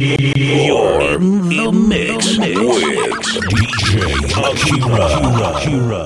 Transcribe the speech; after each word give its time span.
You're 0.00 1.12
in 1.12 1.50
the 1.50 1.70
mix 1.70 2.38
with 2.38 2.56
DJ 3.50 3.92
Akira. 4.32 5.04
Akira. 5.44 6.02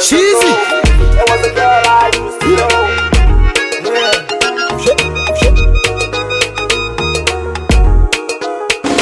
Cheesy. 0.00 0.52
There 1.10 1.26
was 1.26 1.42
a 1.42 1.50
girl 1.56 1.82
I 1.90 2.06
used 2.14 2.40
to 2.40 2.50
know. 2.54 2.86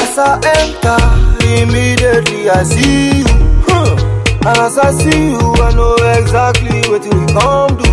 As 0.01 0.17
I 0.17 0.21
enter, 0.57 0.97
immediately 1.45 2.49
I 2.49 2.63
see 2.63 3.19
you. 3.19 3.26
Huh. 3.26 3.26
And 3.26 3.26
as 4.55 4.77
I 4.77 4.91
see 4.91 5.31
you, 5.31 5.39
I 5.59 5.73
know 5.75 5.95
exactly 6.15 6.79
what 6.87 7.03
we 7.03 7.19
come 7.35 7.75
do. 7.75 7.89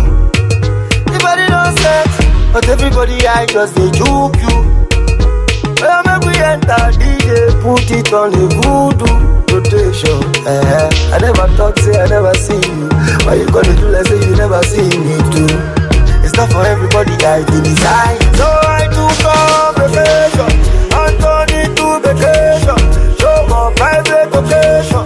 Everybody 1.11 1.19
body 1.19 1.45
don't 1.51 1.75
sex, 1.79 2.07
but 2.53 2.67
everybody 2.69 3.17
I 3.27 3.45
just 3.45 3.75
they 3.75 3.91
juke 3.91 4.39
you. 4.39 4.55
Well, 5.81 6.01
make 6.07 6.23
we 6.23 6.33
enter 6.39 6.95
DJ, 6.95 7.51
put 7.61 7.91
it 7.91 8.13
on 8.13 8.31
the 8.31 8.47
voodoo 8.55 9.35
rotation. 9.51 10.21
Eh, 10.47 10.89
I 11.11 11.17
never 11.19 11.47
thought, 11.57 11.77
say 11.79 11.99
I 11.99 12.07
never 12.07 12.33
see 12.35 12.55
you. 12.55 12.87
Why 13.25 13.35
you 13.35 13.47
gonna 13.51 13.75
do 13.75 13.87
like 13.89 14.07
say 14.07 14.19
you 14.23 14.35
never 14.35 14.61
see 14.63 14.87
me 15.03 15.17
too? 15.35 15.51
It's 16.23 16.35
not 16.37 16.51
for 16.51 16.63
everybody, 16.63 17.13
I 17.25 17.43
do 17.43 17.61
design. 17.61 18.17
So 18.39 18.47
I 18.47 18.87
took 18.95 19.25
off 19.27 19.75
vacation, 19.75 20.51
and 20.93 21.15
turned 21.19 21.51
it 21.51 21.69
to 21.75 21.87
vacation. 21.99 22.79
Show 23.19 23.47
my 23.49 23.73
private 23.75 24.31
location. 24.31 25.04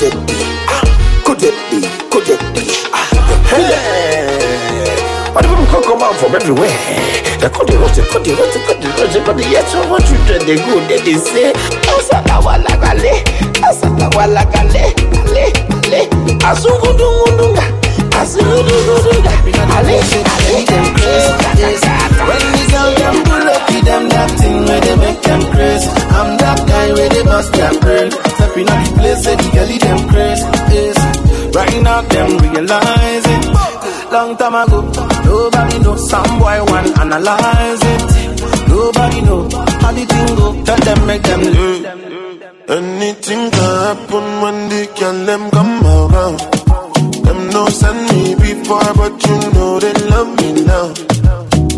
Could 0.00 0.14
it 0.14 0.26
be? 0.26 0.32
Ah. 0.64 0.80
Could 1.26 1.42
it 1.44 1.52
be? 1.68 1.84
Could 2.08 2.28
it 2.32 2.40
be? 2.56 2.64
Ah. 2.88 3.04
Hey. 3.52 3.68
But 5.34 5.44
people 5.44 5.66
come 5.84 6.00
out 6.00 6.16
from 6.16 6.34
everywhere. 6.34 6.72
They 7.36 7.76
roast, 7.76 8.00
they 8.00 8.08
call 8.08 8.24
the 8.24 8.32
roast, 8.32 8.56
they 8.56 8.64
call 8.64 8.80
the 8.80 8.88
roast, 8.96 9.12
they 9.12 9.20
call 9.20 9.34
the 9.36 9.44
yes. 9.44 9.68
So 9.68 9.84
what 9.92 10.00
you 10.08 10.16
do? 10.24 10.40
They 10.40 10.56
go, 10.56 10.80
they 10.88 11.04
they 11.04 11.20
say, 11.20 11.52
Asala 11.84 12.40
wala 12.40 12.72
gale, 12.80 13.12
Asala 13.60 14.08
wala 14.16 14.40
gale, 14.48 14.88
ale, 15.20 15.52
ale, 15.84 16.08
Asugudungunga, 16.48 17.60
Asugudungunga, 18.16 19.36
ale, 19.84 20.00
ale, 20.00 20.64
them 20.64 20.96
crazy. 20.96 21.28
When 22.24 22.40
the 22.56 22.64
girl 22.72 22.88
them 22.96 23.16
pull 23.28 23.48
up 23.52 23.68
them 23.84 24.08
that 24.08 24.30
thing 24.40 24.64
where 24.64 24.80
they 24.80 24.96
make 24.96 25.20
them 25.20 25.44
crazy. 25.52 25.92
I'm 26.16 26.40
that 26.40 26.56
guy 26.64 26.88
where 26.96 27.08
they 27.12 27.22
bust 27.22 27.52
their 27.52 27.76
brain. 27.84 28.29
Stepping 28.50 28.68
on 28.68 28.82
the 28.82 28.90
place, 28.98 29.22
say 29.22 29.36
the 29.36 29.48
girlie 29.54 29.78
them 29.78 30.08
crazy. 30.10 30.44
Right 31.54 31.82
now 31.82 32.02
them 32.02 32.30
realize 32.50 33.26
it. 33.34 33.44
Long 34.10 34.36
time 34.36 34.56
ago, 34.58 34.80
nobody 35.24 35.78
know. 35.78 35.96
Some 35.96 36.38
boy 36.40 36.58
want 36.66 36.98
analyze 36.98 37.82
it. 37.92 38.02
Nobody 38.68 39.20
know 39.22 39.42
how 39.82 39.92
the 39.92 40.04
thing 40.04 40.34
go. 40.34 40.64
Tell 40.64 40.80
them 40.82 41.06
make 41.06 41.22
them 41.22 41.42
know. 41.54 41.74
Anything 42.74 43.50
can 43.50 43.74
happen 43.86 44.26
when 44.42 44.68
the 44.68 44.82
girl 44.98 45.18
them 45.26 45.50
come 45.50 45.86
around. 45.86 46.38
Them 47.22 47.50
no 47.50 47.68
send 47.68 48.00
me 48.10 48.34
before, 48.34 48.92
but 48.98 49.14
you 49.26 49.38
know 49.54 49.78
they 49.78 49.94
love 50.10 50.30
me 50.38 50.48
now. 50.66 50.86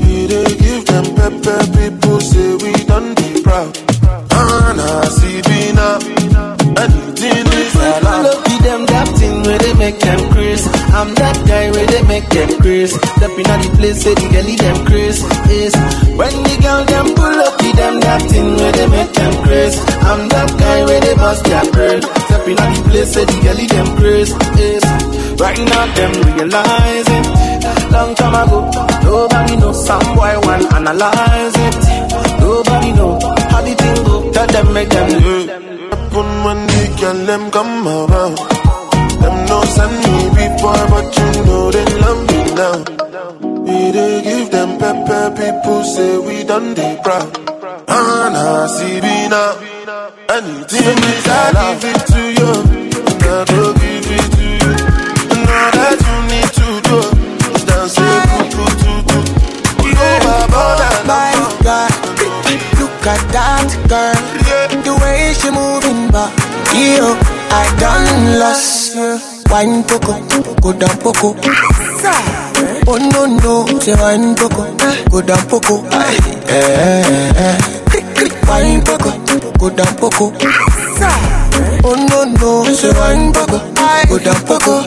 We 0.01 0.25
they 0.25 0.57
give 0.57 0.87
them 0.87 1.05
pepper, 1.21 1.61
people 1.77 2.21
say 2.21 2.55
we 2.57 2.73
done 2.85 3.15
be 3.15 3.43
proud. 3.43 3.77
And 4.33 4.81
I 4.81 5.05
see 5.17 5.43
me 5.51 5.73
now. 5.73 6.23
Is 7.93 8.01
Pull 8.01 8.25
up 8.25 8.41
with 8.49 8.63
them 8.65 8.87
that 8.87 9.09
thing 9.21 9.43
where 9.45 9.59
they 9.59 9.75
make 9.75 9.99
them 10.01 10.21
crazy. 10.33 10.65
I'm 10.97 11.13
that 11.13 11.37
guy 11.45 11.69
where 11.73 11.85
they 11.93 12.03
make 12.09 12.29
them 12.33 12.51
crazy. 12.65 12.97
Stepping 12.97 13.49
on 13.53 13.61
the 13.61 13.71
place, 13.77 14.01
say 14.01 14.15
the 14.17 14.27
girlie 14.33 14.57
them 14.57 14.79
crazy. 14.89 15.21
Yes. 15.53 15.77
When 16.17 16.33
the 16.41 16.57
girl 16.65 16.83
them 16.89 17.07
pull 17.13 17.37
up 17.37 17.55
with 17.61 17.77
them 17.77 18.01
that 18.01 18.23
thing 18.33 18.49
where 18.57 18.73
they 18.73 18.89
make 18.89 19.13
them 19.13 19.35
crazy. 19.45 19.77
I'm 20.09 20.25
that 20.33 20.51
guy 20.57 20.79
where 20.89 21.01
they 21.05 21.15
bust 21.21 21.45
their 21.45 21.67
brain. 21.69 22.01
Stepping 22.01 22.59
on 22.65 22.71
the 22.73 22.81
place, 22.89 23.13
say 23.13 23.25
the 23.29 23.37
girlie 23.45 23.69
them 23.69 23.89
crazy. 24.01 24.33
Yes. 24.57 24.85
Right 25.37 25.61
now 25.61 25.85
them 25.93 26.13
realize 26.33 27.09
it. 27.13 27.27
Long 27.93 28.15
time 28.17 28.37
ago, 28.41 28.59
nobody 29.05 29.57
know. 29.61 29.73
Some 29.77 30.17
boy 30.17 30.33
want 30.49 30.65
analyze 30.73 31.57
it. 31.61 31.77
Nobody 32.41 32.91
know 32.97 33.21
how 33.53 33.61
the 33.61 33.75
thing 33.77 33.99
go. 34.09 34.33
Tell 34.33 34.49
them 34.49 34.73
make 34.73 34.89
them 34.89 35.09
know. 35.21 35.62
When 36.45 36.67
the 36.67 36.97
girl 37.01 37.19
them 37.27 37.51
come 37.53 37.87
around. 37.87 38.37
Them 39.23 39.37
no 39.47 39.63
send 39.75 39.95
me 40.03 40.15
before, 40.35 40.85
but 40.93 41.17
you 41.17 41.45
know 41.47 41.71
they 41.71 41.87
love 42.03 42.23
me 42.31 42.41
now. 42.61 42.77
We 43.63 43.91
they 43.93 44.23
give 44.23 44.51
them 44.51 44.77
pepper, 44.79 45.31
people 45.37 45.85
say 45.85 46.19
we 46.19 46.43
done 46.43 46.75
they 46.75 46.99
proud. 47.05 47.31
And 47.87 48.37
I 48.37 48.67
see 48.67 49.01
me 49.01 49.29
now. 49.29 49.53
Anything 50.37 50.99
is 51.15 51.27
I 51.29 51.53
give 51.63 51.85
it 51.93 52.01
to 52.13 52.23
you, 52.39 52.51
Yo, 66.83 67.15
I 67.51 67.65
done 67.79 68.39
lost. 68.39 68.97
Wine 69.51 69.83
poco, 69.85 70.19
go 70.61 70.73
down 70.73 70.97
poco. 70.99 71.37
Oh 72.87 72.99
no 72.99 73.27
no, 73.27 73.67
say 73.79 73.95
wine 73.95 74.35
poco, 74.35 74.65
go 75.11 75.21
down 75.23 75.47
poco. 75.49 75.83
Wine 78.49 78.83
poco, 78.83 79.11
go 79.59 79.71
down 79.71 79.95
poco. 79.97 80.33
Oh 81.85 81.95
no 82.11 82.25
no, 82.25 82.65
say 82.75 82.91
wine 82.99 83.33
poco, 83.33 83.59
go 84.09 84.19
down 84.19 84.43
poco. 84.47 84.83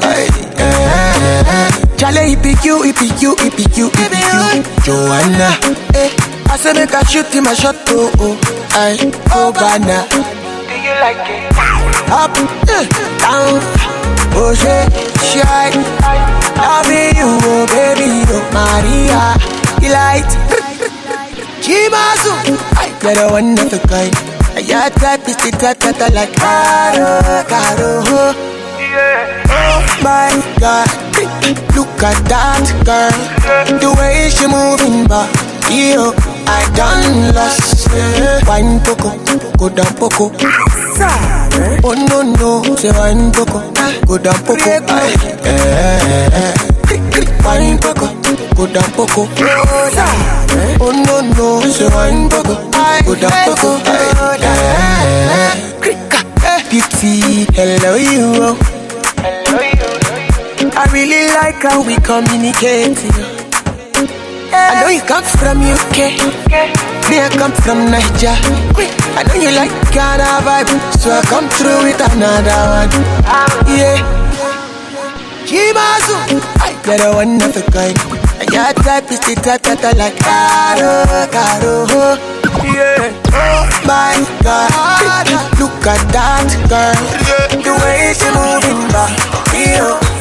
Chale, 1.96 2.28
it 2.28 2.44
be 2.44 2.56
you, 2.64 2.84
it 2.84 2.98
be 3.00 3.08
you, 3.24 3.36
it 3.40 3.78
you, 3.78 3.88
it 3.94 4.12
be 4.12 4.20
you, 4.20 4.64
Joanna. 4.84 5.56
Eh, 5.96 6.12
I 6.52 6.58
say 6.58 6.74
make 6.74 6.94
I 6.94 7.04
shoot 7.04 7.28
him 7.34 7.46
a 7.48 7.56
shot, 7.56 7.76
oh 7.90 8.12
oh, 8.20 8.36
oh 9.32 9.52
banana. 9.54 10.06
Up, 11.06 11.55
eh, 12.10 12.86
down, 13.20 13.60
oh 14.38 14.54
shit, 14.54 14.92
shy. 15.24 15.72
Loving 16.56 17.16
you, 17.18 17.30
oh 17.44 17.66
baby, 17.68 18.24
oh 18.30 18.42
Maria, 18.54 19.36
delight. 19.80 20.30
Chimazu, 21.62 22.34
you're 23.02 23.16
the 23.16 23.28
one 23.32 23.58
of 23.60 23.74
a 23.74 23.80
kind. 23.88 24.16
Your 24.68 24.90
type 25.02 25.28
is 25.28 25.36
the 25.38 25.52
type 25.52 25.80
that 25.80 26.00
I 26.02 26.08
like. 26.10 26.34
Caro, 26.36 27.44
caro, 27.50 28.04
oh. 28.08 28.52
Oh 29.50 29.82
my 30.04 30.32
God, 30.60 30.88
look 31.76 32.04
at 32.04 32.18
that 32.30 32.66
girl, 32.86 33.80
the 33.80 33.90
way 34.00 34.30
she 34.30 34.48
moving 34.48 35.08
back. 35.08 35.30
Yo, 35.70 36.14
I 36.48 36.62
done 36.76 37.34
lost. 37.34 37.90
Wine 38.48 38.80
poco, 38.86 39.18
go 39.58 39.70
down 39.70 39.94
poco. 39.98 40.32
Oh 41.84 41.94
no 41.94 42.22
no, 42.22 42.76
say 42.76 42.92
wine 42.92 43.32
poco, 43.32 43.60
go 44.06 44.18
down 44.18 44.36
poco. 44.44 44.70
Eh, 44.70 44.80
eh, 45.44 46.30
eh. 46.34 46.54
Wine 47.46 47.78
poco, 47.80 48.08
go 48.56 48.66
down 48.68 48.92
poco. 48.92 49.28
Oh 50.82 50.92
no 50.92 51.22
no, 51.22 51.62
say 51.70 51.88
wine 51.88 52.30
poco, 52.30 52.56
go 53.06 53.16
down 53.16 53.32
poco. 53.46 53.78
Eh, 53.86 54.42
eh, 54.42 54.76
eh. 56.44 56.64
Beauty, 56.70 57.46
hello 57.54 57.96
you. 57.96 58.58
I 60.78 60.84
really 60.92 61.28
like 61.34 61.62
how 61.64 61.82
we 61.86 61.96
communicate. 61.98 62.98
I 64.56 64.82
know 64.82 64.90
you 64.90 65.02
come 65.04 65.24
from 65.24 65.60
UK, 65.62 66.16
me 67.10 67.20
I 67.20 67.30
come 67.38 67.52
from 67.52 67.92
Niger. 67.92 68.36
I 69.18 69.24
know 69.28 69.36
you 69.36 69.52
like 69.56 69.72
Ghana 69.92 70.42
vibe, 70.48 70.72
so 71.00 71.12
I 71.12 71.22
come 71.28 71.48
through 71.50 71.84
with 71.84 72.00
another 72.00 72.60
one. 72.72 72.92
Yeah. 73.68 74.00
Kimazu, 75.46 76.16
you're 76.86 76.98
the 76.98 77.12
one 77.14 77.42
of 77.42 77.56
a 77.56 77.62
kind. 77.72 77.98
And 78.40 78.50
your 78.52 78.74
type 78.84 79.12
is 79.12 79.20
the 79.20 79.36
type 79.36 79.62
that 79.64 79.84
I 79.84 79.92
like. 79.94 80.18
Caro, 80.24 81.06
caro, 81.30 81.86
yeah. 82.66 83.14
Oh 83.32 83.68
my 83.86 84.18
God, 84.42 85.28
look 85.60 85.86
at 85.86 86.02
that 86.16 86.50
girl, 86.72 86.98
the 87.62 87.74
way 87.84 88.14
she 88.16 88.28
moving 88.34 88.88
back. 88.92 89.14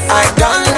I 0.07 0.31
done, 0.39 0.69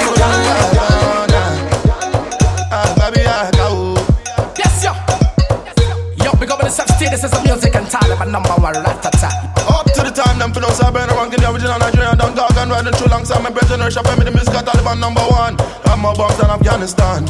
number 8.31 8.53
one 8.59 8.73
ratata. 8.75 9.29
Up 9.67 9.85
to 9.93 10.01
the 10.03 10.11
time, 10.11 10.39
them 10.39 10.51
pronounce 10.51 10.79
I 10.81 10.91
burn 10.91 11.09
around, 11.09 11.31
the 11.31 11.49
original 11.49 11.79
Nigerian, 11.79 12.17
don't 12.17 12.35
talk 12.35 12.55
and 12.57 12.71
riding 12.71 12.93
through 12.93 13.07
alongside 13.07 13.43
my 13.43 13.49
brethren, 13.49 13.79
rush 13.81 13.97
up, 13.97 14.05
me 14.17 14.25
the 14.25 14.31
music, 14.31 14.53
Taliban 14.53 14.99
number 14.99 15.21
one. 15.21 15.55
I'm 15.85 16.05
a 16.05 16.13
bombs 16.13 16.39
in 16.39 16.49
Afghanistan. 16.49 17.25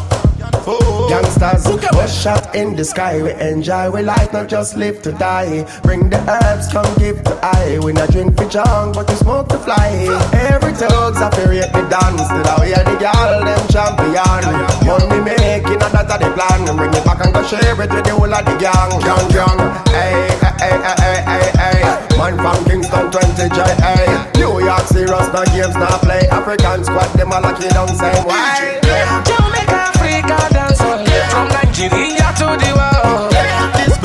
Oh, 0.70 1.08
Youngsters, 1.10 1.64
one 1.96 2.08
shot 2.10 2.54
in 2.56 2.76
the 2.76 2.84
sky. 2.84 3.22
We 3.22 3.32
enjoy, 3.40 3.90
we 3.90 4.02
life, 4.02 4.34
not 4.34 4.50
just 4.50 4.76
live 4.76 5.02
to 5.04 5.12
die. 5.14 5.64
Bring 5.82 6.10
the 6.10 6.20
herbs, 6.28 6.68
come 6.72 6.88
give 7.00 7.24
to 7.24 7.40
I. 7.42 7.80
We 7.80 7.94
not 7.94 8.12
drink 8.12 8.36
for 8.38 8.48
junk, 8.50 8.96
but 8.96 9.08
we 9.10 9.16
smoke 9.16 9.48
to 9.50 9.58
fly. 9.60 9.96
Every 10.34 10.74
thugs 10.74 11.20
to 11.20 11.42
rate 11.48 11.72
the 11.72 11.88
dance. 11.88 12.28
Till 12.28 12.48
I 12.48 12.66
hear 12.68 12.84
the 12.84 12.96
girl, 13.00 13.46
them 13.48 13.64
champion. 13.72 14.44
Money 14.84 15.20
making, 15.24 15.57
Bring 17.38 17.46
it 17.46 17.54
back 17.54 17.62
and 17.62 17.62
go 17.62 17.62
share 17.62 17.74
it 17.74 17.78
with 17.78 18.06
the 18.06 18.12
whole 18.14 18.34
of 18.34 18.46
the 18.46 18.56
gang. 18.58 18.90
Gang, 19.02 19.30
gang. 19.30 19.60
Hey, 19.94 20.26
hey, 20.42 20.78
hey, 20.82 20.98
hey, 20.98 21.22
hey, 21.26 21.50
hey. 21.62 22.18
Man 22.18 22.38
from 22.38 22.66
Kingston 22.66 23.12
20 23.12 23.50
J. 23.50 23.60
Hey. 23.78 24.10
New 24.42 24.60
York, 24.64 24.86
serious, 24.88 25.28
no 25.34 25.44
games, 25.46 25.76
no 25.76 25.88
play. 26.02 26.28
African 26.30 26.84
squad, 26.84 27.10
them 27.14 27.32
all 27.34 27.42
like 27.42 27.62
you 27.62 27.70
don't 27.70 27.94
say 27.94 28.14
why. 28.26 28.80
Jamaica, 29.26 29.94
Africa, 29.94 30.38
dance. 30.54 30.82
From 30.82 31.48
Nigeria 31.50 32.28
to 32.42 32.48
the 32.58 32.72
world. 32.74 33.32
this 33.78 33.97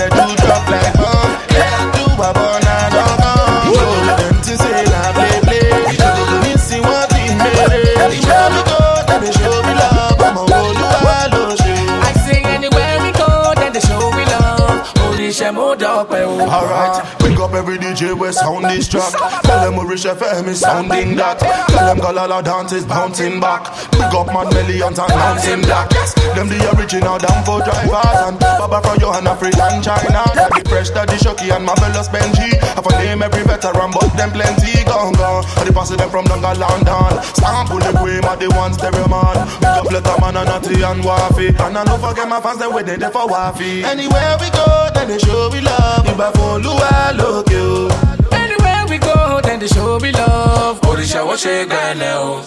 Alright, 16.49 17.03
pick 17.19 17.39
up 17.39 17.53
every 17.55 17.79
DJ 17.79 18.19
with 18.19 18.35
sound 18.35 18.65
this 18.65 18.89
track. 18.89 19.13
Tell 19.43 19.61
them 19.65 19.77
we 19.77 19.85
reach 19.93 20.05
FM 20.05 20.49
is 20.49 20.61
sounding 20.61 21.17
that. 21.17 21.39
Tell 21.39 21.87
them 21.87 21.99
Galala 21.99 22.43
dance 22.43 22.73
is 22.73 22.85
bouncing 22.85 23.41
back. 23.41 23.65
Pick 23.93 24.13
up 24.13 24.27
man 24.29 24.49
millions 24.55 24.99
and 24.99 25.09
bouncing 25.09 25.63
black. 25.63 25.91
Them 26.35 26.49
the 26.49 26.59
original 26.77 27.19
damn 27.19 27.45
for 27.45 27.61
drivers 27.63 28.21
and 28.27 28.39
Baba 28.39 28.81
from 28.83 28.99
Johanna 28.99 29.37
Free 29.37 29.53
and 29.55 29.83
China. 29.83 30.23
The 30.35 30.63
fresh 30.69 30.91
daddy 30.91 31.17
Showkey 31.17 31.55
and 31.55 31.65
Marvelous 31.65 32.09
Benji. 32.09 32.59
Have 32.75 32.87
a 32.87 32.93
name 32.99 33.23
every 33.23 33.45
veteran, 33.45 33.91
but 33.93 34.09
them 34.17 34.31
plenty 34.31 34.85
gone 34.85 35.15
gone. 35.15 35.45
And 35.59 35.69
the 35.69 35.73
pass 35.73 35.91
them 35.91 36.11
from 36.11 36.27
Dunga 36.27 36.59
London. 36.59 37.23
Sample 37.35 37.79
the 37.79 37.93
cream 37.99 38.25
of 38.25 38.39
the 38.39 38.49
one 38.57 38.73
stereo 38.75 39.07
man. 39.09 39.47
Pick 39.61 39.79
up 39.79 39.87
Letterman 39.89 40.37
and 40.37 40.49
Natty 40.49 40.83
and 40.83 41.03
Wafi. 41.03 41.49
And 41.61 41.79
I 41.79 41.85
don't 41.85 42.01
forget 42.01 42.29
my 42.29 42.41
fans, 42.41 42.59
them 42.59 42.73
waiting 42.73 42.99
there 43.01 43.11
for 43.11 43.27
Wafi. 43.29 43.85
Anywhere 43.85 44.37
we 44.41 44.51
go, 44.51 44.89
then 44.95 45.09
they 45.09 45.19
show 45.19 45.49
we 45.53 45.61
love. 45.61 46.05
I 46.35 46.39
follow, 46.39 46.77
I 46.81 47.13
look 47.13 47.51
you. 47.51 47.89
Anywhere 48.33 48.85
we 48.89 48.99
go, 48.99 49.41
then 49.43 49.59
they 49.61 49.67
show 49.69 49.99
we 50.01 50.13
love. 50.13 50.81
Oríṣẹ́ 50.89 51.23
wo 51.27 51.35
ṣe 51.43 51.55
gbẹ̀lẹ̀ 51.71 52.15
o. 52.27 52.41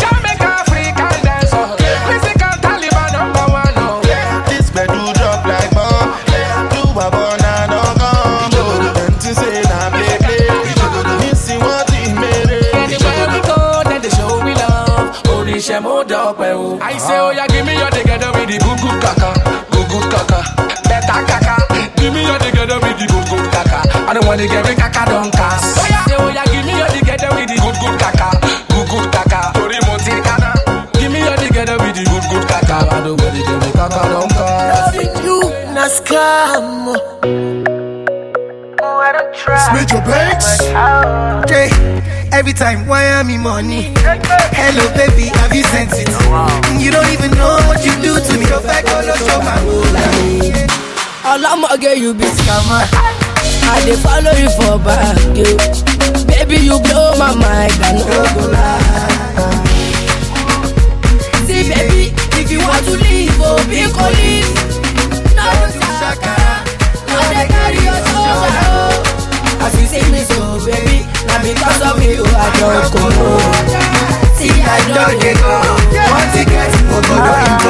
Jamaica, 0.00 0.50
Africa, 0.62 1.06
dance 1.26 1.52
all. 1.52 1.76
Musical 2.08 2.54
Taliban 2.64 3.08
number 3.16 3.46
one 3.60 3.76
oh. 3.84 4.00
o. 4.00 4.48
This 4.48 4.70
bed 4.70 4.88
do 4.88 5.02
drop 5.18 5.44
like 5.46 5.70
bomb. 5.76 6.10
Do 6.72 6.82
a 7.04 7.06
banana 7.14 7.80
come. 8.00 8.50
Them 8.96 9.14
to 9.22 9.30
say 9.40 9.62
na 9.70 9.78
play 9.94 10.16
play. 10.24 10.48
Me 11.20 11.30
see 11.34 11.58
what 11.58 11.88
he 11.90 12.12
made 12.22 12.50
it. 12.50 12.74
Anywhere 12.74 13.26
we 13.32 13.40
go, 13.50 13.58
then 13.88 14.00
they 14.04 14.10
show 14.16 14.32
we 14.44 14.54
love. 14.54 15.08
Oríṣẹ́ 15.34 15.80
mo 15.84 15.94
dọ̀pẹ́ 16.10 16.52
o. 16.64 16.78
I 16.80 16.96
say 16.98 17.18
oh, 17.18 17.28
oya 17.28 17.44
give 17.52 17.64
me 17.66 17.74
your 17.80 17.90
together 17.90 18.30
with 18.36 18.48
the 18.50 18.58
good 18.64 18.78
good 18.82 18.98
kaka, 19.04 19.30
good 19.72 19.86
good 19.92 20.06
kaka, 20.12 20.40
better 20.88 21.20
kaka. 21.30 21.54
Give 22.30 22.38
me 22.38 22.46
your 22.46 22.52
together 22.52 22.78
with 22.78 22.98
the 22.98 23.06
good 23.10 23.26
good 23.26 23.50
kaka. 23.50 23.80
I 24.06 24.14
don't 24.14 24.26
wanna 24.26 24.46
get 24.46 24.62
me 24.68 24.74
kaka 24.78 25.02
don 25.10 25.30
cast. 25.32 25.82
Oya 25.82 25.98
say 26.06 26.14
oya 26.14 26.42
give 26.46 26.64
me 26.64 26.78
your 26.78 26.86
together 26.86 27.30
with 27.34 27.48
the 27.50 27.58
good 27.58 27.76
good 27.82 27.98
kaka, 27.98 28.28
good 28.70 28.86
good 28.86 29.06
kaka. 29.10 29.40
Torí 29.58 29.78
mo 29.86 29.98
ti 29.98 30.14
kana. 30.22 30.54
Give 30.94 31.10
me 31.10 31.26
your 31.26 31.34
together 31.42 31.74
with 31.82 31.98
the 31.98 32.04
good 32.06 32.22
good 32.30 32.46
kaka. 32.46 32.86
I 32.86 33.02
don't 33.02 33.18
wanna 33.18 33.42
get 33.42 33.58
me 33.58 33.70
kaka 33.74 34.02
don 34.14 34.28
cast. 34.30 34.94
Loving 34.94 35.14
you, 35.26 35.38
na 35.74 35.84
scam. 35.90 36.94
Smith 39.66 39.90
your 39.90 40.02
banks. 40.06 40.62
Jay, 41.50 41.66
every 42.30 42.52
time, 42.52 42.86
why 42.86 43.02
am 43.10 43.26
me 43.26 43.38
money? 43.38 43.90
Hello, 44.54 44.86
baby, 44.94 45.34
have 45.34 45.52
you 45.54 45.64
sent 45.64 45.90
it? 45.98 46.06
You 46.78 46.90
don't 46.94 47.10
even 47.10 47.32
know 47.34 47.58
what 47.66 47.82
you 47.84 47.90
do 47.98 48.14
to 48.22 48.32
me. 48.38 48.46
Your 48.46 48.62
back 48.62 48.86
all 48.86 49.02
show 49.18 49.42
my 49.42 49.58
whole 49.66 50.89
Ọlọ́mọge 51.32 51.90
you 52.02 52.12
be 52.14 52.26
scammer. 52.36 52.84
I 53.72 53.78
dey 53.86 53.96
follow 54.04 54.34
you 54.42 54.50
for 54.58 54.76
back, 54.86 55.16
yo. 55.38 55.46
Baby 56.28 56.56
you 56.68 56.76
blow 56.84 57.14
my 57.22 57.32
mind, 57.42 57.72
I 57.86 57.90
no 57.92 58.04
go 58.34 58.42
lie. 58.54 59.10
See 61.46 61.62
baby, 61.70 62.02
if 62.40 62.50
you 62.50 62.58
want 62.68 62.82
to 62.86 62.94
leave, 63.02 63.36
oh 63.48 63.58
be 63.70 63.80
colleague. 63.96 64.50
No 65.38 65.46
do 65.74 65.80
shakara, 66.00 66.54
no 67.10 67.18
dey 67.32 67.46
carry 67.52 67.80
your 67.88 68.00
oh. 68.18 69.64
As 69.64 69.72
you 69.80 69.86
see 69.92 70.04
me 70.12 70.20
so, 70.30 70.58
baby, 70.66 70.98
na 71.28 71.34
because 71.46 71.80
of 71.88 71.96
you 72.02 72.24
I 72.26 72.48
just 72.58 72.90
go. 72.94 73.04
See 74.36 74.50
I 74.74 74.78
don 74.94 75.12
dey 75.22 75.34
go, 75.40 75.52
want 76.10 76.28
to 76.34 76.42
get 76.52 76.70
oh, 76.74 76.96
ogodo 76.96 77.16
oh, 77.22 77.46
into. 77.46 77.69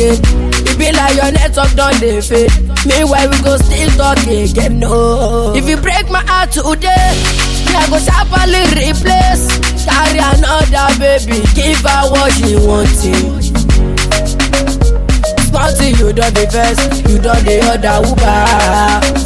Again. 0.00 0.20
It 0.66 0.78
be 0.78 0.92
like 0.92 1.14
your 1.16 1.32
network 1.32 1.72
done 1.76 1.98
dey 2.00 2.20
fade. 2.20 2.50
Meanwhile, 2.86 3.28
we 3.30 3.38
go 3.42 3.56
still 3.58 3.90
talk 3.96 4.18
again. 4.26 4.78
No. 4.78 5.52
If 5.54 5.68
you 5.68 5.76
break 5.76 6.08
my 6.10 6.22
heart 6.26 6.52
today, 6.52 7.12
me, 7.68 7.74
I 7.76 7.86
go 7.90 7.98
sharply 7.98 8.62
replace. 8.80 9.44
Carry 9.84 10.18
another 10.20 10.88
baby, 10.98 11.40
give 11.54 11.80
her 11.84 12.02
what 12.10 12.32
she 12.32 12.56
wanting. 12.56 13.42
Sponty, 15.44 15.88
you 15.98 16.12
don 16.12 16.32
the 16.32 16.46
best, 16.52 16.80
you 17.08 17.18
don 17.18 17.36
the 17.44 17.60
other 17.68 17.96
Uber. 18.08 18.44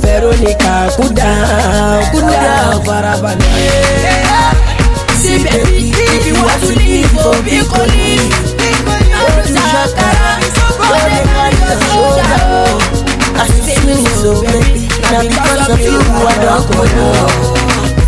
Veronica, 0.00 0.90
cool 0.96 1.12
down, 1.14 2.02
cool 2.12 2.20
down, 2.30 2.82
farabalẹ̀. 2.86 4.24
See 5.20 5.38
baby, 5.44 5.90
if 5.90 6.26
you 6.26 6.34
want 6.42 6.60
to 6.62 6.72
leave, 6.78 7.12
oh 7.18 7.38
be 7.44 7.56
colleague. 7.70 8.32
No 9.14 9.22
shakara, 9.54 9.72
no 9.74 9.92
dey 10.10 10.23
you 13.44 13.60
see 13.64 13.78
me 13.86 13.94
so 14.20 14.40
baby, 14.42 14.88
now 15.12 15.22
because 15.22 15.68
of 15.70 15.80
you 15.80 15.98
I 16.00 16.34
don't 16.40 16.64
go 16.70 16.80
no. 16.96 17.08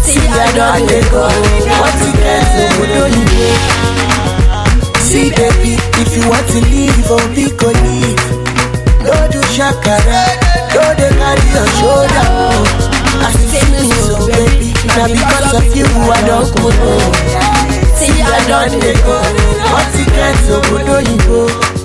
See 0.00 0.22
I 0.22 0.48
don't 0.56 0.86
let 0.86 1.04
go. 1.10 1.24
Want 1.26 1.94
to 2.00 2.08
get 2.16 2.42
so 2.46 2.62
good 2.78 2.92
on 3.02 3.12
you. 3.12 3.26
if 6.00 6.08
you 6.16 6.24
want 6.28 6.46
to 6.52 6.60
leave, 6.72 7.10
oh, 7.10 7.20
be 7.34 7.50
go 7.56 7.68
leave. 7.84 8.24
No 9.04 9.14
do 9.30 9.40
shakara, 9.54 10.24
dey 10.96 11.10
carry 11.20 11.46
shoulder. 11.78 12.28
You 13.20 13.30
see 13.50 13.66
me 13.72 13.80
so 14.06 14.26
baby, 14.26 14.70
now 14.96 15.06
because 15.06 15.52
of 15.58 15.66
you 15.76 15.86
I 15.86 16.20
don't 16.26 16.48
go. 16.54 16.70
See 17.98 18.20
I 18.22 18.40
don't 18.48 18.72
dey 18.80 18.94
go, 19.04 19.16
what 19.72 19.88
you 19.98 20.06
get 20.06 20.34
to 20.48 20.56
go 20.70 21.02
do 21.04 21.75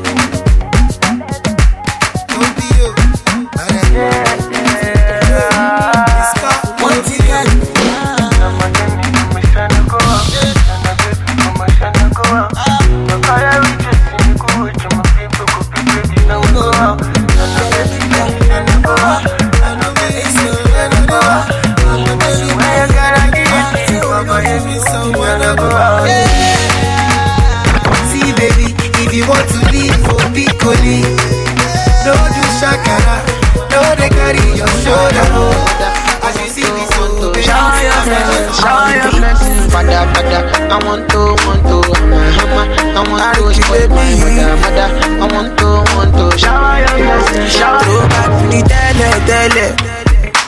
I 40.71 40.79
want 40.87 41.03
to, 41.11 41.35
want 41.43 41.63
to, 41.67 41.83
I'm 41.99 42.13
a 42.15 42.19
hammer. 42.31 42.63
I 42.95 43.35
want 43.43 43.55
to 43.55 43.61
spoil 43.61 43.89
my 43.91 44.07
mother. 44.55 44.87
I 45.19 45.27
want 45.27 45.51
to, 45.59 45.67
want 45.99 46.15
to. 46.15 46.37
Shower 46.39 46.79
your 46.79 46.95
blessings, 46.95 47.51
shower 47.51 47.83
Go 47.83 48.07
back 48.07 48.31
to 48.31 48.45
the 48.47 48.59
tele, 48.71 49.09
tele. 49.27 49.65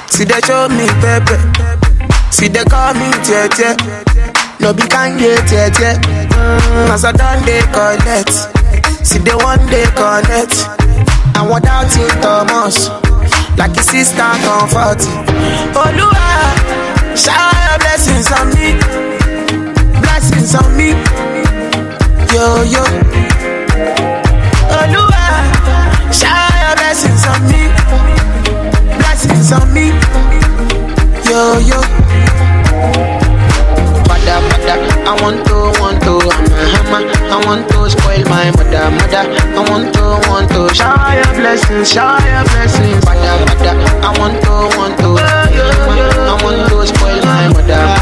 See 0.08 0.24
they 0.24 0.40
show 0.48 0.70
me 0.72 0.88
pepe. 1.04 1.36
See 2.32 2.48
they 2.48 2.64
call 2.64 2.94
me 2.96 3.12
tete. 3.28 3.76
No 4.64 4.72
be 4.72 4.84
kanye 4.88 5.36
tete. 5.44 6.00
Mm, 6.00 6.94
as 6.96 7.04
I 7.04 7.12
done 7.12 7.44
they 7.44 7.60
collect. 7.76 8.32
See 9.06 9.20
they 9.20 9.36
one 9.36 9.60
day 9.68 9.84
connect. 9.92 10.56
And 11.36 11.52
without 11.52 11.92
it 12.00 12.16
Thomas. 12.24 12.88
Like 13.58 13.76
his 13.76 13.88
sister 13.92 14.24
comfort. 14.48 15.04
Oluwa, 15.76 16.32
shower 17.12 17.60
your 17.68 17.80
blessings 17.84 18.32
on 18.32 18.48
me. 18.56 19.23
Blessings 20.44 20.66
on 20.66 20.76
me. 20.76 20.90
Yo, 22.36 22.64
yo. 22.68 22.84
Oluwa, 24.76 25.24
shower 26.12 26.52
your 26.60 26.76
blessings 26.76 27.24
on 27.32 27.40
me. 27.48 27.72
Blessings 29.00 29.54
on 29.54 29.74
me. 29.74 29.96
Yo, 31.24 31.64
yo. 31.64 31.80
Father, 34.04 34.44
father, 34.52 34.84
I 35.08 35.16
want 35.24 35.48
to, 35.48 35.56
want 35.80 36.04
to, 36.04 36.20
I'm 36.20 36.52
a 36.52 36.64
hammer. 36.76 37.08
I 37.32 37.46
want 37.46 37.70
to 37.70 37.90
spoil 37.90 38.24
my 38.28 38.52
mother, 38.52 38.92
mother. 39.00 39.24
I 39.32 39.64
want 39.72 39.94
to, 39.96 40.04
want 40.28 40.50
to. 40.52 40.76
Shower 40.76 41.24
your 41.24 41.34
blessings, 41.40 41.90
shower 41.90 42.20
your 42.20 42.44
blessings. 42.52 43.00
Father, 43.06 43.48
father, 43.48 43.80
I 43.80 44.12
want 44.20 44.36
to, 44.44 44.52
want 44.76 45.00
to. 45.00 45.08
I'm 45.08 45.56
a 45.56 45.64
hammer. 45.72 46.04
I 46.28 46.44
want 46.44 46.68
to 46.68 46.88
spoil 46.88 47.22
my 47.24 47.48
mother, 47.48 47.93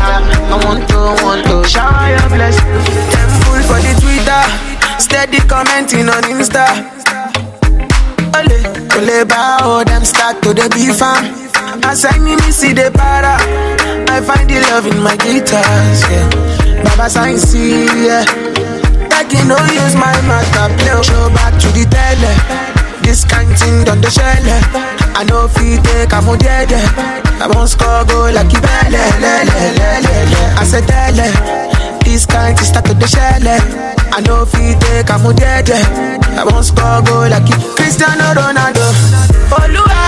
I 0.98 1.24
want 1.24 1.46
to. 1.48 1.68
Shower 1.68 2.10
your 2.12 2.28
blessings. 2.30 2.86
Them 3.14 3.30
full 3.44 3.62
for 3.68 3.80
the 3.80 3.94
Twitter. 4.02 4.44
Steady 5.00 5.40
commenting 5.48 6.10
on 6.10 6.24
Insta. 6.28 6.68
Ole, 8.36 8.60
ole 8.98 9.26
bow, 9.26 9.84
them 9.84 10.04
start 10.06 10.42
to 10.44 10.54
the 10.54 10.70
beef 10.74 10.98
fam. 10.98 11.24
As 11.84 12.06
I 12.06 12.18
me 12.20 12.36
see 12.52 12.74
the 12.74 12.92
para, 12.92 13.38
I 14.10 14.22
find 14.22 14.50
the 14.50 14.60
love 14.72 14.86
in 14.88 15.02
my 15.02 15.16
guitars, 15.18 16.02
yeah. 16.10 16.84
Baba 16.84 17.10
sign 17.10 17.38
see, 17.38 17.86
yeah. 18.06 18.24
Like 19.10 19.32
you 19.32 19.44
know 19.48 19.60
use 19.72 19.96
my 19.96 20.16
master 20.28 20.68
play. 20.78 21.02
Show 21.04 21.30
back 21.36 21.60
to 21.62 21.68
the 21.76 21.86
tele. 21.90 22.81
This 23.04 23.26
kind 23.26 23.50
thing 23.58 23.84
done 23.84 24.02
the 24.02 24.10
shell. 24.10 24.46
I 25.18 25.24
know 25.24 25.48
fit 25.48 25.84
take 25.84 26.14
a 26.14 26.38
dead. 26.38 26.72
Oh, 26.72 27.44
I 27.44 27.48
won't 27.48 27.70
score 27.70 28.06
goal 28.06 28.32
like 28.32 28.52
you 28.54 28.62
belle, 28.62 28.92
le, 28.94 29.34
le, 29.50 29.62
le, 29.76 29.90
le, 30.06 30.16
le. 30.32 30.42
I 30.58 30.64
said 30.64 30.88
tele. 30.88 31.28
This 32.06 32.26
kind 32.26 32.58
thing 32.58 32.66
start 32.66 32.86
to 32.86 32.94
the 32.94 33.08
shell. 33.08 33.44
I 34.14 34.22
know 34.22 34.46
fit 34.46 34.80
take 34.80 35.10
a 35.10 35.34
dead. 35.34 35.70
Oh, 35.70 36.40
I 36.40 36.44
won't 36.48 36.66
score 36.66 37.02
goal 37.04 37.28
like 37.30 37.48
you 37.50 37.58
Cristiano 37.76 38.32
Ronaldo. 38.32 38.86
Oluwa, 39.52 40.02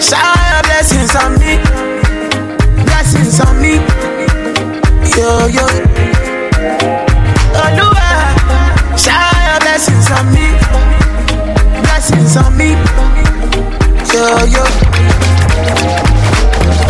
shower 0.00 0.44
your 0.52 0.62
blessings 0.68 1.14
on 1.16 1.32
me. 1.40 1.56
Blessings 2.84 3.40
on 3.40 3.56
me. 3.62 3.80
Yo, 5.16 5.46
yo. 5.48 5.66
Oluwa, 7.56 8.08
shower 8.98 9.40
your 9.48 9.60
blessings 9.64 10.10
on 10.10 10.28
me. 10.34 10.59
Blessings 12.10 12.36
on 12.38 12.56
me. 12.56 12.70
Yo, 14.10 14.22
yo. 14.50 14.64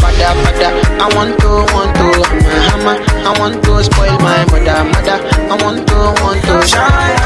Father, 0.01 0.33
father, 0.41 0.73
I 0.97 0.99
want 1.15 1.37
to, 1.41 1.51
want 1.75 1.93
to, 1.97 2.07
I'm 2.25 2.41
hammer. 2.67 2.97
I 3.29 3.31
want 3.39 3.57
to 3.63 3.73
spoil 3.85 4.17
my 4.21 4.45
mother, 4.47 4.85
mother. 4.85 5.19
I 5.45 5.47
want 5.63 5.87
to, 5.89 5.99
want 6.23 6.41
to 6.41 6.67
shine. 6.67 7.21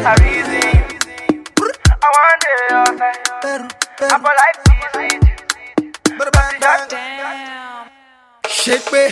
I 0.00 0.02
want 2.16 2.40
to. 2.40 2.48
Shower 4.08 4.32
shake 8.48 8.92
me. 8.92 9.04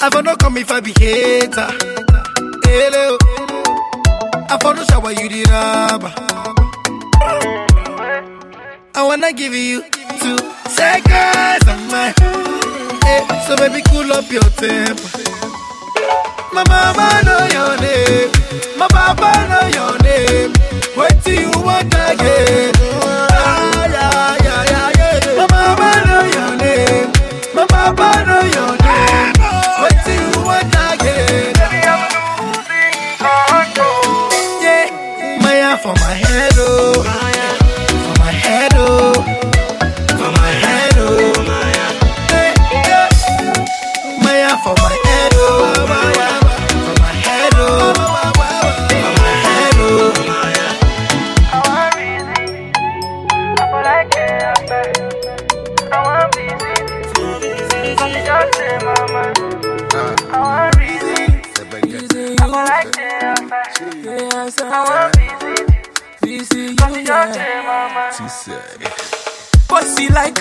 I 0.00 0.10
for 0.10 0.22
no 0.22 0.36
come 0.36 0.56
if 0.58 0.70
I 0.70 0.80
be 0.80 0.92
hater. 0.92 1.68
Hello. 2.64 3.18
I 4.50 4.56
for 4.62 4.74
no 4.74 4.82
shower 4.84 5.12
you 5.12 5.28
the 5.28 5.44
rubber. 5.50 6.12
I 8.94 9.02
wanna 9.06 9.32
give 9.32 9.52
you 9.54 9.82
two 10.20 10.38
seconds 10.68 11.64
of 11.68 11.80
my. 11.92 12.14
Hey, 13.04 13.20
eh, 13.28 13.46
so 13.46 13.56
baby, 13.56 13.82
cool 13.88 14.10
up 14.12 14.30
your 14.32 14.48
temper. 14.56 15.20
My 16.52 16.64
mama 16.64 17.22
know 17.26 17.44
your 17.56 17.76
name. 17.80 18.30
My 18.78 18.88
papa 18.88 19.30
know 19.50 19.66
your 19.78 19.98
name. 20.00 20.52
Wait 20.96 21.22
till 21.22 21.40
you 21.40 21.50
want 21.62 21.92
again. 21.94 23.37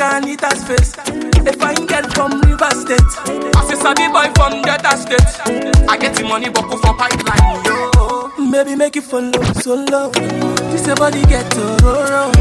Like 0.07 0.23
Anita's 0.23 0.63
face. 0.63 0.93
A 0.95 1.53
fine 1.59 1.85
girl 1.85 2.03
from 2.11 2.39
River 2.41 2.71
State. 2.71 3.11
As 3.57 3.69
a 3.71 3.75
sabi 3.75 4.07
boy 4.07 4.31
from 4.35 4.61
Delta 4.61 4.95
State. 4.95 5.89
I 5.89 5.97
get 5.97 6.15
the 6.15 6.23
money, 6.23 6.49
go 6.49 6.61
for 6.61 6.93
pipeline. 6.95 7.65
Yo. 7.65 8.51
Baby, 8.51 8.75
make 8.75 8.95
it 8.95 9.03
follow 9.03 9.43
so 9.59 9.75
low. 9.75 10.09
This 10.71 10.87
your 10.87 10.95
body 10.95 11.23
get 11.25 11.49
to 11.51 11.59
roro. 11.83 12.31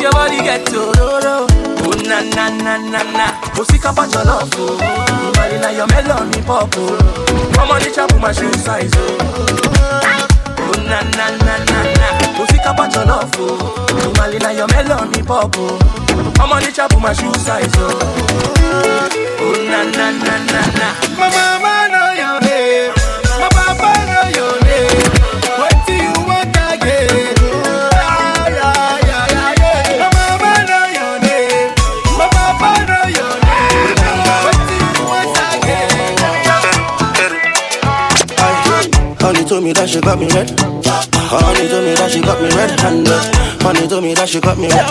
Your 0.00 0.12
body 0.12 0.36
get 0.38 0.64
to 0.66 0.92
roro. 0.94 1.46
Oh 1.82 1.90
na 2.06 2.22
na 2.36 2.48
na 2.62 2.76
na 2.78 3.02
na. 3.02 3.26
Musika 3.58 3.92
pa 3.94 4.06
love. 4.22 4.48
Oh. 4.54 5.32
Body 5.34 5.58
na 5.58 5.70
your 5.70 5.88
melody 5.88 6.40
pop. 6.42 6.72
Oh. 6.76 7.52
Come 7.54 7.70
on, 7.70 7.82
the 7.82 7.90
chop 7.92 8.14
my 8.20 8.30
shoe 8.30 8.52
size. 8.52 8.90
Oh. 8.94 9.18
Oh 10.56 10.82
na 10.86 11.02
na 11.02 11.36
na 11.36 11.64
na 11.64 11.91
Ufika 12.42 12.74
pa 12.74 12.88
cholofu 12.88 13.58
Umali 14.10 14.38
na 14.38 14.50
melon 14.68 15.08
oh. 15.58 15.78
my 17.00 17.12
shoe 17.12 17.34
size 17.34 17.76
oh. 17.78 17.98
Oh 19.40 19.56
na 19.70 19.82
na 19.84 20.10
na 20.10 20.34
na 20.52 20.62
na. 20.78 20.88
My 21.18 21.28
mama 21.34 21.74
know 21.92 22.10
your 22.22 22.40
name. 22.40 22.92
My 23.40 23.48
papa 23.56 23.90
know 24.08 24.26
your 24.38 24.54
name. 24.64 25.10
What 25.58 25.76
do 25.86 25.92
you 25.94 26.12
want 26.26 26.56
again? 26.56 27.36
Told 39.52 39.64
me 39.64 39.72
that 39.74 39.86
she 39.90 40.00
got 40.00 40.18
me 40.18 40.28
red. 40.32 40.61
Honey 41.32 41.68
told 41.68 41.84
me 41.84 41.94
that 41.94 42.10
she 42.10 42.20
got 42.20 42.40
me 42.42 42.48
red 42.54 42.78
handed. 42.80 43.62
Honey 43.62 43.88
told 43.88 44.04
me 44.04 44.14
that 44.14 44.28
she 44.28 44.40
got 44.40 44.58
me 44.58 44.68
red. 44.68 44.86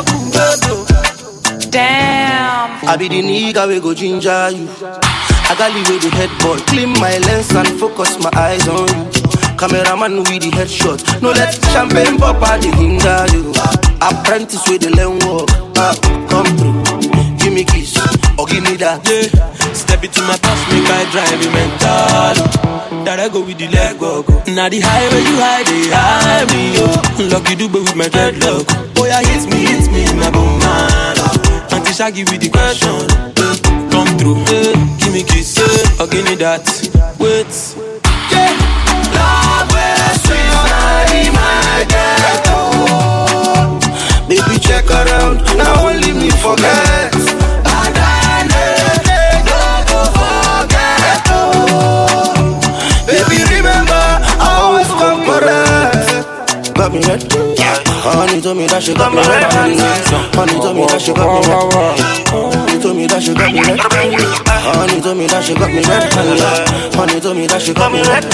Damn. 1.72 2.82
I 2.90 2.98
be 2.98 3.08
the 3.08 3.22
nigga 3.22 3.68
we 3.68 3.80
go 3.80 3.94
ginger 3.94 4.50
you. 4.50 4.68
I 4.72 5.56
got 5.58 5.70
the 5.74 5.82
way 5.90 6.00
the 6.00 6.10
headboard, 6.10 6.60
clean 6.68 6.94
my 7.00 7.18
lens 7.30 7.52
and 7.54 7.68
focus 7.80 8.18
my 8.20 8.32
eyes 8.36 8.68
on 8.68 8.88
you. 8.88 9.12
Cameraman 9.58 10.18
with 10.26 10.42
the 10.42 10.50
headshot, 10.52 11.22
no 11.22 11.30
let 11.32 11.54
champagne 11.72 12.18
pop 12.18 12.42
out 12.42 12.60
the 12.62 12.72
hinder 12.74 13.26
you. 13.36 13.54
Apprentice 14.02 14.68
with 14.68 14.82
the 14.82 14.90
learn 14.96 15.20
work, 15.30 15.50
ah, 15.78 15.94
come 16.30 16.48
through. 16.58 16.81
Give 17.42 17.54
me 17.54 17.64
kiss 17.64 17.98
or 18.38 18.46
give 18.46 18.64
me 18.64 18.76
that. 18.78 19.02
Yeah. 19.10 19.74
Step 19.74 20.04
into 20.04 20.22
my 20.24 20.38
past, 20.38 20.62
make 20.70 20.86
I 20.86 21.04
drive 21.12 21.42
you 21.42 21.52
mental. 21.52 22.36
That 23.06 23.20
I 23.20 23.30
go 23.30 23.42
with 23.42 23.58
the 23.58 23.68
leg 23.70 23.98
go. 24.00 24.22
Now 24.54 24.70
the 24.70 24.80
highway 24.80 25.22
you 25.26 25.38
hide, 25.42 25.66
they 25.66 25.90
hide 25.90 26.48
me, 26.54 26.78
yo. 26.78 26.86
Lucky 27.34 27.56
do 27.56 27.68
with 27.68 27.96
my 27.96 28.06
dreadlock. 28.06 28.66
Boy, 28.94 29.10
I 29.10 29.24
hit 29.26 29.50
me, 29.50 29.66
hit 29.66 29.90
me, 29.92 30.06
my 30.22 30.30
bone 30.30 30.60
man. 30.60 31.18
Auntie 31.74 31.94
Shaggy 31.94 32.24
with 32.30 32.42
the 32.42 32.50
question. 32.54 33.10
Come 33.90 34.08
through, 34.20 34.38
eh, 34.54 34.74
give 35.02 35.14
me 35.14 35.24
kiss, 35.24 35.58
eh, 35.58 36.04
or 36.04 36.08
give 36.08 36.24
me 36.26 36.36
that. 36.36 36.62
Wait. 37.18 37.50
Yeah. 38.30 38.54
Love 39.18 39.72
where 39.74 40.14
sweet 40.22 40.54
money, 40.70 41.26
my 41.34 41.90
ghetto. 41.90 42.60
Baby, 44.30 44.60
check 44.62 44.86
around, 44.90 45.42
now 45.58 45.88
only 45.90 46.12
me 46.14 46.30
forget. 46.30 47.11
Got 56.92 57.00
me 57.00 57.08
red. 57.08 57.24
Honey 58.04 58.42
told 58.42 58.58
me 58.58 58.68
that 58.68 58.84
she 58.84 58.94
got 58.94 59.14
me 59.14 59.24
red. 59.24 59.48
Honey 60.36 60.60
told 60.60 60.76
me 60.76 60.84
that 60.92 61.00
she 61.00 61.14
got 61.14 61.24
me 61.32 61.40
red. 61.48 61.72
Honey 62.28 62.82
told 62.84 62.98
me 62.98 63.08
that 63.08 63.24
she 63.24 63.32
got 63.32 63.54
me 63.54 63.64
red. 63.64 63.80
Honey 64.60 65.00
told 65.00 65.18
me 65.18 65.28
that 65.28 65.42
she 65.42 65.54
got 65.56 65.72
me 65.72 65.80
red. 65.88 66.04
Honey 66.92 67.22
told 67.22 67.38
me 67.38 67.48
that 67.48 67.62
she 67.62 67.74
got 67.74 67.94
me 67.94 68.02
red. 68.04 68.28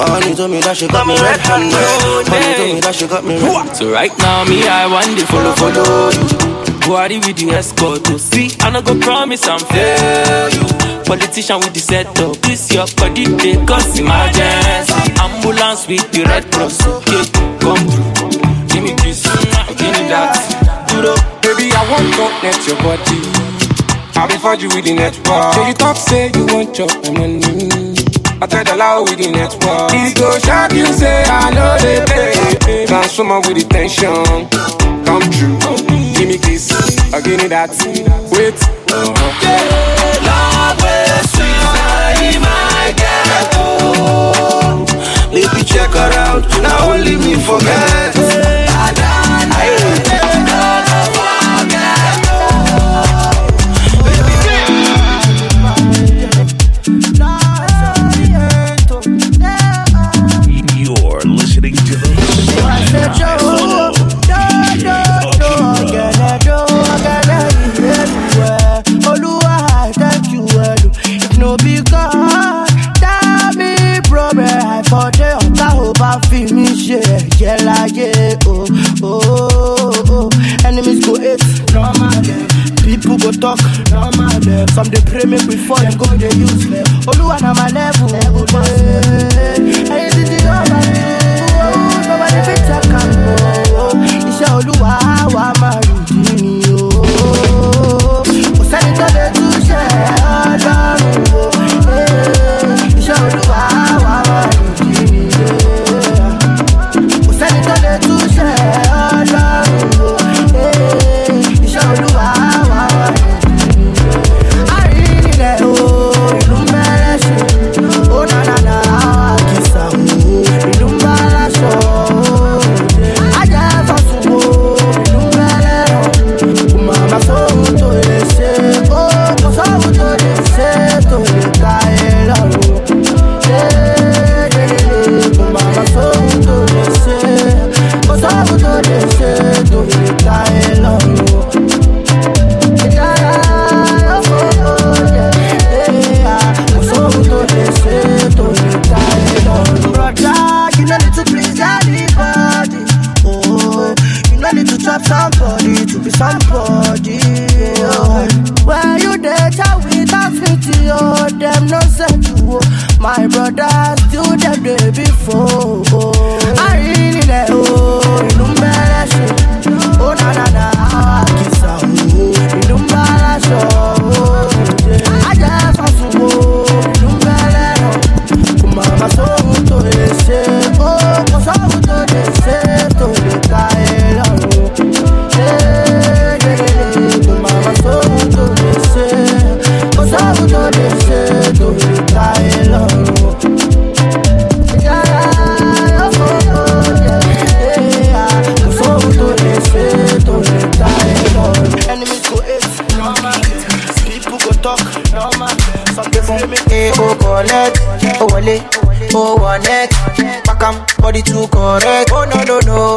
Honey 0.00 0.34
told 0.34 0.50
me 0.50 0.60
that 0.62 0.76
she 0.76 0.88
got 0.88 1.06
me 1.06 1.20
red. 1.20 1.40
Honey 1.44 2.56
told 2.56 2.72
me 2.72 2.80
that 2.80 2.94
she 2.94 3.06
got 3.06 3.22
me 3.22 3.36
red. 3.36 3.76
So 3.76 3.92
right 3.92 4.16
now, 4.16 4.44
me, 4.44 4.66
I 4.66 4.86
want 4.86 5.18
to 5.18 5.26
follow, 5.26 5.52
follow 5.52 6.53
Body 6.86 7.16
with 7.18 7.36
the 7.36 7.48
escort 7.56 8.04
to 8.04 8.18
see. 8.18 8.50
I 8.60 8.70
no 8.70 8.82
go 8.82 8.98
promise 9.00 9.48
I'm 9.48 9.58
fail 9.58 10.50
you. 10.52 10.60
Oh. 10.68 11.02
Politician 11.06 11.56
with 11.58 11.72
the 11.72 11.80
setup. 11.80 12.36
This 12.44 12.70
your 12.72 12.86
body, 12.96 13.24
they 13.24 13.56
cause 13.64 13.98
emergency. 13.98 14.92
Ambulance 15.16 15.88
with 15.88 16.04
the 16.12 16.24
red 16.28 16.44
cross. 16.52 16.76
Okay, 16.84 17.24
come 17.64 17.80
through. 17.88 18.36
Give 18.68 18.84
me 18.84 18.92
this, 19.00 19.24
give 19.80 19.92
me 19.96 20.02
that. 20.12 20.36
Duro. 20.92 21.16
Baby, 21.40 21.72
I 21.72 21.82
want 21.88 22.04
to 22.04 22.24
connect 22.40 22.68
your 22.68 22.76
body. 22.84 23.20
I'll 24.20 24.28
be 24.28 24.36
for 24.36 24.54
you 24.54 24.68
with 24.76 24.84
the 24.84 24.92
network. 24.94 25.54
So 25.56 25.66
you 25.66 25.74
talk, 25.74 25.96
say 25.96 26.30
you 26.36 26.44
want 26.52 26.76
your 26.76 26.88
money. 27.16 27.96
I 28.40 28.46
tell 28.46 28.64
the 28.64 28.76
loud 28.76 29.08
with 29.08 29.18
the 29.24 29.32
network. 29.32 29.88
It 29.96 30.16
go 30.20 30.36
shock 30.38 30.72
you, 30.76 30.84
say 30.92 31.24
I 31.24 31.48
know 31.48 31.80
they 31.80 32.04
play. 32.04 32.86
Transformer 32.86 33.40
with 33.40 33.56
the 33.56 33.64
tension. 33.72 34.12
Come 35.08 35.24
true. 35.32 35.93
Give 36.24 36.32
me 36.32 36.38
kiss. 36.38 36.72
Or 37.12 37.20
give 37.20 37.38
me 37.42 37.48
that. 37.48 37.68
Wait. 38.32 38.54
Uh-huh. 38.88 39.12
Love 40.24 40.80
my 42.40 42.94
ghetto. 42.96 43.68
Baby, 45.30 45.64
check 45.64 45.94
around, 45.94 46.48
now 46.62 46.92
only 46.92 47.16
me 47.16 47.34
forget. 47.34 48.33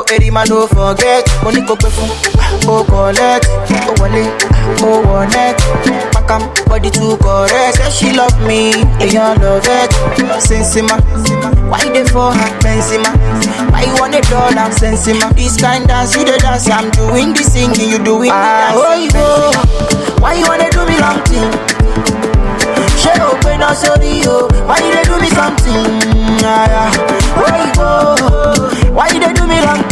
Eddie 0.09 0.31
man 0.31 0.47
no 0.49 0.67
forget. 0.67 1.27
Money 1.43 1.61
go 1.61 1.75
pay 1.75 1.89
fun, 1.89 2.09
oh 2.67 2.83
collect, 2.87 3.45
oh 3.47 3.93
wale, 3.99 4.23
oh 4.83 5.01
wallet. 5.05 5.57
Pack 6.13 6.31
am 6.31 6.41
body 6.65 6.89
too 6.89 7.17
correct. 7.17 7.75
Say 7.77 7.91
she 7.91 8.15
love 8.15 8.33
me, 8.47 8.71
and 9.03 9.13
love 9.13 9.63
it. 9.67 9.91
Sensima, 10.39 10.95
why 11.69 11.83
they 11.91 12.05
for 12.05 12.31
her 12.31 12.49
Benzema? 12.63 13.11
Why 13.71 13.83
you 13.83 13.93
want 13.99 14.15
a 14.15 14.21
dollar? 14.29 14.71
Sensima, 14.71 15.33
this 15.35 15.59
kind 15.59 15.87
dance 15.87 16.15
you 16.15 16.23
the 16.25 16.37
dance. 16.39 16.69
I'm 16.69 16.89
doing 16.91 17.33
the 17.33 17.43
singing, 17.43 17.89
you 17.91 17.99
doing 18.03 18.29
the 18.29 18.35
ah, 18.35 18.71
dance. 18.71 18.79
Oh 18.79 18.95
you 18.95 19.11
go, 19.11 20.21
why 20.21 20.33
you 20.35 20.45
wanna 20.47 20.69
do 20.71 20.85
me 20.87 20.97
long 20.99 21.21
thing? 21.27 21.51
Ṣé 22.97 23.13
o 23.21 23.35
pé 23.43 23.57
náà 23.57 23.73
sórí 23.75 24.25
o? 24.27 24.47
Why 24.67 24.77
you 24.83 24.91
dey 24.91 25.03
do 25.05 25.19
me 25.21 25.29
something? 25.29 25.85
Ah, 26.43 26.65
yeah, 26.65 26.67
yeah. 26.73 26.89
Where 27.37 27.59
you 27.61 27.71
go? 27.77 27.89
Why 28.93 29.07
you 29.13 29.19
dey 29.19 29.33
do 29.33 29.45
me 29.47 29.59
wrong 29.61 29.77
thing? 29.77 29.85
Yeah. 29.85 29.85
Ṣé 29.85 29.86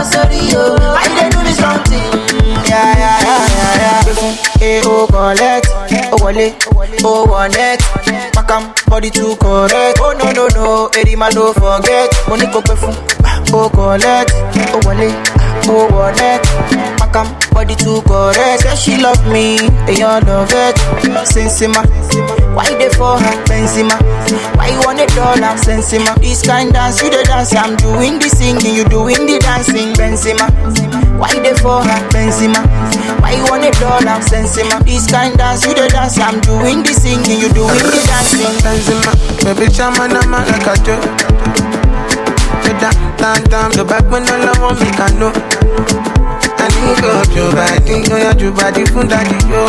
o 0.00 0.04
pé 0.04 0.04
náà 0.04 0.04
sórí 0.04 0.56
o? 0.56 0.76
Why 0.94 1.04
you 1.08 1.14
dey 1.20 1.30
do 1.30 1.38
me 1.44 1.52
something? 1.52 2.02
Yeah, 2.68 2.96
yeah, 2.96 3.18
yeah, 3.22 3.46
yeah, 3.56 3.74
yeah. 3.80 4.02
Gbé 4.04 4.12
fún 4.14 4.34
oh, 4.86 5.06
collect, 5.06 5.68
oh, 5.70 6.12
O 6.12 6.16
wọlé, 6.24 6.52
O 7.04 7.08
oh, 7.08 7.26
wọ̀net. 7.30 7.80
Pakam 8.34 8.62
body 8.88 9.10
too 9.10 9.36
correct. 9.36 9.98
Oh 10.00 10.12
no 10.18 10.32
no 10.32 10.46
no, 10.56 10.88
èrì 10.98 11.16
máa 11.16 11.30
no 11.34 11.52
forget. 11.52 12.10
Mo 12.28 12.36
ní 12.36 12.46
kó 12.52 12.60
gbé 12.60 12.74
fún 12.80 12.94
O 13.52 13.68
collect, 13.68 14.32
O 14.74 14.78
wọlé, 14.86 15.08
O 15.68 15.88
wọ̀net. 17.12 17.26
Pakam 17.26 17.26
body 17.52 17.74
too 17.74 18.02
correct. 18.02 18.62
Say 18.62 18.76
she 18.76 18.96
love 19.02 19.26
me, 19.26 19.58
èèyàn 19.86 20.26
love 20.26 20.52
it. 20.52 20.76
Sensima, 21.26 21.82
why 22.54 22.66
dey 22.78 22.88
for 22.90 23.18
her 23.18 23.36
Benzema? 23.46 23.94
Why 24.56 24.68
you 24.70 24.80
want 24.86 25.00
a 25.00 25.06
dollar? 25.14 25.56
Sensima, 25.56 26.14
this 26.20 26.42
kind 26.42 26.72
dance 26.72 27.02
you 27.02 27.10
dey 27.10 27.22
dance. 27.24 27.54
I'm 27.54 27.76
doing 27.76 28.18
the 28.18 28.28
singing, 28.28 28.74
you 28.74 28.84
doing 28.84 29.26
the 29.26 29.38
dancing. 29.40 29.92
Benzema, 29.94 30.46
why 31.18 31.32
dey 31.42 31.54
for 31.54 31.82
her 31.82 32.00
Benzema? 32.10 32.60
Why 33.20 33.32
you 33.36 33.44
want 33.50 33.64
a 33.64 33.70
dollar? 33.80 34.20
Sensima, 34.22 34.82
this 34.84 35.10
kind 35.10 35.36
dance 35.36 35.66
you 35.66 35.74
dey 35.74 35.88
dance. 35.88 36.18
I'm 36.18 36.40
doing 36.40 36.82
the 36.82 36.92
singing, 36.94 37.40
you 37.40 37.48
doing 37.52 37.86
the 37.94 38.00
dancing. 38.06 38.54
Benzema, 38.64 39.12
baby 39.44 39.66
chama 39.72 40.08
na 40.08 40.22
ma 40.26 40.38
like 40.44 40.66
a 40.66 40.74
joke. 40.84 41.04
Da 42.80 42.90
da 43.18 43.34
da, 43.50 43.68
the 43.68 43.84
back 43.84 44.08
when 44.10 44.22
I 44.26 44.58
want 44.60 44.80
me 44.80 44.90
can 44.92 45.18
know. 45.18 46.09
Need 46.80 46.98
go 47.02 47.12
to 47.34 47.42
body, 47.56 47.94
oh 48.10 48.16
yeah, 48.16 48.32
to 48.32 48.50
body 48.52 48.84
fun 48.86 49.06
daddy 49.08 49.36
yo. 49.52 49.62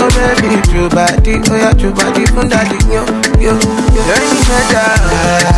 Oh 0.00 0.08
baby, 0.14 0.60
to 0.70 0.88
body, 0.94 1.34
oh 1.50 1.56
yeah, 1.56 1.72
to 1.72 1.88
body 1.92 2.24
fun 2.32 2.48
daddy 2.48 2.78
yo 2.92 3.02
yo. 3.44 3.54
Lóní 4.08 4.38
mẹ́ta, 4.48 4.82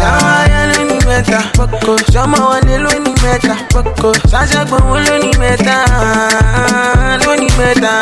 ṣáwá 0.00 0.32
yẹn 0.52 0.64
lóní 0.72 0.96
mẹ́ta, 1.08 1.38
pọ́kọ. 1.56 1.92
Ṣọmọ 2.14 2.38
wọlé 2.50 2.76
lóní 2.84 3.12
mẹ́ta, 3.24 3.54
pọ́kọ. 3.74 4.08
Ṣáṣẹ́gbọ̀n 4.30 4.84
lóní 5.06 5.30
mẹ́ta, 5.42 5.76
lóní 7.24 7.48
mẹ́ta. 7.58 7.92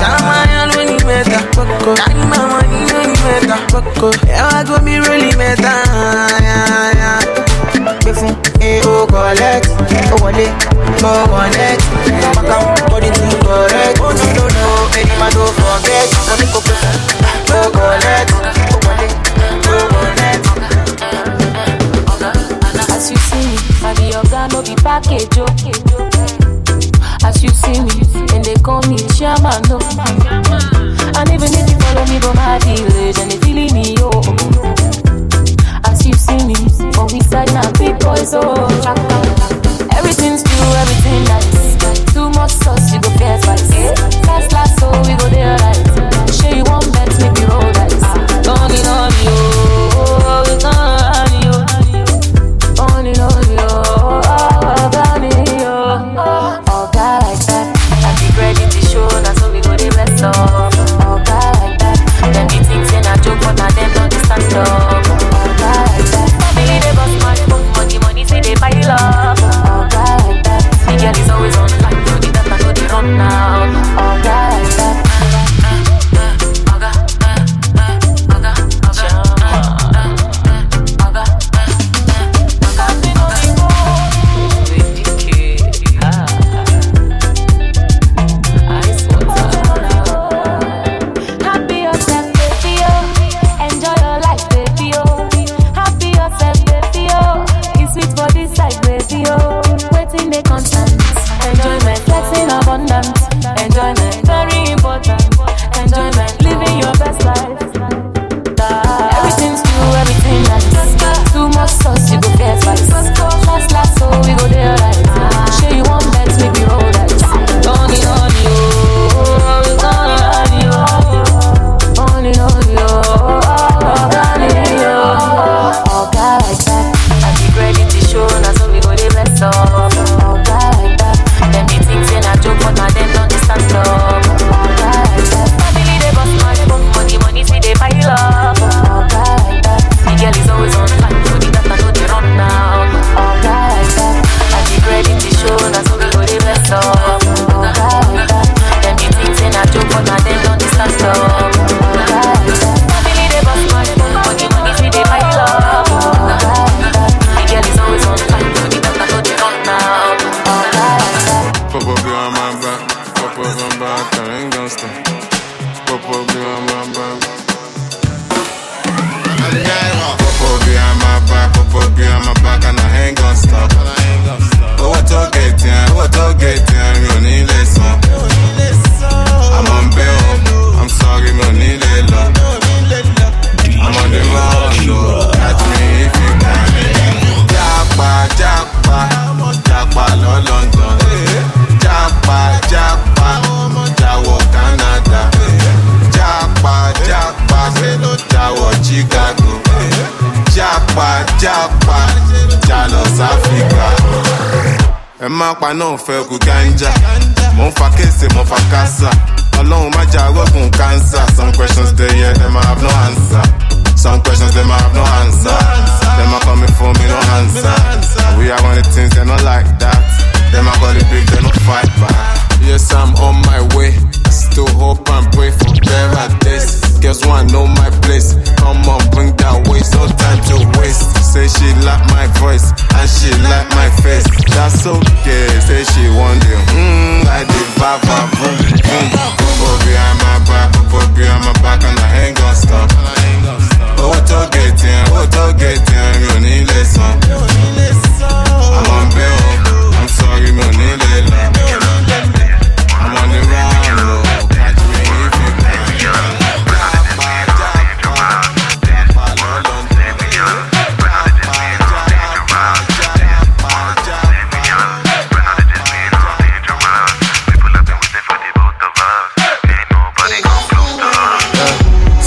Ṣáwá 0.00 0.36
yẹn 0.52 0.64
lóní 0.72 0.96
mẹ́ta, 1.08 1.38
pọ́kọ. 1.56 1.90
Dání 2.00 2.24
màmá 2.32 2.58
ní 2.70 2.80
lóní 2.92 3.14
mẹ́ta, 3.26 3.56
pọ́kọ. 3.72 4.08
Ẹ 4.36 4.40
wá 4.48 4.58
gómi 4.68 4.94
rólì 5.04 5.30
mẹ́ta, 5.40 5.72
O 11.04 11.12
wọ̀net. 11.32 11.73
Pakam 11.73 11.73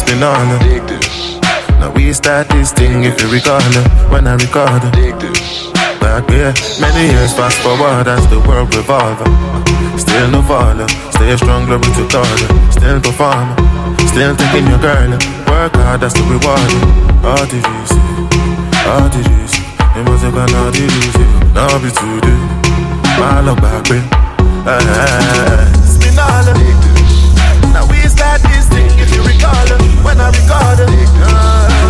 Spin 0.07 0.23
on 0.23 0.47
her. 0.47 1.79
Now 1.83 1.91
we 1.91 2.13
start 2.13 2.47
this 2.47 2.71
thing 2.71 3.03
if 3.03 3.19
you 3.21 3.27
recall 3.27 3.59
her. 3.59 3.83
When 4.07 4.25
I 4.25 4.35
record 4.39 4.79
her. 4.79 4.91
Back 5.99 6.23
there, 6.31 6.53
many 6.79 7.11
years 7.11 7.33
fast 7.35 7.59
forward 7.59 8.07
as 8.07 8.23
the 8.31 8.39
world 8.47 8.73
revolving. 8.73 9.35
Still 9.99 10.31
no 10.31 10.41
faller, 10.43 10.87
stay 11.11 11.35
strong, 11.35 11.65
glory 11.65 11.91
to 11.99 12.07
God. 12.07 12.39
Still 12.71 13.01
performing, 13.03 13.59
still 14.07 14.31
taking 14.31 14.67
your 14.71 14.79
girl. 14.79 15.11
Work 15.51 15.75
hard, 15.75 15.99
that's 15.99 16.15
the 16.15 16.23
reward. 16.23 16.71
All 17.27 17.43
you 17.43 17.59
see? 17.91 17.99
All 18.87 19.11
you 19.11 19.47
see? 19.51 19.59
It 19.91 20.07
must 20.07 20.23
have 20.23 20.31
gone 20.31 20.55
all 20.55 20.71
you 20.71 20.87
see? 20.87 21.27
Now 21.51 21.75
be 21.83 21.91
today. 21.91 22.39
My 23.19 23.43
love 23.43 23.59
back 23.59 23.83
there. 23.91 24.07
Eh, 24.63 24.71
eh, 24.71 25.03
eh, 25.51 25.83
Spin 25.83 26.15
all 26.17 26.47
her. 26.47 26.55
Now 27.75 27.85
we 27.91 27.99
start 28.07 28.41
this 28.43 28.67
thing 28.69 28.87
if 28.97 29.13
you 29.13 29.21
recall 29.21 29.67
it, 29.69 29.86
when 30.07 30.23
I 30.23 30.31
record 30.31 30.79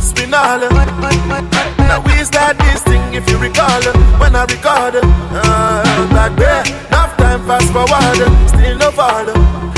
Spinall. 0.01 0.61
Now 1.79 2.01
we 2.07 2.25
start 2.25 2.57
this 2.59 2.83
thing 2.83 3.13
if 3.13 3.29
you 3.29 3.37
recall. 3.39 3.83
When 4.21 4.35
I 4.35 4.45
record 4.45 4.97
uh, 5.05 6.09
back 6.11 6.35
there, 6.37 6.63
enough 6.89 7.17
time 7.19 7.45
fast 7.47 7.71
forward. 7.73 8.49
Still 8.49 8.79
no 8.79 8.91
follow, 8.91 9.35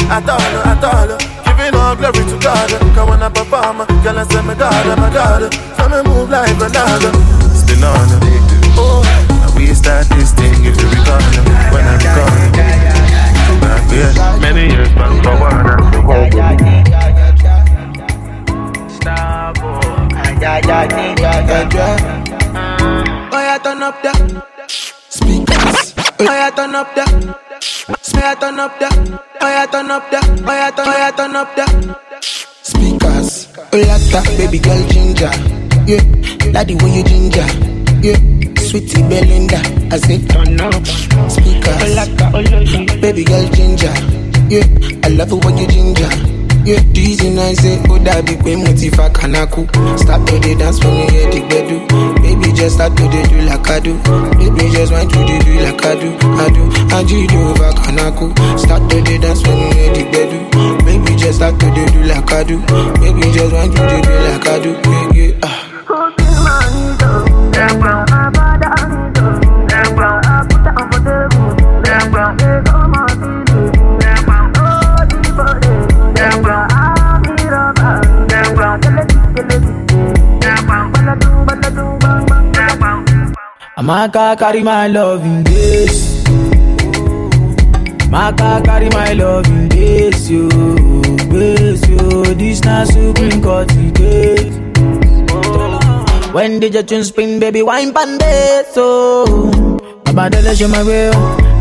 at 0.08 0.28
all, 0.28 0.40
at 0.70 0.84
all. 0.84 1.18
Giving 1.44 1.74
all 1.74 1.96
glory 1.96 2.24
to 2.30 2.38
God. 2.38 2.70
Come 2.94 3.10
on, 3.10 3.22
I 3.22 3.28
perform. 3.28 3.89
Girl, 4.10 4.18
I 4.18 4.24
say, 4.26 4.42
my 4.42 4.54
God, 4.58 4.86
oh 4.90 4.96
my 4.98 5.06
God. 5.14 5.54
So 5.54 5.86
me 5.86 6.02
move 6.02 6.30
like 6.30 6.50
Ronaldo. 6.58 7.14
Spin 7.54 7.84
on 7.86 8.10
it. 8.10 8.42
Oh, 8.74 9.06
now 9.38 9.54
we 9.54 9.70
start 9.70 10.08
this 10.08 10.32
thing 10.34 10.50
if 10.66 10.74
you 10.82 10.88
recall 10.90 11.22
it. 11.22 11.46
When 11.70 11.86
I 11.86 11.94
record 11.94 12.42
it, 12.42 12.58
back 13.62 13.86
there, 13.86 14.10
many 14.42 14.74
years 14.74 14.90
fast 14.98 15.14
forward. 15.22 15.78
Oh 23.30 23.38
yeah, 23.38 23.58
turn 23.62 23.82
up 23.84 24.02
the 24.02 24.12
speakers. 25.08 25.94
Oh 26.18 26.24
yeah, 26.24 26.50
turn 26.50 26.74
up 26.74 26.94
the. 26.96 27.04
Oh 27.06 28.18
yeah, 28.18 28.34
turn 28.34 28.58
up 28.58 28.76
the. 28.80 28.88
Oh 29.40 29.46
yeah, 29.46 29.66
turn 29.66 29.90
up 29.92 30.10
the. 30.10 30.18
Oh 30.18 30.52
yeah, 30.52 30.70
turn. 30.72 30.86
Oh 30.88 30.98
yeah, 30.98 31.10
turn 31.12 31.36
up 31.36 31.54
the 31.54 32.00
speakers. 32.80 33.48
Oh 33.72 33.76
yeah, 33.76 34.36
baby 34.36 34.58
girl 34.58 34.82
ginger. 34.88 35.30
Yeah, 35.86 36.02
the 36.64 36.74
way 36.80 36.90
you 36.96 37.04
ginger. 37.04 37.46
Yeah, 38.00 38.16
sweetie 38.64 39.02
Belinda. 39.02 39.60
I 39.92 39.98
say 39.98 40.18
turn 40.26 40.60
up 40.60 40.86
speakers. 41.30 43.00
Baby 43.00 43.24
girl 43.24 43.46
ginger. 43.50 43.92
Yeah, 44.48 44.64
I 45.04 45.08
love 45.08 45.32
it 45.32 45.44
when 45.44 45.58
you 45.58 45.66
ginger. 45.68 46.10
Yeah, 46.64 46.80
reason 46.94 47.38
I 47.38 47.54
say, 47.54 47.80
oh, 47.88 47.98
that 47.98 48.26
be 48.26 48.34
when 48.36 48.64
motiva 48.64 49.08
kanaku. 49.12 49.64
Start 49.98 50.26
to 50.26 50.38
the 50.40 50.54
dance 50.56 50.82
when 50.84 50.94
you 50.96 51.10
hear 51.10 51.30
the 51.30 51.40
bedu. 51.48 52.19
Baby, 52.30 52.52
just 52.52 52.76
start 52.76 52.96
to 52.96 53.02
do 53.10 53.40
like 53.42 53.68
I 53.68 53.80
do. 53.80 53.98
Baby, 54.38 54.70
just 54.70 54.92
want 54.92 55.10
to 55.10 55.18
do 55.18 55.50
like 55.66 55.84
I 55.84 55.98
do. 55.98 56.14
I 56.14 56.48
do. 56.54 56.62
And 56.94 57.10
you 57.10 57.26
do 57.26 57.40
over 57.42 57.72
kanaku. 57.74 58.30
Start 58.56 58.88
to 58.88 59.02
the 59.02 59.18
dance 59.18 59.42
when 59.42 59.58
you 59.58 59.72
hear 59.74 59.92
the 59.94 60.04
bedu. 60.14 60.84
Baby, 60.84 61.16
just 61.16 61.38
start 61.38 61.58
to 61.58 61.66
do 61.74 62.02
like 62.04 62.30
I 62.30 62.44
do. 62.44 62.60
Baby, 63.02 63.32
just 63.32 63.52
want 63.52 63.72
to 63.74 63.82
do 63.82 64.12
like 64.30 64.46
I 64.46 64.62
do. 64.62 64.70
Yeah, 65.12 65.26
yeah. 65.26 65.40
ah. 65.42 65.70
Amaka 83.80 84.38
carry 84.38 84.62
my 84.62 84.88
love 84.88 85.24
in 85.24 85.42
this. 85.42 86.22
Maka 88.10 88.60
carry 88.62 88.90
my 88.90 89.14
love 89.14 89.46
in 89.46 89.70
this, 89.70 90.28
yo. 90.28 90.48
This, 91.32 91.88
yo. 91.88 92.22
This 92.34 92.60
na 92.62 92.84
supreme 92.84 93.40
call 93.40 93.64
When 96.34 96.60
did 96.60 96.74
your 96.74 96.82
tune 96.82 97.04
spin, 97.04 97.40
baby, 97.40 97.62
wine 97.62 97.94
pan 97.94 98.18
so. 98.74 99.24
Baba 100.04 100.28
dele 100.28 100.54
show 100.54 100.68
my 100.68 100.82
way, 100.82 101.08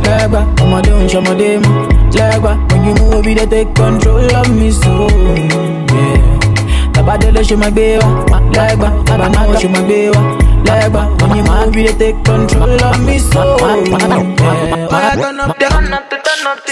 legba. 0.04 0.44
I'ma 0.60 1.08
show 1.08 1.22
my 1.22 1.34
dem, 1.36 1.64
legba. 2.12 2.52
When 2.70 2.84
you 2.84 2.96
move, 2.96 3.26
you 3.28 3.48
take 3.48 3.74
control 3.74 4.36
of 4.36 4.50
me 4.54 4.72
so. 4.72 5.08
Yeah. 5.08 6.92
Baba 6.92 7.18
dele 7.18 7.46
show 7.46 7.56
my 7.56 7.70
way, 7.70 7.98
legba. 7.98 9.06
Baba 9.06 9.30
now 9.30 9.58
show 9.58 9.70
my 9.70 9.82
way, 9.88 10.49
legba. 10.66 11.02
When 11.22 11.36
you 11.38 11.44
move, 11.44 11.76
you 11.76 11.94
take 11.98 12.24
control 12.24 12.84
of 12.84 13.00
me 13.06 13.20
so. 13.20 13.58
Yeah. 13.60 14.88
Fire 14.90 15.16
turn 15.16 15.40
up 15.40 15.58
the 15.60 15.68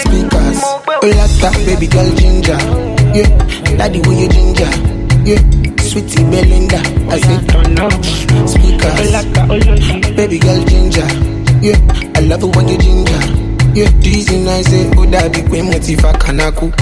speakers. 0.02 0.60
Olata, 1.02 1.48
oh, 1.48 1.64
baby 1.66 1.86
girl 1.86 2.10
ginger. 2.16 2.58
Yeah, 3.14 3.30
daddy 3.76 4.00
with 4.00 4.18
you 4.20 4.28
ginger. 4.28 4.70
Yeah, 5.24 5.42
sweetie 5.82 6.24
Belinda. 6.24 6.78
I 7.10 7.18
say 7.20 7.38
turn 7.46 7.78
up 7.78 7.92
speakers. 8.48 9.12
Baby 10.16 10.38
girl 10.38 10.64
ginger. 10.64 11.06
Yeah, 11.60 11.78
I 12.16 12.20
love 12.20 12.42
it 12.44 12.56
when 12.56 12.68
you 12.68 12.78
ginger. 12.78 13.37
Yeah, 13.74 13.90
dizzy 14.02 14.38
nice, 14.42 14.66
say, 14.66 14.90
oh, 14.96 15.06
that 15.06 15.32
big 15.32 15.48
way, 15.50 15.60
motiva 15.60 16.12
kanaku. 16.18 16.72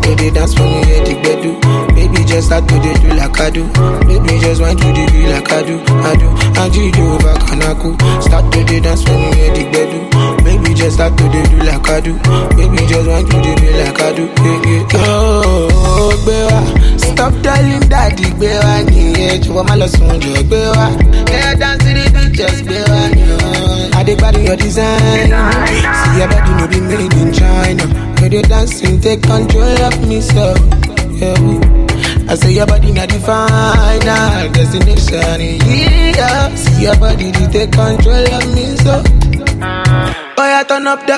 To 0.00 0.14
the 0.16 0.30
dance 0.34 0.54
when 0.58 0.68
you 0.70 0.84
hear 0.86 1.04
the 1.04 1.14
bedu. 1.22 1.50
Baby, 1.94 2.24
just 2.24 2.46
start 2.48 2.66
to 2.68 2.74
do 2.80 3.08
like 3.14 3.38
I 3.40 3.50
do. 3.50 3.62
Baby, 4.06 4.38
just 4.40 4.60
want 4.60 4.78
to 4.80 4.86
the 4.86 5.04
do 5.12 5.20
like 5.30 5.50
I 5.52 5.62
do. 5.62 5.76
I 5.78 6.14
do, 6.16 6.28
I 6.58 6.68
do, 6.70 6.90
do 6.90 7.02
over 7.14 7.34
kanaku. 7.46 7.90
Start 8.22 8.50
to 8.52 8.60
the 8.64 8.80
dance 8.80 9.04
when 9.04 9.18
you 9.20 9.30
hear 9.34 9.50
the 9.54 9.64
bedu. 9.70 10.00
Baby, 10.44 10.74
just 10.74 10.94
start 10.96 11.16
to 11.18 11.24
do 11.30 11.40
like 11.62 11.88
I 11.88 12.00
do. 12.00 12.14
Baby, 12.56 12.80
just 12.86 13.06
want 13.06 13.30
to 13.30 13.36
the 13.36 13.52
do 13.60 13.68
like 13.78 14.00
I 14.00 14.10
do. 14.14 14.24
Yeah, 14.26 14.58
yeah, 14.64 14.82
yeah. 14.90 15.06
Oh, 15.06 16.10
gbé 16.24 16.38
wa. 16.50 16.60
Stop 16.98 17.34
darling 17.42 17.86
daddy, 17.88 18.24
gbé 18.34 18.50
wa 18.64 18.74
nìyẹn. 18.90 19.42
Jọ̀wọ́ 19.44 19.62
má 19.68 19.74
lọ 19.76 19.86
sùn 19.94 20.18
jọ 20.22 20.42
gbé 20.48 20.60
wa. 20.76 20.86
Yeah, 21.30 21.54
dance 21.54 21.84
to 21.84 21.90
the 21.94 22.04
beat, 22.14 22.32
just 22.32 22.64
gbé 22.64 22.78
wa 24.16 24.30
nìyẹn. 24.32 24.40
Adegbadi 24.40 24.46
your 24.46 24.56
design. 24.56 25.30
See 26.00 26.18
your 26.18 26.28
body 26.28 26.52
no 26.58 26.66
be 26.66 26.80
made 26.80 27.14
in 27.14 27.32
China. 27.32 27.84
When 28.20 28.32
you 28.32 28.42
dancing, 28.42 29.00
take 29.00 29.22
control 29.22 29.82
of 29.84 30.06
me, 30.08 30.20
so 30.20 30.54
yeah. 31.14 32.28
I 32.28 32.34
say 32.36 32.52
your 32.52 32.66
body 32.66 32.92
not 32.92 33.08
the 33.08 33.18
final 33.20 34.48
destination. 34.52 35.40
Yeah, 36.16 36.54
see 36.54 36.82
your 36.84 36.96
body 36.96 37.30
they 37.30 37.46
take 37.52 37.72
control 37.72 38.34
of 38.34 38.54
me, 38.54 38.76
so. 38.76 39.02
Oh 40.38 40.46
yeah, 40.46 40.62
turn 40.64 40.86
up 40.86 41.06
the 41.06 41.16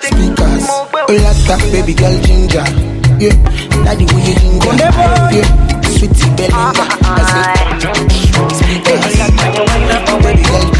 speakers. 0.00 0.66
Oh 0.68 1.12
yeah, 1.12 1.72
baby 1.72 1.94
girl 1.94 2.20
ginger. 2.22 2.64
Yeah, 3.18 3.34
daddy 3.84 4.04
with 4.04 4.28
you 4.28 4.34
ginger. 4.40 4.74
Yeah, 5.34 5.48
sweetie 5.82 6.30
Belinda. 6.36 6.84
I 7.02 7.22
say 7.30 7.42
speakers. 8.54 9.16
Baby 10.22 10.42
girl 10.42 10.77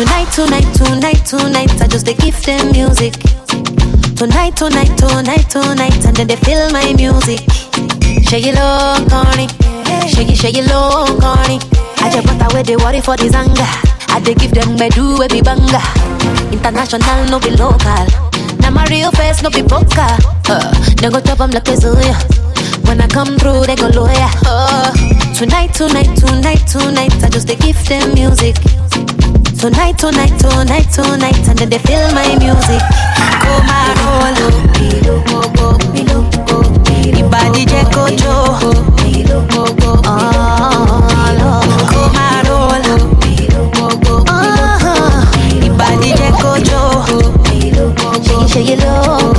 Tonight, 0.00 0.32
tonight, 0.32 0.64
tonight, 0.72 1.26
tonight, 1.26 1.82
I 1.82 1.86
just 1.86 2.06
they 2.06 2.14
give 2.14 2.42
them 2.46 2.72
music. 2.72 3.12
Tonight, 4.16 4.56
tonight, 4.56 4.96
tonight, 4.96 5.44
tonight, 5.50 6.06
and 6.06 6.16
then 6.16 6.26
they 6.26 6.36
feel 6.36 6.70
my 6.70 6.90
music. 6.94 7.40
Shake 8.24 8.46
it 8.48 8.56
low, 8.56 8.96
corny. 9.12 9.44
Shake 10.08 10.32
it, 10.32 10.38
shake 10.38 10.56
it 10.56 10.64
low, 10.72 11.04
corny. 11.20 11.60
I 12.00 12.08
just 12.08 12.26
put 12.26 12.40
away 12.48 12.62
the 12.62 12.80
worry 12.80 13.02
for 13.02 13.14
the 13.18 13.28
zanga. 13.28 13.68
I 14.08 14.20
they 14.24 14.32
give 14.32 14.52
them 14.52 14.78
bedu 14.80 15.20
baby 15.20 15.42
banga. 15.42 15.84
International, 16.48 17.28
no 17.28 17.38
be 17.38 17.50
local. 17.50 18.08
Now 18.64 18.70
my 18.70 18.86
real 18.88 19.12
face, 19.12 19.42
no 19.42 19.50
be 19.50 19.60
poker. 19.60 20.16
Uh, 20.48 20.72
they 20.96 21.10
go 21.10 21.20
chop 21.20 21.44
'em 21.44 21.50
like 21.50 21.68
a. 21.68 21.76
When 22.88 23.02
I 23.02 23.06
come 23.06 23.36
through, 23.36 23.66
they 23.66 23.76
go 23.76 23.88
lawyer. 23.88 24.32
Oh, 24.48 24.88
tonight, 25.36 25.74
tonight, 25.74 26.16
tonight, 26.16 26.64
tonight, 26.66 27.12
I 27.22 27.28
just 27.28 27.46
they 27.46 27.56
give 27.56 27.76
them 27.84 28.14
music. 28.14 28.56
Tonight, 29.60 29.98
tonight, 29.98 30.32
tonight, 30.38 30.88
tonight, 30.90 31.48
and 31.48 31.58
then 31.58 31.68
they 31.68 31.78
feel 31.78 32.10
my 32.14 32.34
music. 32.38 32.80
Oh 33.44 33.60
my 33.68 33.92
rolo, 34.00 34.46
Ibadi 37.20 37.64
je 37.66 37.84
kojo. 37.92 38.34
Oh 41.92 42.08
my 42.14 42.42
rolo, 42.48 42.94
Ibadi 45.60 46.10
je 46.16 46.28
kojo. 46.40 46.80
Shake 47.44 48.44
it, 48.44 48.48
shake 48.48 48.70
it 48.70 48.78
low, 48.80 49.32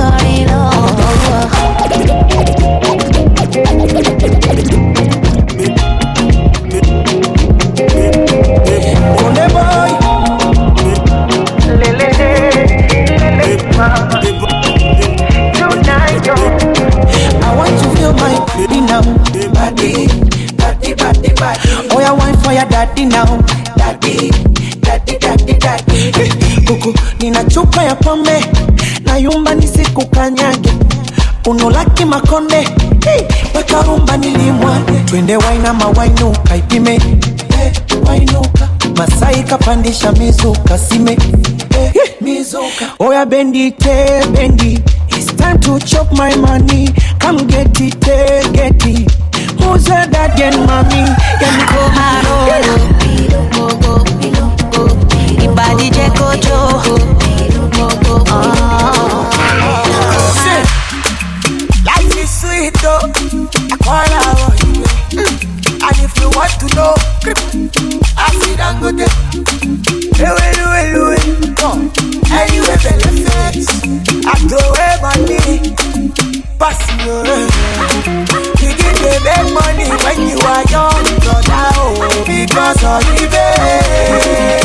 unolaki 32.02 32.04
makonde. 32.04 32.68
Hey, 33.04 33.26
weka 33.54 33.82
rumba 33.82 34.16
nilimwage 34.16 34.92
twende 35.06 35.36
wainama 35.36 35.86
wainuka 35.86 36.56
ipime. 36.56 36.98
Hey, 37.56 37.72
wainuka 38.06 38.68
masai 38.96 39.42
kapandisha 39.42 40.12
mizuka 40.12 40.78
sime. 40.78 41.18
Hey, 41.74 41.90
mizuka. 42.20 42.86
Oya 42.98 43.26
bendi 43.26 43.70
te 43.70 44.22
bendi. 44.32 44.82
It's 45.08 45.32
time 45.36 45.58
to 45.60 45.78
chop 45.80 46.10
my 46.12 46.34
money. 46.36 46.88
Come 47.18 47.46
get 47.46 47.80
it 47.80 48.00
get 48.52 48.86
it. 48.86 49.10
Who's 49.60 49.84
that 49.84 50.08
again 50.14 50.66
mommy. 50.66 51.04
Yani 51.40 53.11
throw 74.48 74.58
away 74.58 74.94
money. 75.02 75.38
Pass 76.58 76.80
you. 77.02 77.16
You 78.62 78.70
get 78.78 78.94
the 79.02 79.12
big 79.26 79.46
money 79.54 79.88
when 80.04 80.18
you 80.28 80.38
are 80.46 80.64
young, 80.70 81.04
brother. 81.22 81.66
Oh, 81.78 81.92
because 82.26 82.82
of 82.84 83.02
babe. 83.32 84.62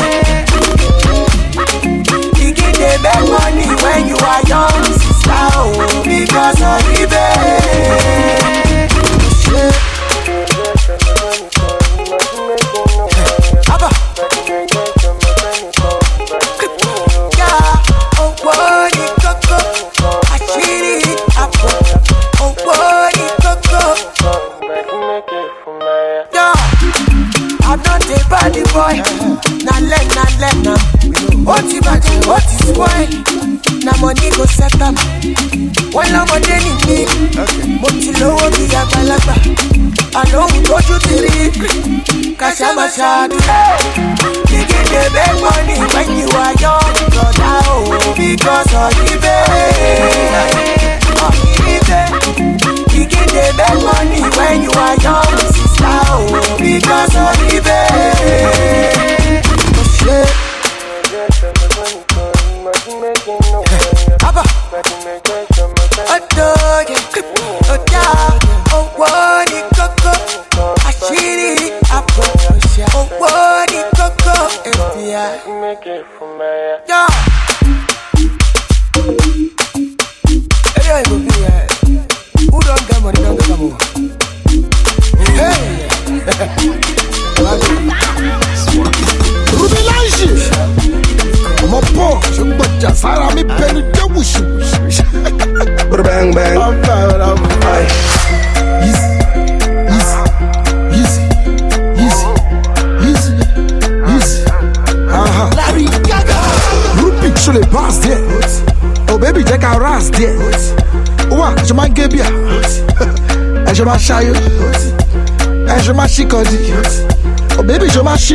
You 2.38 2.48
get 2.54 2.72
the 2.78 2.90
big 3.02 3.22
money 3.28 3.68
when 3.82 4.08
you 4.08 4.16
are 4.16 4.42
young, 4.46 4.84
sister. 4.84 5.42
Oh, 5.54 6.02
because 6.04 6.62
of 6.62 6.82
the 6.94 8.67
máa 42.98 43.28
ṣàdúrà. 43.28 43.60
Begin 44.50 44.84
the 44.92 45.02
big 45.14 45.34
money 45.42 45.78
when 45.94 46.08
you 46.18 46.28
are 46.42 46.54
young, 46.64 46.94
brother, 47.12 48.14
because 48.16 48.74
of 48.74 48.92
the 48.98 49.18
babe. 49.22 49.47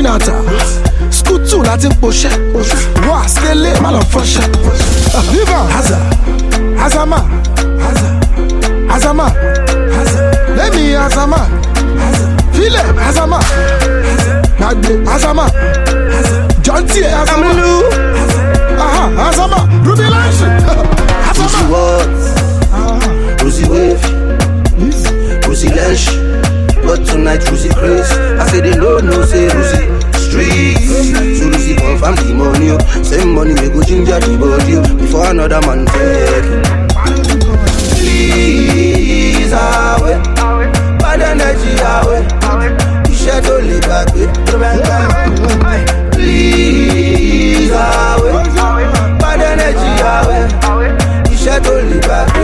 Baby 0.04 0.20
ṣe 0.20 0.20
máa 0.20 0.20
ṣínà 0.20 0.20
ta. 0.20 0.34
School 1.12 1.40
two 1.50 1.64
láti 1.64 1.88
ń 1.88 1.94
poṣẹ́. 2.02 2.32
Wà 3.10 3.28
skele 3.28 3.72
má 3.82 3.92
lọ 3.92 4.00
fọṣẹ́. 4.12 4.48
Viva 5.32 5.60
Haza 5.74 5.98
Hazama 6.78 7.18
Haza 7.84 8.08
Hazama 8.90 9.28
Lẹ́mi 10.58 10.96
Hazama 10.96 11.40
Filẹ̀ 12.54 12.86
Hazama 13.06 13.38
Haza 13.40 14.34
Gbàgbé 14.60 14.92
Hazama 15.12 15.46
Jọ́ntì 16.64 17.02
Hazama 17.04 17.48
Aha. 18.80 19.10
Hazama 19.18 19.60
Ruby 19.86 20.04
Lange 20.04 20.46
Rosie 21.40 22.13
Tonight 27.24 27.50
Rosie 27.50 27.70
Grace, 27.70 28.12
I 28.12 28.46
say 28.52 28.60
they 28.60 28.76
no 28.76 28.98
no 29.00 29.24
say 29.24 29.48
Rosie 29.48 29.88
Street. 30.20 30.76
So 31.40 31.48
Rosie 31.48 31.74
confirm 31.74 32.16
the 32.20 32.34
money, 32.36 32.72
oh. 32.72 32.78
same 33.02 33.34
money 33.34 33.54
we 33.64 33.70
go 33.72 33.82
ginger 33.82 34.20
the 34.20 34.36
body 34.36 34.76
oh, 34.76 34.84
before 35.00 35.28
another 35.32 35.62
man 35.64 35.86
take. 35.88 36.44
Please 37.96 39.54
away, 39.56 40.20
bad 41.00 41.22
energy 41.24 41.72
away. 41.96 42.28
Iṣẹ́ 43.08 43.40
tó 43.48 43.56
lè 43.68 43.78
gbàgbé 43.88 44.24
bá 44.60 44.70
ń 44.76 44.84
gbà. 44.84 44.98
Please 46.12 47.72
away, 47.72 48.36
bad 49.24 49.40
energy 49.48 49.92
away. 50.12 50.44
Iṣẹ́ 51.32 51.58
tó 51.64 51.72
lè 51.88 51.98
gbàgbé. 52.04 52.44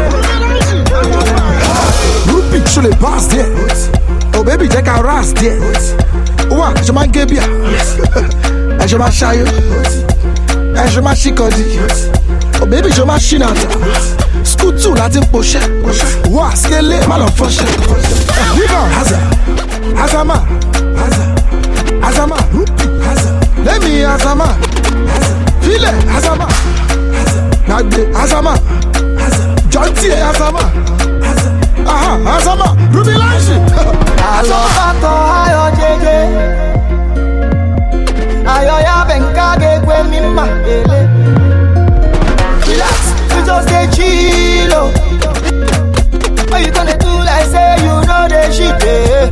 Ruby 2.31 2.59
ṣo 2.71 2.79
lè 2.87 2.91
pass 3.03 3.27
there. 3.27 3.98
Baby 4.49 4.67
jẹ́ 4.67 4.81
ká 4.81 4.95
ras 5.05 5.31
there. 5.33 5.59
Ó 6.49 6.55
wà 6.59 6.73
ṣe 6.85 6.91
máa 6.91 7.05
ń 7.05 7.11
gé 7.13 7.23
bíà. 7.29 7.43
Ẹ 8.81 8.85
ṣe 8.89 8.97
máa 8.97 9.11
ṣayó. 9.19 9.45
Ẹ 10.73 10.83
ṣe 10.93 11.01
máa 11.05 11.13
ṣíkọ̀dí. 11.21 11.65
Oh 12.61 12.65
baby 12.65 12.89
ṣe 12.89 13.05
máa 13.05 13.19
ṣínà 13.21 13.45
ta. 13.45 13.67
School 14.43 14.73
two 14.81 14.95
láti 14.97 15.19
ń 15.21 15.25
poṣẹ́. 15.31 15.61
Wà 16.33 16.49
skele 16.55 16.97
má 17.07 17.17
lọ 17.21 17.27
fọṣẹ́. 17.37 17.69
Viva! 18.57 18.81
Haza 18.97 19.19
Hazama 19.99 20.37
Haza 20.99 21.23
Hazama 22.01 22.37
Lẹ́mi 23.65 23.91
Hazama 24.09 24.47
Haza 25.13 25.33
Filẹ̀ 25.61 25.93
Hazama 26.13 26.45
Haza 27.15 27.41
Gbàgbé 27.67 28.01
Hazama 28.17 28.53
Haza 29.21 29.43
Jọ́ntì 29.71 30.07
Hazama 30.25 30.63
Haza 31.25 31.49
Aha 31.85 32.11
Hazama 32.25 32.67
Ruby 32.93 33.13
Lange 33.21 33.55
Alọbatọ 34.37 35.11
ayọ 35.41 35.63
jeje. 35.77 36.17
Ayọ 38.55 38.75
ya 38.87 39.05
bẹ 39.07 39.15
nka 39.19 39.47
ga-ekwe 39.61 40.03
mi 40.09 40.19
mma 40.21 40.45
ele. 40.73 40.99
Relax 42.67 42.99
you 43.31 43.41
just 43.45 43.67
dey 43.69 43.87
chill 43.95 44.73
o 44.73 44.81
why 46.51 46.59
you 46.59 46.71
gonna 46.71 46.95
do 46.97 47.11
like 47.27 47.45
say 47.51 47.75
you 47.85 47.95
no 48.09 48.27
dey 48.27 48.51
shit 48.51 48.83
eh. 48.83 49.29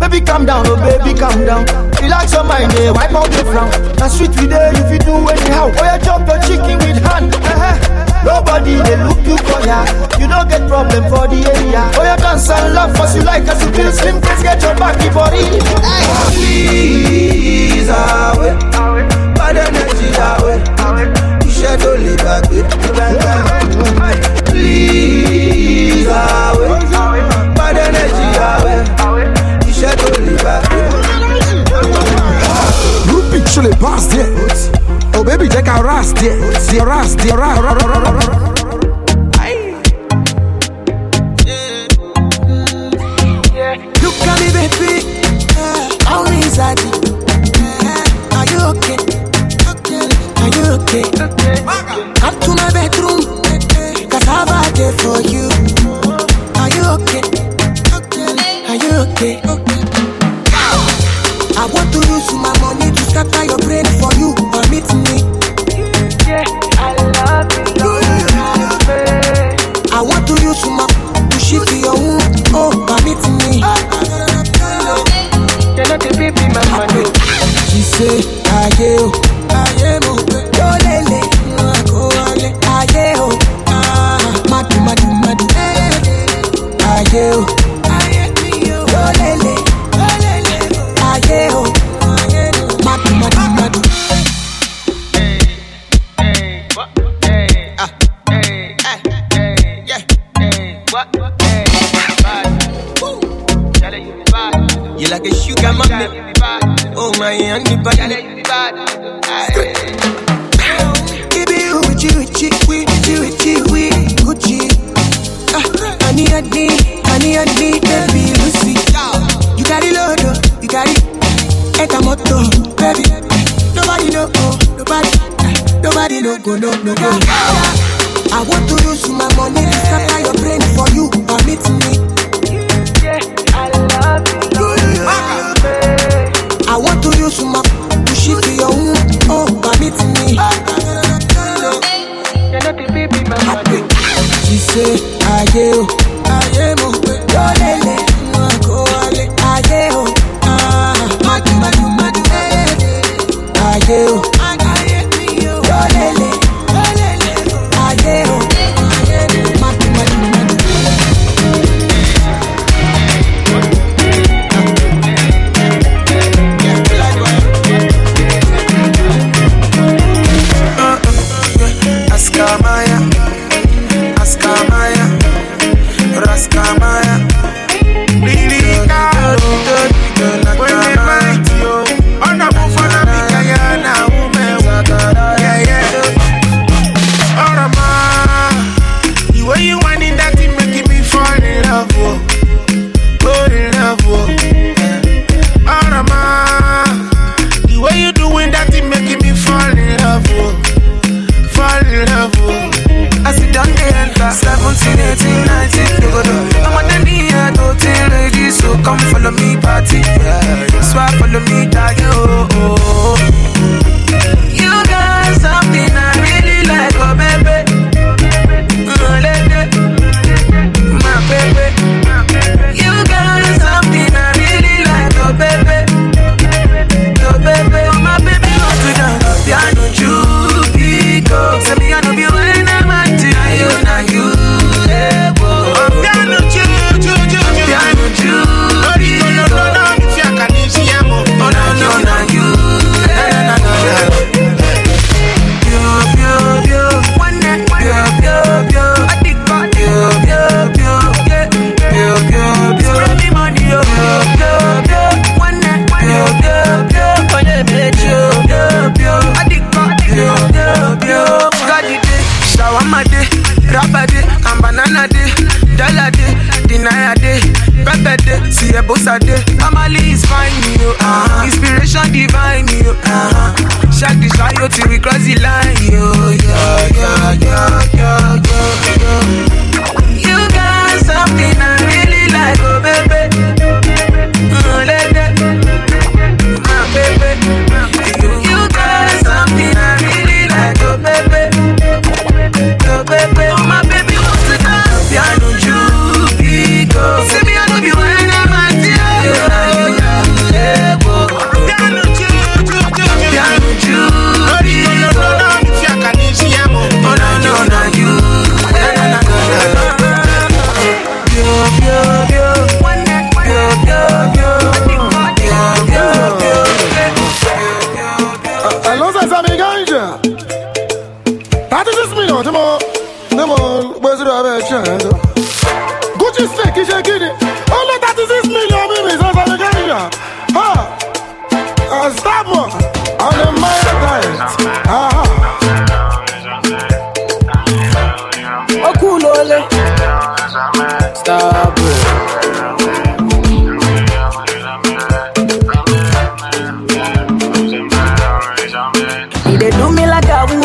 Baby 0.00 0.20
calm 0.20 0.44
down 0.46 0.66
oh 0.66 0.76
baby 0.76 1.12
calm 1.18 1.44
down. 1.46 1.64
Relax 2.02 2.32
your 2.32 2.44
mind 2.44 2.72
eh 2.74 2.90
wipe 2.90 3.14
out 3.14 3.30
the 3.30 3.44
frown. 3.50 3.70
Na 3.98 4.08
sweet 4.08 4.30
we 4.40 4.46
dey 4.46 4.70
you 4.76 4.84
fit 4.88 5.04
do 5.04 5.14
anyhow. 5.28 5.68
Oya 5.82 5.98
chop 6.04 6.26
your 6.28 6.38
chicken 6.46 6.78
with 6.78 6.98
hand 7.06 7.34
eh 7.34 7.95
nobody 8.26 8.74
dey 8.82 8.96
look 9.06 9.20
you 9.26 9.36
for 9.46 9.60
ya 9.66 9.78
you 10.18 10.26
no 10.26 10.42
get 10.50 10.62
problem 10.68 11.02
for 11.12 11.24
the 11.32 11.40
area 11.54 11.82
oya 12.00 12.16
dance 12.18 12.50
and 12.50 12.74
laugh 12.74 13.14
you 13.14 13.22
like 13.22 13.46
as 13.48 13.62
you 13.64 13.70
feel 13.72 13.92
slim 13.92 14.20
please 14.20 14.42
get 14.42 14.60
your 14.62 14.74
back 14.74 14.96
body. 15.14 15.44
Please 16.36 17.88
away, 17.88 18.52
bad 19.36 19.56
energy 19.56 20.08
away. 20.28 20.58
Iṣẹ́ 21.48 21.74
tó 21.82 21.90
lè 22.02 22.12
gbàgbé. 22.22 22.58
Please 24.50 26.06
away, 26.06 26.70
bad 27.56 27.76
energy 27.86 28.28
away. 28.50 28.80
Iṣẹ́ 29.70 29.92
tó 30.00 30.08
lè 30.24 30.32
gbàgbé. 30.42 30.80
Ruby 33.08 33.38
ṣo 33.52 33.60
lè 33.66 33.72
pass 33.82 34.06
there. 34.12 34.75
Baby 35.26 35.46
jẹ́ 35.54 35.62
ká 35.68 35.76
ras 35.86 36.08
there. 36.18 36.38
There 36.68 36.86
ras 36.90 37.10
there 37.22 37.36
ras. 37.42 37.58
Look 44.02 44.18
at 44.30 44.36
me, 44.40 44.48
baby. 44.56 44.92
Uh, 45.58 46.12
I'm 46.12 46.26
inside 46.32 46.78
you. 46.84 46.92
Uh, 47.90 48.36
are 48.38 48.46
you 48.52 48.60
okay? 48.70 48.98
Are 50.42 50.50
you 50.56 50.64
okay? 50.78 51.04
Come 52.22 52.36
to 52.44 52.50
my 52.60 52.68
bedroom. 52.76 53.20
Cause 54.10 54.28
I've 54.36 54.52
a 54.56 54.62
day 54.78 54.92
for 55.02 55.18
you. 55.32 55.45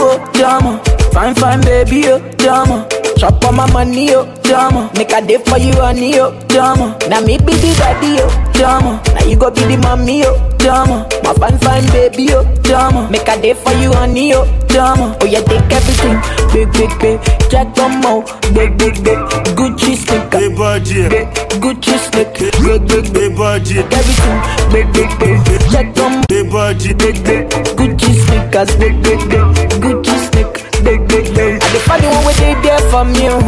Woo, 0.02 0.18
drama. 0.34 0.82
Fine, 1.14 1.36
fine, 1.36 1.62
baby, 1.62 2.08
oh, 2.08 2.20
drama. 2.38 2.88
Chop 3.22 3.46
on 3.46 3.56
my 3.56 3.72
money, 3.72 4.10
oh, 4.16 4.26
drama. 4.42 4.90
Make 4.98 5.12
a 5.14 5.22
day 5.22 5.38
for 5.38 5.60
you, 5.60 5.74
honey, 5.74 6.18
oh, 6.20 6.34
drama. 6.48 6.98
Now 7.08 7.22
me 7.22 7.38
be 7.38 7.54
the 7.54 7.70
daddy, 7.78 8.18
oh, 8.18 8.52
drama. 8.54 9.00
Now 9.14 9.26
you 9.28 9.36
go 9.38 9.52
be 9.52 9.62
the 9.62 9.78
mommy, 9.78 10.24
oh, 10.26 10.50
drama. 10.58 11.08
My 11.24 11.32
fine, 11.36 11.60
fine, 11.60 11.86
baby, 11.92 12.30
oh, 12.34 12.44
drama. 12.64 13.08
Make 13.12 13.28
a 13.28 13.40
day 13.40 13.54
for 13.54 13.74
you, 13.74 13.94
honey, 13.94 14.34
oh, 14.34 14.46
drama. 14.70 15.16
Oh, 15.22 15.26
yeah, 15.28 15.42
take 15.42 15.70
everything. 15.70 16.18
Big, 16.52 16.74
big, 16.74 16.90
big. 17.00 17.22
Jack 17.52 17.78
mo. 18.02 18.26
Big, 18.58 18.76
big, 18.80 18.98
big. 19.04 19.20
Gucci 19.54 19.96
sneaker. 20.02 20.40
Big 20.42 20.58
budget. 20.58 21.12
Big 21.12 21.62
Gucci 21.62 21.98
sneaker. 22.02 22.50
Big, 22.58 22.88
big, 22.88 23.14
big. 23.14 23.38
budget. 23.38 23.86
Everything. 23.94 24.38
Big, 24.74 24.92
big, 24.94 25.12
big. 25.20 25.62
Jack 25.70 25.96
on 26.00 26.24
Big 26.28 26.50
budget. 26.50 26.98
Big, 26.98 27.24
big. 27.24 27.48
Gucci 27.78 28.18
sneakers. 28.26 28.76
Big, 28.78 28.98
big, 29.04 29.20
big. 29.30 29.46
Gucci 29.78 30.18
sneaker. 30.32 30.71
Big. 30.84 31.00
I 31.02 31.60
dey 31.60 31.80
find 31.86 32.04
the 32.04 32.10
one 32.10 32.26
where 32.26 32.34
they 32.42 32.54
there 32.62 32.80
for 32.90 33.06
me. 33.06 33.30
oh. 33.30 33.42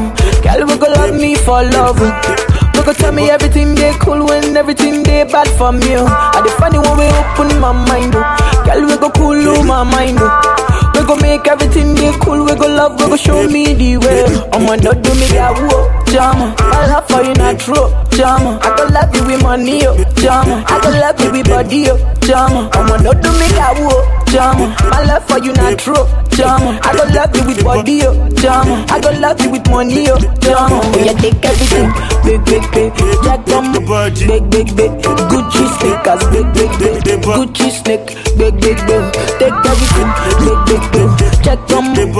Girl, 0.43 0.67
we 0.67 0.77
go 0.77 0.87
love 0.93 1.15
me 1.15 1.35
for 1.35 1.63
love. 1.63 1.97
oh. 1.99 2.71
We 2.75 2.83
go 2.83 2.93
tell 2.93 3.11
me 3.11 3.29
everything 3.29 3.75
they 3.75 3.91
cool 3.99 4.25
when 4.25 4.55
everything 4.55 5.01
they 5.03 5.23
bad 5.23 5.47
for 5.57 5.71
me. 5.71 5.97
oh. 5.97 6.05
Dey 6.43 6.51
find 6.61 6.73
the 6.75 6.81
one 6.81 6.97
way 6.97 7.09
open 7.09 7.59
my 7.59 7.71
mind. 7.71 8.13
Oh. 8.15 8.63
Girl, 8.65 8.85
we 8.85 8.97
go 8.97 9.09
cool 9.11 9.63
my 9.63 9.83
mind. 9.83 10.17
Oh. 10.21 10.91
We 10.95 11.01
go 11.07 11.15
make 11.17 11.47
everything 11.47 11.95
be 11.95 12.11
cool. 12.21 12.45
We 12.45 12.53
go 12.55 12.67
love. 12.67 12.99
We 13.01 13.07
go 13.09 13.15
show 13.17 13.47
me 13.49 13.73
the 13.73 13.97
way. 13.97 14.25
I'ma 14.53 14.75
not 14.77 15.01
do 15.01 15.09
me 15.17 15.25
that 15.33 15.57
whoa, 15.57 15.89
oh. 15.89 16.05
jama. 16.13 16.53
I 16.59 16.85
love 16.87 17.07
for 17.09 17.23
you 17.25 17.33
not 17.33 17.57
true, 17.59 17.89
jama. 18.13 18.59
I 18.61 18.77
go 18.77 18.85
love 18.93 19.09
you 19.15 19.25
with 19.25 19.41
money, 19.41 19.81
oh, 19.87 19.97
jama. 20.21 20.63
I 20.69 20.77
go 20.85 20.89
love 20.93 21.17
you 21.19 21.31
with 21.33 21.47
body, 21.49 21.89
oh, 21.89 21.97
jama. 22.21 22.69
I'ma 22.77 22.97
not 23.01 23.17
do 23.25 23.31
me 23.33 23.47
that 23.57 23.73
whoa, 23.81 23.89
oh. 24.05 24.23
jama. 24.29 24.69
My 24.93 25.01
love 25.03 25.25
for 25.27 25.39
you 25.43 25.51
not 25.57 25.79
true, 25.81 26.05
jama. 26.37 26.79
I 26.83 26.95
go 26.95 27.03
love 27.13 27.35
you 27.35 27.43
with 27.47 27.63
body, 27.63 28.01
oh, 28.05 28.29
jama. 28.41 28.85
I 28.89 28.99
go 28.99 29.11
love 29.19 29.39
you 29.41 29.49
with 29.51 29.69
money, 29.69 30.07
oh, 30.09 30.19
jama. 30.41 30.81
Oh 30.83 31.03
yeah, 31.03 31.13
take 31.13 31.43
everything, 31.45 31.89
big, 32.25 32.43
big, 32.45 32.63
big. 32.71 32.91
Jack 33.23 33.47
on 33.53 33.71
big, 33.73 34.49
big, 34.49 34.75
big. 34.75 34.91
Gucci 35.29 35.63
sneakers, 35.79 36.23
big, 36.31 36.47
big, 36.53 36.71
big. 36.79 37.21
Gucci 37.23 37.69
snake, 37.71 38.07
big, 38.37 38.53
big, 38.61 38.77
big. 38.87 39.03
Take 39.39 39.59
everything, 39.65 40.09
big, 40.43 40.59
big, 40.67 40.83
big. 40.91 41.09
Check 41.43 41.59
on 41.71 41.93
big, 41.93 42.11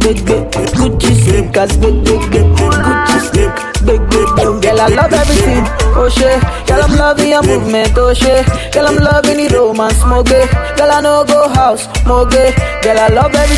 big, 0.00 0.24
big. 0.26 0.48
Gucci 0.78 1.12
sneakers, 1.22 1.76
big, 1.76 1.96
big, 2.04 2.22
big. 2.30 2.46
Gucci 2.56 3.18
snake, 3.30 3.56
big, 3.86 4.00
big, 4.10 4.28
big. 4.36 4.62
Girl, 4.62 4.80
I 4.80 4.88
love 4.88 5.12
everything. 5.12 5.64
Oh 5.94 6.08
shit, 6.08 6.40
girl, 6.66 6.82
I'm 6.82 6.96
loving 6.96 7.28
your 7.30 7.42
movement. 7.42 7.92
Oh 7.96 8.14
shit, 8.14 8.46
girl, 8.72 8.86
I'm 8.86 8.96
loving 8.96 9.36
the 9.36 9.54
romance. 9.54 9.98
Moge, 10.04 10.40
girl, 10.76 10.90
I 10.90 11.00
know 11.00 11.24
go 11.24 11.48
house. 11.48 11.86
Moge, 12.08 12.54
girl, 12.82 12.98
I 12.98 13.08
love 13.08 13.34
everything. 13.34 13.51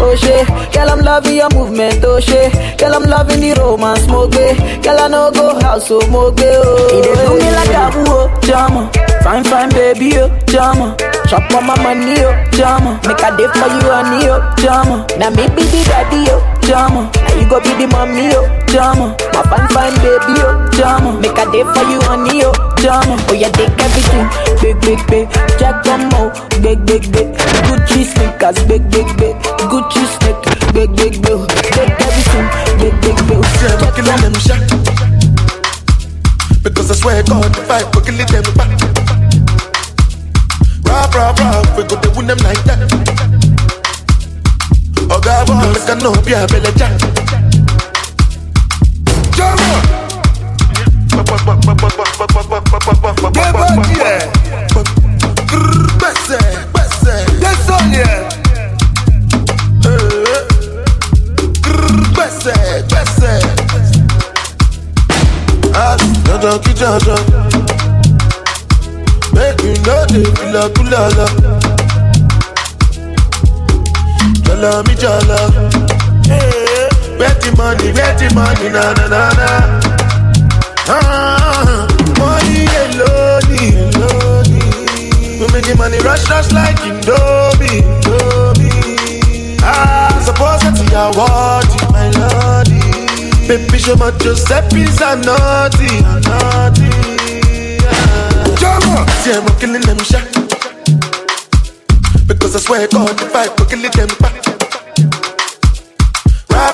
Oh 0.00 0.14
shit, 0.16 0.46
girl, 0.72 0.90
I'm 0.90 1.00
loving 1.00 1.36
your 1.36 1.48
movement. 1.54 2.02
Oh 2.04 2.20
shit, 2.20 2.52
girl, 2.78 2.94
I'm 2.94 3.02
loving 3.08 3.40
the 3.40 3.54
romance. 3.58 4.06
Moge, 4.06 4.54
girl, 4.82 4.98
I 5.00 5.08
know 5.08 5.30
go 5.32 5.58
house. 5.60 5.90
Oh 5.90 6.00
moge, 6.10 6.42
oh. 6.42 7.02
Dey 7.02 7.14
do 7.14 7.34
me 7.38 7.50
like 7.50 7.70
a 7.70 7.90
oh, 8.10 8.30
jama. 8.42 8.90
Fine, 9.22 9.44
fine, 9.44 9.68
baby, 9.70 10.12
oh, 10.18 10.28
jama. 10.46 10.96
Chop 11.28 11.50
on 11.54 11.66
my 11.66 11.76
money, 11.82 12.14
oh, 12.22 12.34
jama. 12.52 13.00
Make 13.06 13.20
a 13.22 13.30
day 13.36 13.48
for 13.52 13.68
you, 13.68 13.86
honey, 13.90 14.26
oh, 14.30 14.40
jama. 14.58 15.06
Now 15.18 15.30
me 15.30 15.46
be 15.54 15.62
the 15.66 15.82
daddy, 15.86 16.30
oh, 16.30 16.42
jama. 16.68 17.08
You 17.40 17.48
go 17.48 17.58
be 17.64 17.72
the 17.80 17.88
mommy, 17.88 18.28
oh, 18.36 18.44
jama. 18.68 19.16
My 19.32 19.42
fine, 19.48 19.68
fine, 19.72 19.96
baby, 20.04 20.36
oh, 20.44 20.52
jama. 20.76 21.16
Make 21.18 21.40
a 21.40 21.44
day 21.48 21.64
for 21.64 21.84
you, 21.88 21.98
honey, 22.04 22.44
oh, 22.44 22.52
jama. 22.76 23.16
Oh, 23.28 23.34
yeah, 23.34 23.48
take 23.56 23.72
everything. 23.80 24.28
Big, 24.60 24.76
big, 24.84 25.00
big. 25.08 25.26
Jack 25.56 25.82
Como, 25.88 26.28
big, 26.60 26.84
big, 26.84 27.08
big. 27.10 27.32
Gucci 27.64 28.04
sneakers, 28.04 28.60
big, 28.68 28.84
big, 28.92 29.08
big. 29.16 29.34
Gucci 29.72 30.04
sneak, 30.20 30.36
big, 30.76 30.92
big, 30.92 31.16
big. 31.24 31.40
Take 31.72 31.96
everything, 32.04 32.46
big, 32.76 32.94
big, 33.00 33.16
big. 33.26 33.40
Yeah, 33.64 34.12
I'm 34.12 34.20
them 34.20 34.36
shot. 34.36 34.60
Because 36.62 36.90
I 36.90 36.94
swear 36.94 37.22
God, 37.24 37.48
if 37.56 37.70
I 37.70 37.80
go 37.90 38.00
kill 38.04 38.14
them 38.20 38.44
back. 38.54 38.70
Rap, 40.84 41.14
rap, 41.14 41.38
rap, 41.38 41.76
we 41.76 41.82
go 41.84 41.96
to 42.00 42.08
win 42.14 42.26
them 42.26 42.38
like 42.38 42.62
that. 42.64 43.37
Oh 45.10 45.20
God, 45.20 45.46
boy, 45.46 45.72
make 45.72 45.88
I 45.88 45.94
know 46.02 46.12
be 46.22 46.32
a 46.32 46.46
belly 46.46 46.72
jack. 46.76 46.92
Jump 49.34 49.60
Besse, 55.98 56.38
besse, 56.74 57.14
Desonie. 57.40 58.04
Besse, 62.14 62.54
besse. 62.90 63.32
As 65.74 66.00
dandan 66.24 66.60
ki 66.62 66.74
dandan. 66.74 67.22
Make 69.32 69.62
you 69.62 69.74
know 69.84 70.04
the 70.52 70.70
kula. 70.74 71.47
Jala 74.60 74.82
mi 74.88 74.94
jala. 74.96 75.38
Hey, 76.26 76.88
where 77.16 77.30
the 77.38 77.54
money, 77.56 77.92
where 77.94 78.14
the 78.18 78.26
money, 78.34 78.68
na 78.74 78.90
na 78.98 79.06
na 79.06 79.22
na. 79.38 79.48
Ah, 80.90 81.86
money 82.18 82.66
alone, 82.82 83.54
alone. 83.94 84.50
We 85.38 85.46
make 85.54 85.62
the 85.70 85.74
money 85.78 85.98
rush, 86.02 86.28
rush 86.28 86.50
like 86.50 86.74
Indomie, 86.82 87.86
Indomie. 87.86 89.58
Ah, 89.62 90.10
suppose 90.26 90.60
that 90.66 90.74
you 90.74 90.90
are 90.98 91.14
worthy, 91.14 91.78
my 91.94 92.10
lordy. 92.18 92.82
Baby, 93.46 93.78
show 93.78 93.94
my 93.94 94.10
Giuseppe's 94.18 94.98
a 95.00 95.14
naughty, 95.22 96.02
a 96.02 96.18
naughty. 96.26 96.90
Jama, 98.58 99.06
see 99.22 99.32
I'm 99.38 99.46
killing 99.60 99.82
them 99.82 99.98
shot. 100.02 100.26
Because 102.26 102.56
I 102.56 102.58
swear 102.58 102.88
God, 102.88 103.20
if 103.22 103.34
I 103.36 103.46
go 103.54 103.64
kill 103.64 103.82
them 103.88 104.08
back. 104.18 104.47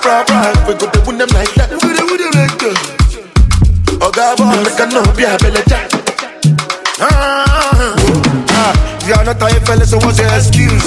Rap, 0.04 0.28
rap, 0.28 0.68
we 0.68 0.74
go 0.74 0.90
to 0.90 1.00
win 1.06 1.16
them 1.16 1.28
like 1.32 1.54
that. 1.54 1.70
We 1.70 1.78
go 1.96 2.04
win 2.04 2.20
them 2.20 2.32
like 2.36 2.58
that. 2.60 2.76
Oh 4.02 4.10
God, 4.12 4.36
boy, 4.36 4.52
make 4.60 4.76
a 4.76 4.86
no 4.92 5.00
be 5.16 5.24
a 5.24 5.32
belly. 5.40 5.62
Ah, 7.00 7.63
You 9.04 9.12
are 9.12 9.24
not 9.24 9.36
a 9.36 9.60
fella, 9.68 9.84
so 9.84 9.98
what's 10.00 10.16
your 10.18 10.32
excuse? 10.32 10.80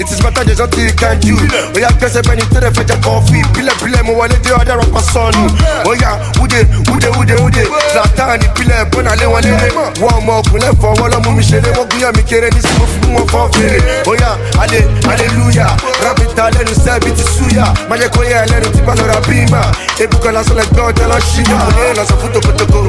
It 0.00 0.08
is 0.08 0.20
better 0.24 0.40
there's 0.40 0.58
nothing 0.58 0.88
you 0.88 0.96
can 0.96 1.20
do. 1.20 1.36
Yeah, 1.76 1.92
guess 2.00 2.16
when 2.24 2.40
you 2.40 2.48
tell 2.48 2.64
the 2.64 2.72
fetch 2.72 2.88
a 2.88 2.96
coffee, 3.04 3.44
pile 3.52 3.68
pile 3.76 4.00
mo 4.08 4.16
wale 4.16 4.32
the 4.40 4.56
other 4.56 4.80
rapper 4.80 5.04
son. 5.04 5.36
Oh 5.84 5.92
yeah, 5.92 6.16
ude 6.40 6.64
ude 6.88 7.08
ude 7.20 7.34
ude. 7.44 7.62
Zlatan 7.92 8.40
ni 8.40 8.48
pile 8.56 8.88
bona 8.88 9.12
le 9.20 9.28
wale 9.28 9.52
le. 9.52 9.68
One 10.00 10.24
more 10.24 10.40
kule 10.48 10.64
for 10.80 10.96
wala 10.96 11.20
mu 11.20 11.36
mi 11.36 11.42
shere 11.44 11.68
mo 11.76 11.84
guya 11.92 12.08
mi 12.16 12.22
kere 12.24 12.48
ni 12.48 12.60
simu 12.64 12.86
fi 12.88 13.06
mo 13.12 13.20
for 13.28 13.52
fere. 13.52 13.84
Oh 14.08 14.16
yeah, 14.16 14.40
ale 14.56 14.80
hallelujah. 15.04 15.76
Rap 16.00 16.18
it 16.24 16.38
ale 16.40 16.64
nu 16.64 16.72
se 16.72 16.96
biti 17.04 17.20
suya. 17.36 17.68
Maje 17.92 18.08
ko 18.16 18.22
ye 18.24 18.32
ale 18.32 18.64
nu 18.64 18.68
ti 18.72 18.80
balora 18.80 19.20
bima. 19.28 19.60
Ebuka 20.00 20.32
la 20.32 20.40
sole 20.42 20.64
gbọn 20.72 20.94
tẹ 20.96 21.04
lọ 21.04 21.20
ṣí 21.20 21.44
ya. 21.44 21.58
Mo 21.68 21.70
ní 21.84 21.92
lọ 22.00 22.04
sọ 22.08 22.16
fún 22.16 22.32
tokotoko. 22.32 22.80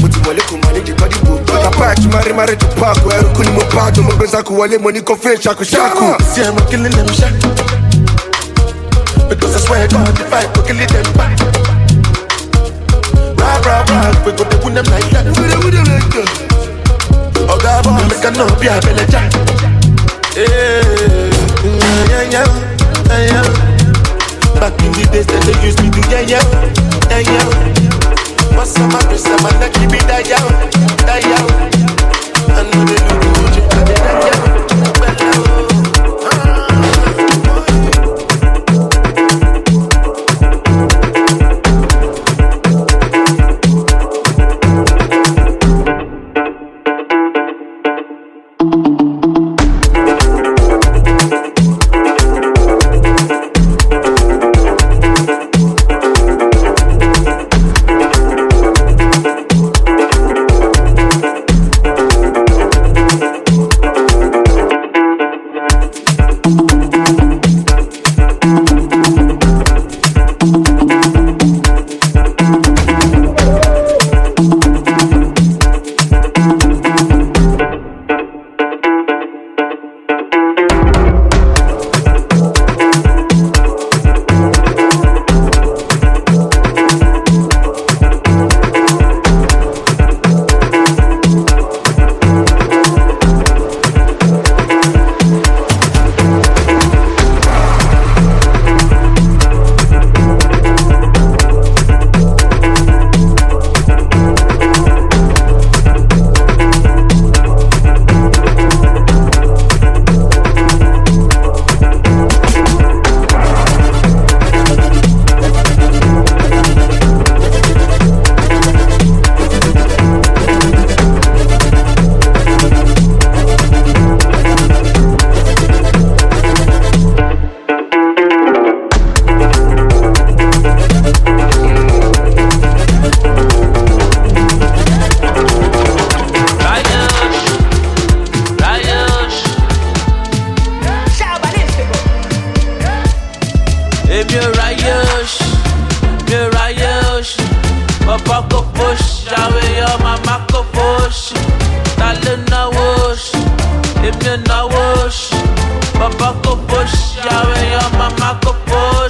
Mo 0.00 0.08
ti 0.08 0.18
wọlé 0.24 0.40
kò 0.48 0.56
máa 0.64 0.72
ní 0.72 0.80
jìkọ́ 0.80 1.08
dìbò. 1.12 1.34
Bọ́dà 1.44 1.70
páàkì 1.78 2.08
máa 2.08 2.22
rí 2.24 2.32
máa 2.32 2.46
rí 2.46 2.56
tó 2.56 2.66
páàkì. 2.80 3.08
Ẹrù 3.14 3.28
kú 3.36 3.42
ni 3.42 3.50
mo 3.52 3.62
páàkì. 3.74 4.00
Mo 4.00 4.12
gbé 4.16 4.26
sáku 4.26 4.54
wọlé 4.54 4.78
mo 4.78 4.90
ní 4.90 5.00
kó 5.00 5.14
fẹ́ 5.16 5.36
ṣàkóṣàkó. 5.42 6.16
See 6.34 6.42
I'm 6.44 6.56
killing 6.70 6.92
them. 6.92 7.06
Because 9.28 9.56
I 9.56 9.60
swear 9.60 9.88
God, 9.88 10.20
if 10.20 10.32
I 10.32 10.44
go 10.54 10.62
kill 10.62 10.76
them 10.76 11.06
back. 11.16 11.38
Rap, 13.38 13.64
rap, 13.66 13.88
rap, 13.88 14.26
we 14.26 14.32
go 14.32 14.44
to 14.44 14.56
win 14.64 14.74
them 14.74 14.84
like 14.92 15.08
that. 15.10 15.24
We 15.26 15.48
go 15.48 15.56
win 15.64 15.74
them 15.74 15.86
like 15.88 16.08
that. 16.14 16.28
Oh 17.48 17.58
God, 17.62 17.84
boy, 17.84 18.04
make 18.08 18.24
a 18.24 18.30
no 18.36 18.44
be 18.60 18.66
a 18.68 18.80
belly 18.84 19.04
jack. 19.12 19.32
Yeah, 20.36 20.82
yeah, 21.64 22.22
yeah, 22.34 22.46
yeah, 23.08 23.30
yeah. 23.30 23.48
Back 24.60 24.78
in 24.82 24.92
the 24.92 25.04
days 25.12 25.26
that 25.26 25.42
they 25.46 25.56
used 25.66 25.78
to 25.78 25.86
do, 25.90 26.00
yeah, 26.10 26.20
yeah, 26.20 26.44
yeah, 27.10 27.20
yeah. 27.20 28.56
What's 28.56 28.76
up, 28.78 28.92
my 28.92 28.98
wrist, 29.10 29.26
I'm 29.28 29.38
gonna 29.42 29.68
keep 29.70 29.92
it 29.92 30.06
that 30.08 30.28
yeah, 30.28 30.38
that 30.40 30.73
yeah. 30.73 30.73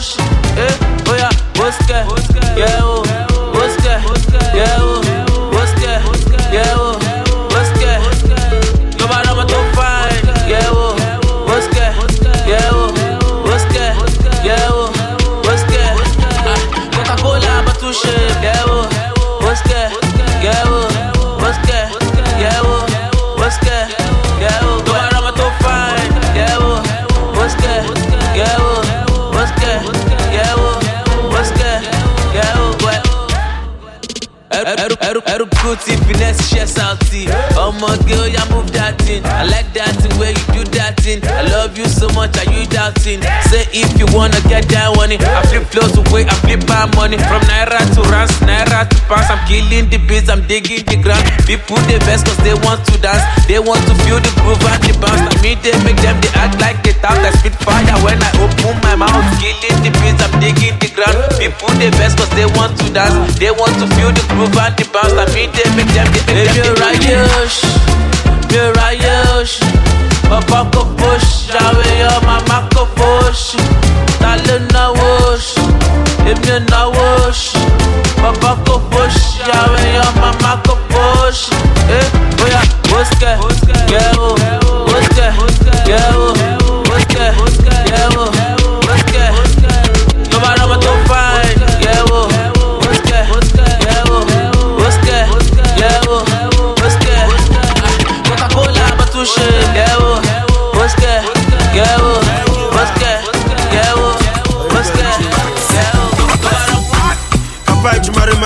rush, 0.05 0.17
eh? 0.59 0.69
Oh 1.09 1.17
yeah, 1.17 1.31
busque, 1.55 2.57
yeah. 2.57 2.94
chest 36.51 36.79
out. 36.79 37.03
Hey. 37.15 37.27
Oh 37.55 37.73
my 37.73 37.97
girl, 38.09 38.27
you 38.27 38.45
move 38.51 38.73
that 38.73 38.99
thing. 39.03 39.25
I 39.25 39.45
like 39.45 39.73
that 39.75 39.95
thing 40.03 40.19
where 40.19 40.33
you 40.33 40.54
do. 41.05 41.29
I 41.29 41.45
love 41.53 41.77
you 41.77 41.85
so 41.85 42.09
much, 42.17 42.33
are 42.41 42.49
you 42.49 42.65
doubting? 42.65 43.21
Say 43.53 43.69
if 43.77 43.93
you 44.01 44.09
wanna 44.17 44.41
get 44.49 44.65
on 44.73 45.13
it. 45.13 45.21
I 45.21 45.45
flip 45.53 45.69
flows 45.69 45.93
away, 46.01 46.25
I 46.25 46.35
flip 46.41 46.65
my 46.65 46.89
money. 46.97 47.21
From 47.29 47.45
Naira 47.45 47.85
to 47.93 48.01
Rans, 48.09 48.33
Naira 48.49 48.89
to 48.89 48.99
pounds. 49.05 49.29
I'm 49.29 49.41
killing 49.45 49.93
the 49.93 50.01
beats, 50.09 50.33
I'm 50.33 50.41
digging 50.49 50.85
the 50.89 50.97
ground. 50.97 51.21
People 51.45 51.77
they 51.85 52.01
best 52.09 52.25
cause 52.25 52.41
they 52.41 52.57
want 52.65 52.81
to 52.89 52.97
dance. 53.05 53.21
They 53.45 53.61
want 53.61 53.85
to 53.85 53.95
feel 54.09 54.17
the 54.17 54.33
groove 54.41 54.65
and 54.65 54.81
the 54.81 54.97
bounce. 54.97 55.21
Now 55.21 55.37
me 55.45 55.61
they 55.61 55.77
make 55.85 56.01
them 56.01 56.17
they 56.25 56.33
act 56.41 56.57
like 56.57 56.81
they 56.81 56.97
talk. 57.05 57.21
I 57.21 57.31
spit 57.37 57.53
fire 57.61 57.85
when 58.01 58.17
I 58.17 58.31
open 58.41 58.81
my 58.81 58.97
mouth. 58.97 59.29
Killing 59.37 59.85
the 59.85 59.93
beats, 60.01 60.25
I'm 60.25 60.33
digging 60.41 60.81
the 60.81 60.89
ground. 60.97 61.21
People 61.37 61.69
they 61.77 61.93
best 62.01 62.17
cause 62.17 62.33
they 62.33 62.49
want 62.57 62.81
to 62.81 62.87
dance. 62.89 63.37
They 63.37 63.53
want 63.53 63.77
to 63.77 63.87
feel 63.93 64.09
the 64.09 64.25
groove 64.33 64.57
and 64.57 64.73
the 64.81 64.89
bounce. 64.89 65.13
Now 65.13 65.29
me 65.37 65.53
they 65.53 65.69
make 65.77 65.93
them 65.93 66.09
they 66.17 66.25
make 66.33 66.49
them 66.57 66.73
they 68.49 68.71
right 68.73 69.94
Babam 70.31 70.71
kokoş, 70.71 71.23
çağrıya 71.53 72.21
mama 72.27 72.69
kokoş 72.75 73.55
Dalına 74.23 74.89
hoş, 74.89 75.55
emniyona 76.29 76.85
hoş 76.85 77.53
Babam 78.23 78.65
kokoş, 78.65 79.15
çağrıya 79.47 80.05
mama 80.21 80.63
kokoş 80.63 81.49
Eh, 81.91 82.05
boya, 82.43 82.61
boske, 82.91 83.39
gel 83.89 84.19
o 84.19 84.64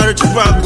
murdered 0.00 0.16
to 0.16 0.32
brother. 0.32 0.57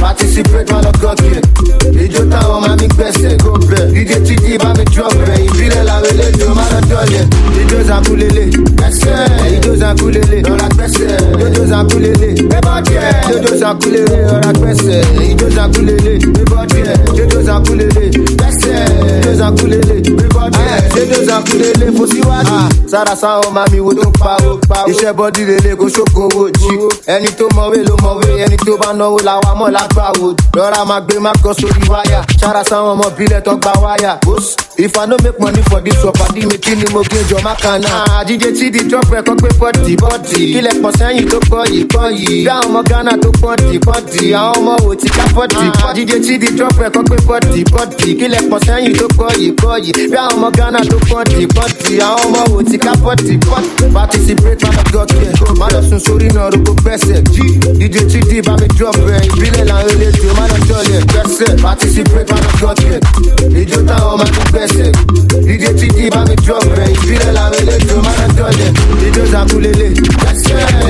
Participate 0.00 0.70
man 0.70 0.86
of 0.86 1.00
God 1.00 1.18
gen 1.18 1.42
Ijota 2.04 2.40
o 2.48 2.60
ma 2.60 2.74
mi 2.76 2.86
gbese 2.88 3.36
go 3.42 3.52
ble 3.58 3.90
DJ 3.92 4.22
Titi 4.26 4.56
ba 4.58 4.72
mi 4.74 4.84
drop 4.84 5.12
be 5.26 5.34
Ibile 5.44 5.82
la 5.84 6.00
wele 6.00 6.30
do 6.38 6.54
ma 6.54 6.64
lo 6.70 6.80
dole 6.86 7.26
Ijo 7.60 7.82
za 7.84 8.00
kulele 8.00 8.44
Ijo 9.56 9.76
za 9.76 9.94
kulele 9.94 10.42
Dola 10.42 10.68
gbese 10.68 11.06
Ijo 11.50 11.66
za 11.66 11.84
kulele 11.84 12.27
gbẹ́bọ̀dẹ̀ 12.46 13.02
ìjó 13.34 13.52
zankulele 13.62 14.16
rọra 14.28 14.50
gbẹ́sẹ̀ 14.58 15.00
ìjó 15.30 15.46
zankulele 15.56 16.12
gbẹ́bọ̀dẹ̀ 16.24 16.94
ìjó 17.22 17.40
zankulele 17.48 18.04
gbẹ́sẹ̀ 18.14 18.76
ìjó 19.18 19.32
zankulele 19.40 19.94
gbẹ́bọ̀dẹ̀ 20.06 20.76
ìjó 21.02 21.18
zankulele 21.28 21.86
fò 21.96 22.04
síwájú. 22.12 22.56
sára 22.90 23.14
sáwọn 23.22 23.50
máa 23.56 23.66
mi 23.72 23.80
wo 23.80 23.92
tó 23.98 24.04
ń 24.08 24.12
pawó 24.22 24.50
iṣẹ́ 24.90 25.12
bọ́dí 25.18 25.42
lele 25.48 25.70
kò 25.80 25.86
ṣókun 25.96 26.24
owó 26.32 26.44
jí. 26.60 26.72
ẹni 27.14 27.28
tó 27.38 27.44
mọ̀wé 27.56 27.78
ló 27.88 27.94
mọ̀wé 28.04 28.28
ẹni 28.44 28.56
tó 28.66 28.72
bá 28.82 28.88
náwó 28.98 29.18
làwa 29.28 29.50
mọ̀ 29.60 29.68
lágbàwò. 29.76 30.26
lọ́ra 30.56 30.80
máa 30.90 31.00
gbé 31.04 31.14
má 31.24 31.32
kọ́ 31.42 31.52
sórí 31.60 31.82
wáyà. 31.92 32.20
sáwọn 32.68 32.90
ọmọ 32.94 33.06
bílẹ̀ 33.16 33.40
tó 33.46 33.52
gba 33.62 33.72
wáyà. 33.84 34.12
if 34.78 34.96
i 34.96 35.06
no 35.06 35.16
make 35.24 35.38
money 35.40 35.62
for 35.68 35.80
this 35.80 35.98
work 36.04 36.14
pàdé 36.18 36.46
mi 36.46 36.56
kí 36.64 36.72
ni 36.76 36.86
mo 36.94 37.00
gbé 37.02 37.18
jọ 37.30 37.38
má 37.44 37.52
kan 37.62 37.80
náà. 37.82 38.22
àjíjẹ 38.22 38.50
tí 38.58 38.70
di 38.70 38.80
drop 38.88 39.04
rẹ̀ 39.12 39.22
kọ́ 39.26 39.36
pé 39.42 39.48
bọ́dì 39.60 39.94
bọ́dì. 40.02 40.40
kílẹ̀ 40.54 40.74
pọ̀ 40.82 40.90
sẹ́yìn 40.98 41.26
tó 41.30 41.38
pọ̀ 41.50 41.60
yìí 41.72 41.84
pọ̀ 41.94 42.04
yìí. 42.18 42.27
Dá 42.28 42.60
ọmọ 42.66 42.82
Ghana 42.90 43.12
tó 43.22 43.30
pọ́ǹtì 43.42 43.78
pọ́ǹtì, 43.86 44.24
àwọn 44.36 44.56
ọmọ 44.58 44.72
wò 44.84 44.94
ti 45.00 45.08
ká 45.08 45.24
pọ́ǹtì. 45.34 45.66
Ah. 45.84 45.94
Jíde 45.96 46.16
tí 46.24 46.34
di 46.38 46.48
drop 46.56 46.76
ẹ̀kọ́ 46.86 47.02
pé 47.10 47.16
pọ́ǹtì 47.28 47.60
pọ́ǹtì, 47.72 48.08
kílẹ̀ 48.18 48.42
pọ̀ 48.50 48.58
sẹ́yìn 48.66 48.92
tó 48.98 49.06
kọ́ 49.18 49.28
yìí 49.40 49.50
kọ́ 49.62 49.72
yìí. 49.84 50.08
Dá 50.14 50.22
ọmọ 50.34 50.48
Ghana 50.58 50.80
tó 50.90 50.96
pọ́ǹtì 51.10 51.42
pọ́ǹtì, 51.56 51.92
àwọn 52.08 52.24
ọmọ 52.26 52.40
wò 52.52 52.58
ti 52.70 52.76
ká 52.84 52.92
pọ́ǹtì 53.04 53.34
pọ́ǹtì. 53.48 53.84
Bàtí 53.94 54.18
sí 54.26 54.32
break 54.40 54.60
man 54.62 54.76
of 54.80 54.86
God 54.92 55.08
care, 55.08 55.32
má 55.60 55.66
lọ 55.74 55.80
sùn 55.88 56.00
sórí 56.06 56.28
náà 56.36 56.46
rúgbó 56.52 56.72
pẹ́sẹ̀. 56.84 57.18
Jíde 57.80 58.00
tí 58.10 58.18
di 58.28 58.38
bá 58.46 58.52
mi 58.60 58.68
drop 58.76 58.96
ẹ̀, 59.16 59.20
ìbílẹ̀ 59.32 59.64
làwọn 59.70 59.90
eléjò 59.94 60.30
má 60.38 60.44
lọ 60.52 60.58
jọlẹ̀ 60.68 61.00
pẹ́sẹ̀. 61.12 61.50
Bàtí 61.64 61.86
sí 61.94 62.02
break 62.10 62.28
man 62.30 62.44
of 62.48 62.54
God 62.60 62.76
care, 62.82 63.00
ìjó 63.60 63.78
táwọn 63.88 64.16
máa 64.20 64.30
ti 64.36 64.42
pẹ́sẹ̀. 64.54 64.88
Jíde 65.48 65.70
tí 65.78 65.86
di 65.96 66.04
bá 66.14 66.20
mi 66.28 66.34
drop 66.44 66.64
ẹ̀, 66.82 66.88
ìbílẹ̀ 67.02 67.32
làwọn 67.36 67.56
eléjò 67.62 67.96
má 68.06 68.12
lọ 68.20 68.26
jọlẹ̀. 68.38 68.70
Ìjó 69.06 69.22
zakulele, 69.32 69.86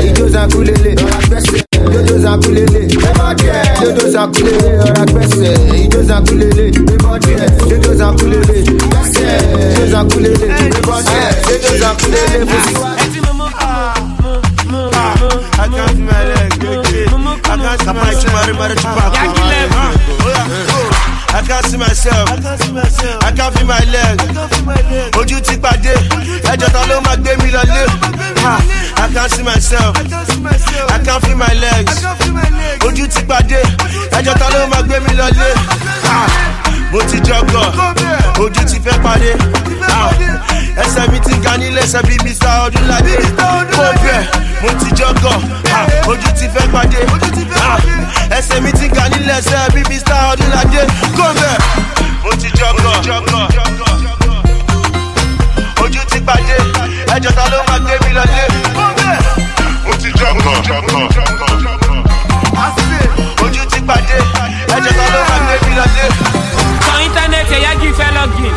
ìjó 0.08 0.24
zakulele, 0.34 0.90
lọ́la 1.00 1.20
gbẹ́sẹ̀ 1.28 1.60
ìjó 1.98 2.16
zankulele 2.24 2.80
gbẹ́bọ̀dẹ̀ 2.92 3.56
ìjó 3.86 4.04
zakulele 4.14 4.68
ọ̀rá 4.86 5.02
gbẹ̀sẹ̀ 5.12 5.54
ijó 5.84 6.00
zakulele 6.10 6.64
bíbọ́dì 6.86 7.32
ẹ̀ 7.44 7.50
ijó 7.74 7.92
zakulele 8.00 8.56
gbẹ̀sẹ̀ 8.90 9.32
ijó 9.68 9.84
zakulele 9.92 10.46
bíbọ́dì 10.72 11.14
ẹ̀ 11.24 11.32
ijó 11.54 11.72
zakulele 11.82 12.38
fún 12.50 12.64
I 15.60 15.66
can't 15.74 15.98
leg, 16.08 16.64
okay. 16.64 17.06
I 17.44 17.56
can't 19.34 19.97
see 21.48 21.76
myself. 21.76 22.28
I 22.30 22.36
can't 22.40 22.60
see 22.62 22.72
myself. 22.72 23.24
I 23.24 23.32
can't 23.32 23.54
feel 23.56 23.66
my 23.66 23.80
leg. 23.90 24.18
Ojú 25.18 25.40
ti 25.40 25.56
pàdé, 25.56 25.94
ẹjọ́ 26.52 26.70
ta 26.72 26.86
ló 26.88 27.00
máa 27.00 27.16
gbé 27.16 27.36
mi 27.42 27.50
lọlé. 27.50 27.84
I 28.96 29.08
can't 29.14 29.30
see 29.32 29.42
myself. 29.42 29.96
I 29.96 30.98
can't 31.04 31.24
feel 31.24 31.36
my 31.36 31.52
legs. 31.54 32.04
Ojú 32.86 33.06
ti 33.08 33.22
pàdé, 33.22 33.60
ẹjọ́ 34.12 34.34
ta 34.38 34.48
ló 34.54 34.66
máa 34.70 34.82
gbé 34.82 35.00
mi 35.00 35.12
lọlé. 35.16 35.50
Mo 36.92 37.00
ti 37.02 37.18
jọgọ̀, 37.20 37.66
ojú 38.40 38.64
ti 38.64 38.78
fẹ́ 38.80 38.98
pàdé. 39.02 39.32
Ẹsẹ̀ 40.82 41.04
mi 41.12 41.18
ti 41.20 41.34
ga 41.44 41.52
nílé 41.56 41.80
ẹsẹ̀ 41.82 42.02
bíi 42.08 42.18
Mr. 42.24 42.48
Ọdúnládé. 42.66 43.14
Kó 43.38 43.48
bẹ̀, 44.04 44.22
mo 44.62 44.68
ti 44.80 44.88
jọgọ̀, 44.98 45.36
ojú 46.10 46.28
ti 46.38 46.46
fẹ́ 46.54 46.66
pàdé. 46.72 47.00
Ẹsẹ̀ 48.38 48.60
mi 48.60 48.72
ti 48.72 48.86
ga 48.88 49.04
nílé 49.12 49.34
ẹsẹ̀ 49.38 49.68
bíi 49.74 49.84
Mr. 49.90 50.18
Ọdúnládé. 50.32 50.82
Kó 51.18 51.26
bẹ̀, 51.38 51.56
mo 52.24 52.30
ti 52.40 52.48
jọgọ̀. 52.58 52.96
Ojú 55.82 56.00
ti 56.10 56.18
pàdé, 56.26 56.56
ẹjọ́ 57.14 57.32
ta 57.36 57.44
ló 57.52 57.58
máa 57.68 57.78
gbé 57.78 57.94
mi 58.04 58.10
lọlé. 58.16 58.42
Kó 58.76 58.86
bẹ̀, 58.98 59.16
mo 59.86 59.92
ti 60.02 60.08
jọgọ̀. 60.18 60.56
Ojú 63.44 63.62
ti 63.72 63.80
pàdé, 63.88 64.18
ẹjọ́ 64.76 64.92
ta 64.98 65.06
ló 65.14 65.20
máa 65.28 65.40
gbé 65.44 65.54
mi 65.66 65.72
lọlé. 65.78 66.04
sọ 66.86 66.94
íńtánẹ́ẹ̀tì 67.06 67.54
ẹ̀yà 67.58 67.72
kì 67.80 67.88
í 67.88 67.92
fẹ́ 67.98 68.08
lọ́gìn. 68.16 68.54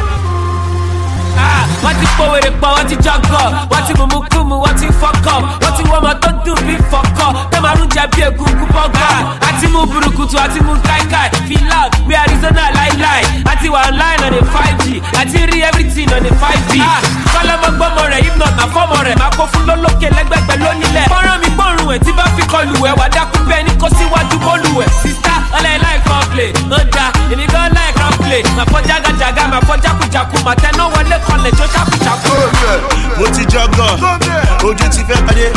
Ah, 1.37 1.63
wọ́n 1.83 1.95
ti 1.99 2.05
pòwèrè 2.17 2.51
pọ̀ 2.61 2.69
wọ́n 2.75 2.85
ti 2.89 2.95
jọgọ̀. 3.05 3.45
Wọ́n 3.71 3.81
ti 3.87 3.93
mùmú 3.99 4.19
kùmù 4.31 4.55
wọ́n 4.63 4.75
ti 4.79 4.87
fọkọ̀. 5.01 5.37
Wọ́n 5.61 5.73
ti 5.77 5.83
wọ́mọ 5.91 6.11
tó 6.21 6.29
dùn 6.45 6.59
bí 6.67 6.75
fọkọ̀. 6.91 7.29
Tẹ́ 7.51 7.61
máa 7.63 7.75
ń 7.75 7.87
jẹ 7.93 8.03
bí 8.11 8.21
egungun 8.27 8.69
bọ́gà 8.75 9.07
àti 9.47 9.67
mú 9.73 9.85
burúkutu 9.91 10.37
àti 10.39 10.59
mú 10.65 10.73
káíkáí 10.87 11.29
feel 11.47 11.71
out 11.79 11.91
bí 12.07 12.15
arizona 12.15 12.63
láíláí 12.77 13.23
àti 13.51 13.67
wà 13.73 13.79
online 13.89 14.21
on 14.27 14.33
a 14.39 14.41
five 14.53 14.77
g. 14.83 15.01
Àti 15.19 15.37
rí 15.49 15.57
everything 15.69 16.09
on 16.13 16.25
a 16.25 16.31
five 16.41 16.61
g. 16.71 16.81
kọ́lọ́mọ 17.33 17.67
gbọ́mọ 17.77 18.03
rẹ̀ 18.11 18.21
if 18.27 18.35
not 18.37 18.53
na 18.57 18.65
fọ́mọ 18.73 18.97
rẹ̀. 19.07 19.15
Máa 19.19 19.29
kó 19.37 19.43
fún 19.51 19.63
lólókè 19.67 20.09
lẹ́gbẹ̀gbẹ̀ 20.17 20.57
lónílẹ̀. 20.63 21.07
fọ́nrán 21.11 21.37
mi 21.41 21.49
gbọ́rùn 21.55 21.91
ẹ̀ 21.95 21.99
tí 22.05 22.11
bá 22.17 22.23
fi 22.35 22.43
kọlù 22.51 22.75
ẹ̀ 22.89 22.93
wà 22.99 23.07
dákú 23.15 23.37
bẹ́ẹ̀ 23.49 23.63
ní 23.65 23.71
kó 23.81 23.87
síwájú 23.97 24.35
bọ́ọ̀lù 24.45 24.71
ẹ̀. 24.83 24.89
sista 25.01 25.33
ọlẹ́ 25.57 25.75
láì 25.83 25.97
kan 26.07 26.23
play 26.31 26.51
ó 26.71 26.79
da 26.95 27.05
èmi 27.31 27.45
gan 27.53 27.71
láì 27.75 27.91
kan 27.99 28.11
play. 28.23 28.41
Màá 28.57 28.65
fọ́ 28.71 28.79
jágajàga 28.87 29.43
màá 29.51 29.59
fọ́ 29.67 29.77
jákujàku 29.83 30.37
màá 30.45 30.55
tẹná 30.61 30.83
wọlé 30.93 31.17
kọlẹ̀ 31.27 31.51
tó 31.57 31.65
ṣàkùṣàkù. 31.73 32.33
mo 33.17 33.25
ti 33.35 33.43
jọgọ 33.53 33.87
ojú 34.67 34.87
ti 34.93 35.01
fẹ́ 35.09 35.19
pàdé. 35.27 35.47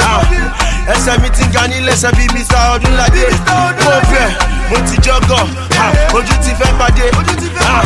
Ah, 0.00 0.22
ẹsẹ̀ 0.94 1.18
mi 1.22 1.28
ti 1.30 1.44
ga 1.52 1.62
nílẹ̀ 1.66 1.92
ẹsẹ̀ 1.92 2.10
bíi 2.16 2.26
mr. 2.34 2.62
Ọdúnládé 2.74 3.24
mo 3.84 3.92
bẹ̀ 4.10 4.28
mo 4.70 4.76
ti 4.88 4.96
jọgọ 5.06 5.38
Ah, 5.80 5.92
ojú 6.16 6.34
ti 6.44 6.50
fẹ́ 6.58 6.70
pàdé. 6.78 7.06
Ah, 7.60 7.84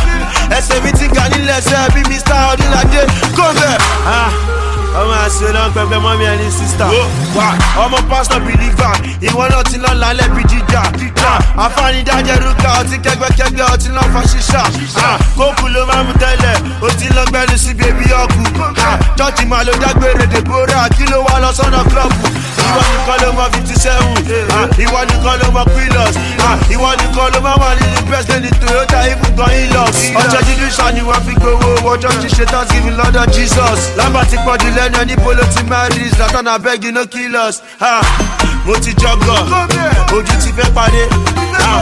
ẹsẹ̀ 0.57 0.81
mi 0.83 0.91
ti 0.91 1.07
ga 1.15 1.23
nílẹ̀ 1.31 1.57
ẹsẹ̀ 1.57 1.89
bíi 1.93 2.03
mr. 2.09 2.39
Ọdúnládé 2.51 3.01
kò 3.37 3.45
bẹ̀. 3.59 4.52
Ah, 4.95 5.01
ọmọ 5.01 5.51
náà 5.53 5.69
pẹpẹ 5.75 5.97
mọ́mí 6.05 6.25
ẹni 6.33 6.51
sísítà. 6.51 6.85
Ọmọ 7.83 7.97
pásítọ̀ 8.09 8.39
bìlífà 8.45 8.89
ìwọ 9.27 9.43
náà 9.51 9.63
ti 9.69 9.77
lọ́ọ́ 9.83 9.93
lálẹ́ 10.01 10.27
bí 10.35 10.41
jíjà. 10.51 10.81
Àfáànídájẹ́ 11.65 12.37
rúkà 12.43 12.69
ọtí 12.79 12.97
kẹgbẹ́kẹgbẹ́ 13.03 13.65
ọtí 13.73 13.89
náà 13.95 14.05
fa 14.13 14.21
ṣíṣà. 14.31 14.61
Ah, 15.05 15.17
kókù 15.37 15.67
ló 15.73 15.85
máa 15.89 16.03
mú 16.03 16.13
tẹ́lẹ̀ 16.21 16.55
ó 16.81 16.89
ti 16.99 17.07
lọ 17.15 17.23
gbẹ́nu 17.31 17.57
sí 17.57 17.73
bèbí 17.73 18.05
ọkù. 18.23 18.41
Chọ́ọ̀chì 19.17 19.45
máa 19.45 19.63
ló 19.63 19.73
dágbére 19.81 20.25
dèbóra 20.33 20.89
kí 20.97 21.03
ló 21.11 21.17
wá 21.27 21.39
lọ 21.43 21.49
sọ́nà 21.57 21.79
klọ́ọ̀bù 21.89 22.27
ìwọ 22.57 22.81
nìkan 22.91 23.17
ló 23.23 23.29
mọ 23.37 23.45
fifty 23.53 23.75
seven 23.83 24.13
ìwọ 24.83 24.99
nìkan 25.09 25.35
ló 25.41 25.47
mọ 25.55 25.63
quilos 25.73 26.15
ìwọ 26.73 26.89
nìkan 26.99 27.27
ló 27.33 27.39
máa 27.45 27.55
wà 27.61 27.69
nínú 27.79 28.01
best 28.11 28.29
lady 28.29 28.49
toyota 28.61 28.99
ibùgbọ́n 29.11 29.49
hilux 29.49 29.95
ọjọ́ 30.21 30.41
dídú 30.47 30.67
ṣá 30.77 30.93
ni 30.93 31.01
wọ́n 31.01 31.21
fi 31.25 31.33
gbowó 31.35 31.95
ọjọ́ 31.95 32.11
ti 32.21 32.27
ṣe 32.35 32.45
thanksgiving 32.45 32.97
lọ́dọ̀ 32.97 33.25
jesus. 33.33 33.79
Lábà 33.97 34.25
ti 34.25 34.37
pọ̀jù 34.45 34.69
lẹ́nu 34.77 34.97
ẹni 35.01 35.15
polo 35.23 35.43
ti 35.43 35.63
marry 35.63 36.09
zlatan 36.15 36.47
abeg 36.47 36.83
you 36.83 36.91
no 36.91 37.05
kill 37.05 37.35
us. 37.35 37.61
Ah, 37.81 38.01
mo 38.65 38.73
ti 38.75 38.91
jọgọ. 38.93 39.35
Ojú 40.15 40.33
ti 40.43 40.49
fẹ́ 40.57 40.69
parí. 40.75 41.03
Ah, 41.59 41.81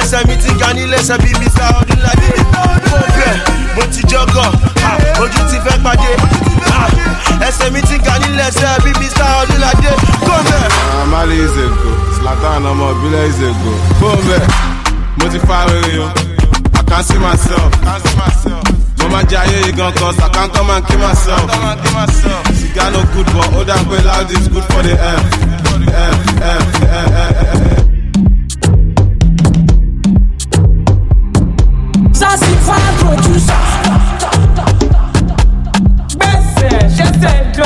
ẹsẹ̀ 0.00 0.26
mi 0.28 0.36
ti 0.36 0.50
ga 0.60 0.66
nílé 0.72 0.96
ẹsẹ̀ 0.98 1.18
bíi 1.22 1.34
mr. 1.40 1.68
Ọdúnládé 1.80 2.30
mo 2.52 2.62
bẹ̀ 3.16 3.34
mo 3.76 3.82
ti 3.92 4.02
jọgọ 4.10 4.44
Ah, 4.84 5.22
ojú 5.22 5.40
ti 5.50 5.56
fẹ́ 5.64 5.76
pàdé 5.84 6.10
Ah, 6.72 6.88
ẹsẹ̀ 7.48 7.70
mi 7.72 7.80
ti 7.82 7.96
ga 8.04 8.14
nílé 8.18 8.44
ẹsẹ̀ 8.48 8.80
bíi 8.84 8.92
mr 9.00 9.28
ọdúnládé 9.40 9.92
kò 10.26 10.36
bẹ̀. 10.46 10.64
Amali 11.02 11.36
is 11.44 11.56
a 11.64 11.66
Zlatan 12.16 12.64
ọmọ 12.70 12.86
ìbílẹ̀ 12.94 13.28
is 13.30 13.40
a 13.46 13.50
go. 13.62 13.72
Bóńbẹ̀, 14.00 14.42
mo 15.18 15.26
ti 15.32 15.38
fa 15.48 15.58
rere 15.68 15.98
o, 16.04 16.08
I 16.78 16.82
can 16.88 17.02
see 17.04 17.18
myself. 17.18 17.70
Mo 18.98 19.06
máa 19.12 19.22
jẹ 19.30 19.36
ayé 19.42 19.58
yìí 19.64 19.72
gan 19.76 19.92
cause 19.98 20.18
I 20.20 20.28
can't 20.34 20.52
come 20.54 20.70
and 20.70 20.86
kill 20.86 20.98
myself. 20.98 21.46
Sìgá 22.58 22.90
no 22.92 23.00
good 23.14 23.26
but 23.34 23.50
ó 23.58 23.64
dà 23.64 23.74
pé 23.88 23.98
loud 24.08 24.30
is 24.30 24.48
good 24.48 24.64
for 24.72 24.82
the 24.82 24.92
air, 25.10 25.20
air, 26.02 26.14
air. 26.50 27.70
Sassy 32.12 32.54
fan 32.66 32.92
producer. 33.00 33.59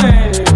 Ṣẹ̀ṣẹ̀ 0.04 0.53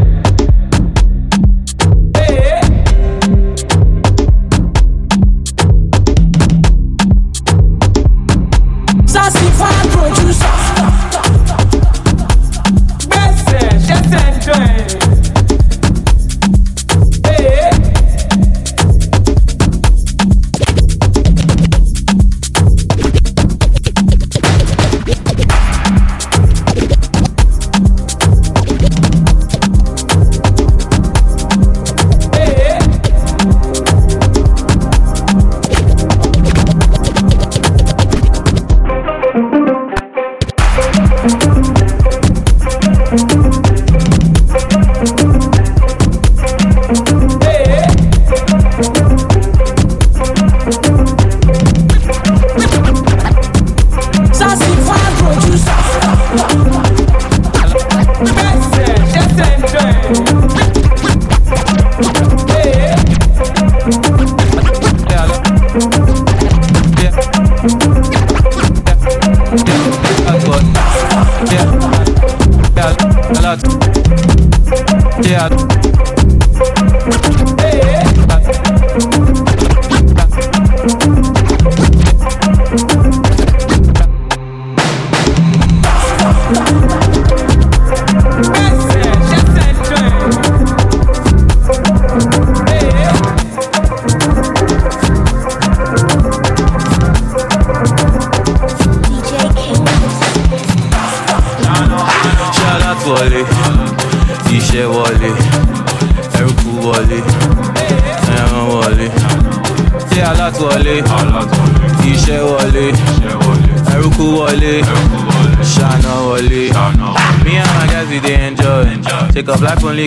Sassy 41.28 41.77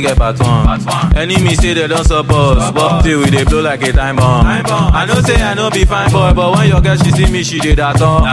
only 0.01 0.07
get 0.09 0.17
part 0.17 0.39
one 0.39 1.17
enemy 1.17 1.55
say 1.55 1.73
they 1.73 1.87
don 1.87 2.03
support 2.03 2.57
but 2.73 3.01
till 3.03 3.19
we 3.19 3.29
dey 3.29 3.43
blow 3.43 3.61
like 3.61 3.81
a 3.83 3.91
time 3.91 4.15
bomb. 4.15 4.45
I 4.45 5.05
know 5.05 5.21
say 5.21 5.41
i 5.41 5.53
no 5.53 5.69
be 5.69 5.85
fine 5.85 6.11
boy 6.11 6.33
but 6.33 6.55
when 6.57 6.67
your 6.69 6.81
girl 6.81 6.95
she 6.97 7.11
see 7.11 7.31
me 7.31 7.43
she 7.43 7.59
dey 7.59 7.75
dat 7.75 8.01
on 8.01 8.23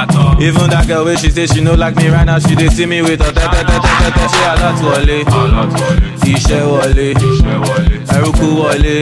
even 0.41 0.71
that 0.71 0.87
girl 0.87 1.05
wey 1.05 1.17
she 1.17 1.31
say 1.31 1.47
she 1.47 1.61
no 1.61 1.75
like 1.75 1.97
me 1.97 2.09
right 2.09 2.25
now 2.25 2.39
she 2.39 2.55
dey 2.55 2.69
see 2.69 2.87
me 2.87 3.03
with 3.03 3.21
her 3.21 3.33
tẹ́tẹ́tẹ́tẹ́tẹ́ 3.33 4.29
ṣé 4.33 4.41
alátúwọlé 4.53 5.19
iṣẹ́ 6.33 6.63
wọlé 6.71 7.09
ẹrúkú 8.17 8.47
wọlé 8.61 8.95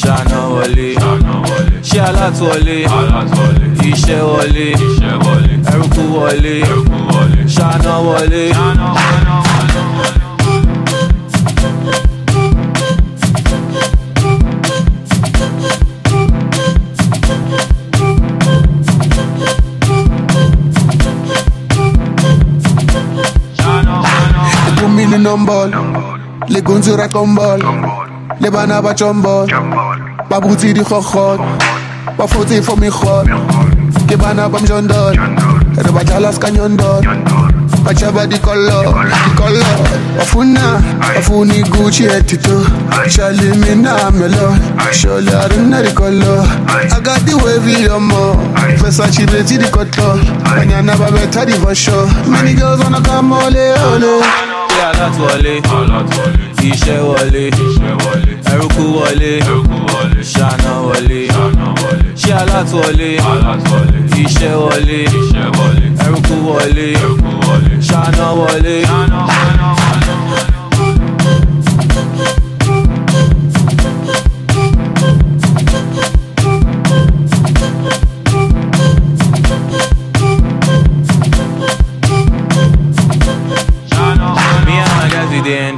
ṣáná 0.00 0.40
wọlé 0.52 0.88
ṣé 1.88 1.98
alátúwọlé 2.08 2.76
iṣẹ́ 3.90 4.20
wọlé 4.30 4.66
ẹrúkú 5.72 6.02
wọlé 6.16 6.56
ṣáná 7.54 7.94
wọlé. 8.06 8.44
Me 25.32 25.38
in 25.38 25.46
the 25.46 25.70
number. 25.70 25.70
Les 26.48 26.60
gonzes 26.60 26.94
raccombol. 26.94 27.60
Les 28.40 28.50
banaba 28.50 28.94
chombol. 28.94 29.46
Babouti 30.28 30.74
di 30.74 30.82
khokhot. 30.82 31.38
Bafoti 32.18 32.62
for 32.62 32.76
me 32.76 32.88
khot. 32.90 33.26
Ke 34.08 34.16
bana 34.16 34.48
bam 34.48 34.64
jondol. 34.66 35.14
Re 35.76 35.90
bajalas 35.90 36.38
kanyondol. 36.38 37.02
Bachaba 37.82 38.26
di 38.26 38.38
color, 38.38 38.84
di 38.84 39.34
color. 39.34 39.78
Bafuna, 40.18 40.80
bafuni 41.14 41.62
Gucci 41.62 42.04
etito. 42.04 42.64
Shali 43.08 43.56
mina 43.56 44.10
melo. 44.10 44.54
Sholi 44.92 45.32
aruna 45.32 45.82
di 45.82 45.92
color. 45.94 46.44
I 46.68 47.00
got 47.00 47.20
the 47.24 47.36
wavy 47.42 47.84
yomo. 47.84 48.36
Versace 48.76 49.24
beti 49.26 49.56
di 49.56 49.70
koto. 49.70 50.18
Banyana 50.44 50.94
babeta 50.94 51.44
di 51.46 51.52
for. 51.52 52.06
Many 52.28 52.54
girls 52.54 52.82
wanna 52.82 53.00
come 53.00 53.32
ole 53.32 53.74
ole. 53.94 54.51
Ṣé 54.72 54.80
alátúwọlé 54.90 55.54
iṣẹ́ 56.68 56.98
wọlé. 57.08 57.44
Ẹrúkú 58.52 58.82
wọlé. 58.96 59.32
Ṣáná 60.32 60.72
wọlé. 60.86 61.20
Ṣé 62.20 62.30
alátúwọlé 62.42 63.08
iṣẹ́ 64.22 64.52
wọlé. 64.62 65.00
Ẹrúkú 66.04 66.34
wọlé. 66.46 66.88
Ṣáná 67.88 68.26
wọlé. 68.38 68.76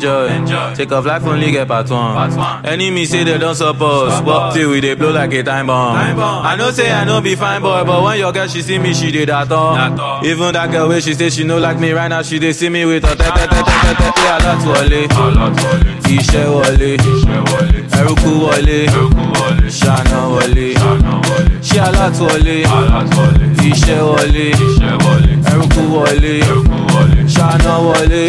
Enjoy. 0.05 0.75
Take 0.75 0.91
life 0.91 1.25
only 1.27 1.51
get 1.51 1.69
part 1.69 1.91
one. 1.91 2.65
Enemy 2.67 3.05
say 3.05 3.25
they 3.25 3.39
don't 3.39 3.55
support, 3.55 4.25
but 4.25 4.53
till 4.53 4.71
we 4.71 4.81
dey 4.81 4.95
blow 4.95 5.11
like 5.13 5.33
a 5.33 5.43
time 5.43 5.67
bomb. 5.67 5.97
I 5.97 6.55
know 6.57 6.71
say 6.71 6.93
I 6.93 7.05
no 7.05 7.21
be 7.21 7.35
fine 7.35 7.63
boy, 7.63 7.85
but 7.85 8.03
when 8.03 8.19
your 8.19 8.33
girl 8.33 8.47
she 8.47 8.63
see 8.63 8.79
me 8.79 8.95
she 8.95 9.11
dey 9.11 9.25
that 9.27 9.51
on. 9.53 10.25
Even 10.25 10.53
that 10.55 10.71
girl 10.71 10.89
wey 10.89 11.01
she 11.01 11.15
say 11.15 11.31
she 11.31 11.45
no 11.45 11.59
like 11.59 11.79
me 11.79 11.93
right 11.93 12.09
now 12.09 12.23
she 12.23 12.39
dey 12.39 12.53
see 12.53 12.69
me 12.69 12.85
with 12.85 13.05
her 13.05 13.15
tẹ́tẹ́tẹ́tẹ́tẹ́ 13.17 14.13
ṣé 14.15 14.29
alátúwọlé 14.37 15.01
iṣẹ́ 16.15 16.45
wọlé 16.55 16.91
ẹrúkú 17.99 18.31
wọlé 18.45 18.79
ṣáná 19.79 20.21
wọlé 20.33 20.67
ṣé 21.69 21.79
alátúwọlé 21.89 22.57
iṣẹ́ 23.69 24.01
wọlé 24.09 24.47
ẹrúkú 25.51 25.83
wọlé 25.95 26.35
ṣáná 27.35 27.75
wọlé. 27.87 28.23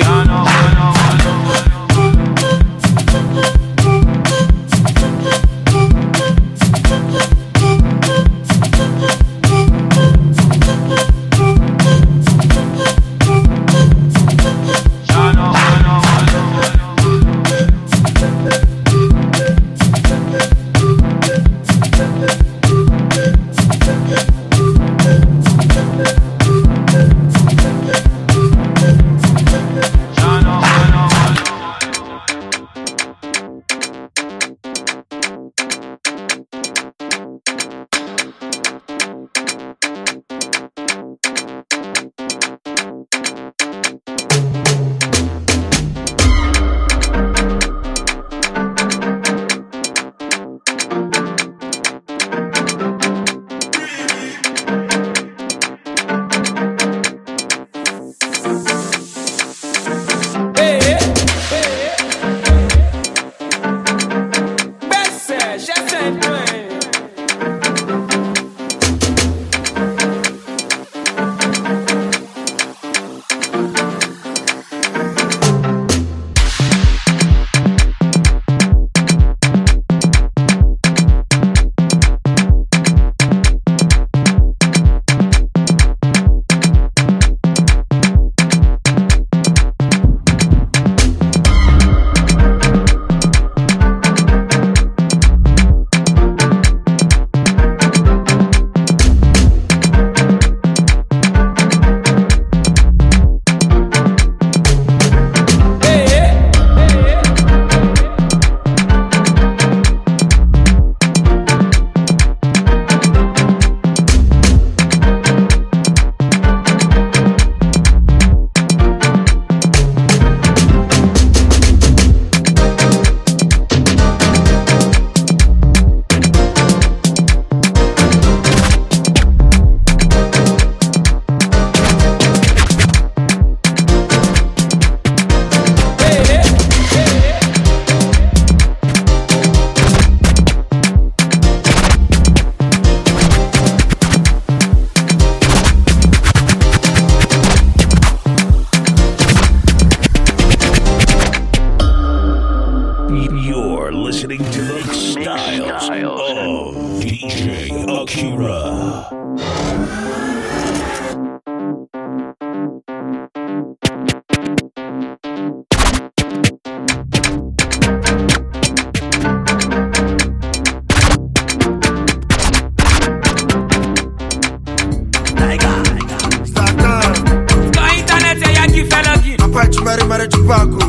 Mẹ́rin 180.49 180.84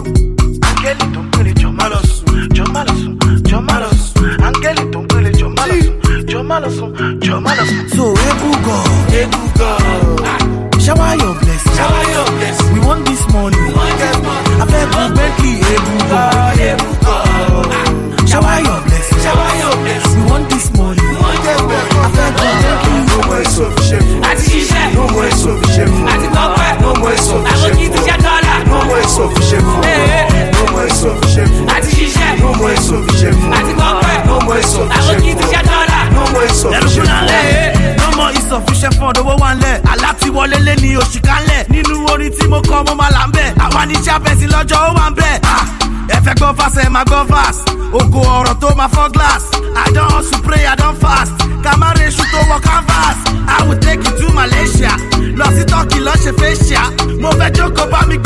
ṣe 56.32 56.80
mo 57.20 57.30
fẹ́ 57.38 57.90
bá 57.92 58.00
mi 58.08 58.16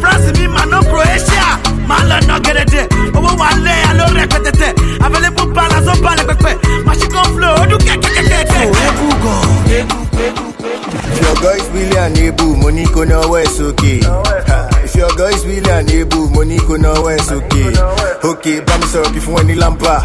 france 0.00 0.32
mi 0.38 0.46
mà 0.48 0.62
croatia 0.88 1.58
máa 1.88 2.02
lọ 2.08 2.16
owó 3.14 3.30
available 5.04 5.46
balance 5.54 5.88
ó 5.88 5.94
balẹ̀ 6.04 6.26
pẹpẹ 6.28 6.52
flow 7.34 7.54
ó. 7.56 7.64
Ebu 8.60 9.06
oh, 9.08 9.16
God. 9.22 10.00
If 11.12 11.20
your 11.22 11.34
girl 11.40 11.56
is 11.56 11.68
really 11.70 12.56
money 12.56 12.84
go 12.94 13.04
nowhere, 13.04 13.42
it's 13.42 13.60
okay. 13.60 14.00
Ha, 14.02 14.68
If 14.84 14.94
your 14.96 15.08
girl 15.16 15.28
is 15.28 15.46
really 15.46 15.70
unable, 15.70 16.28
money 16.30 16.58
go 16.58 16.76
nowhere, 16.76 17.16
it's 17.16 17.30
okay. 17.30 17.72
Okay, 18.24 18.60
buy 18.60 18.76
me 18.78 18.86
syrup 18.86 19.14
if 19.16 19.26
you 19.26 19.32
want 19.34 19.46
the 19.46 19.54
lampa. 19.54 20.02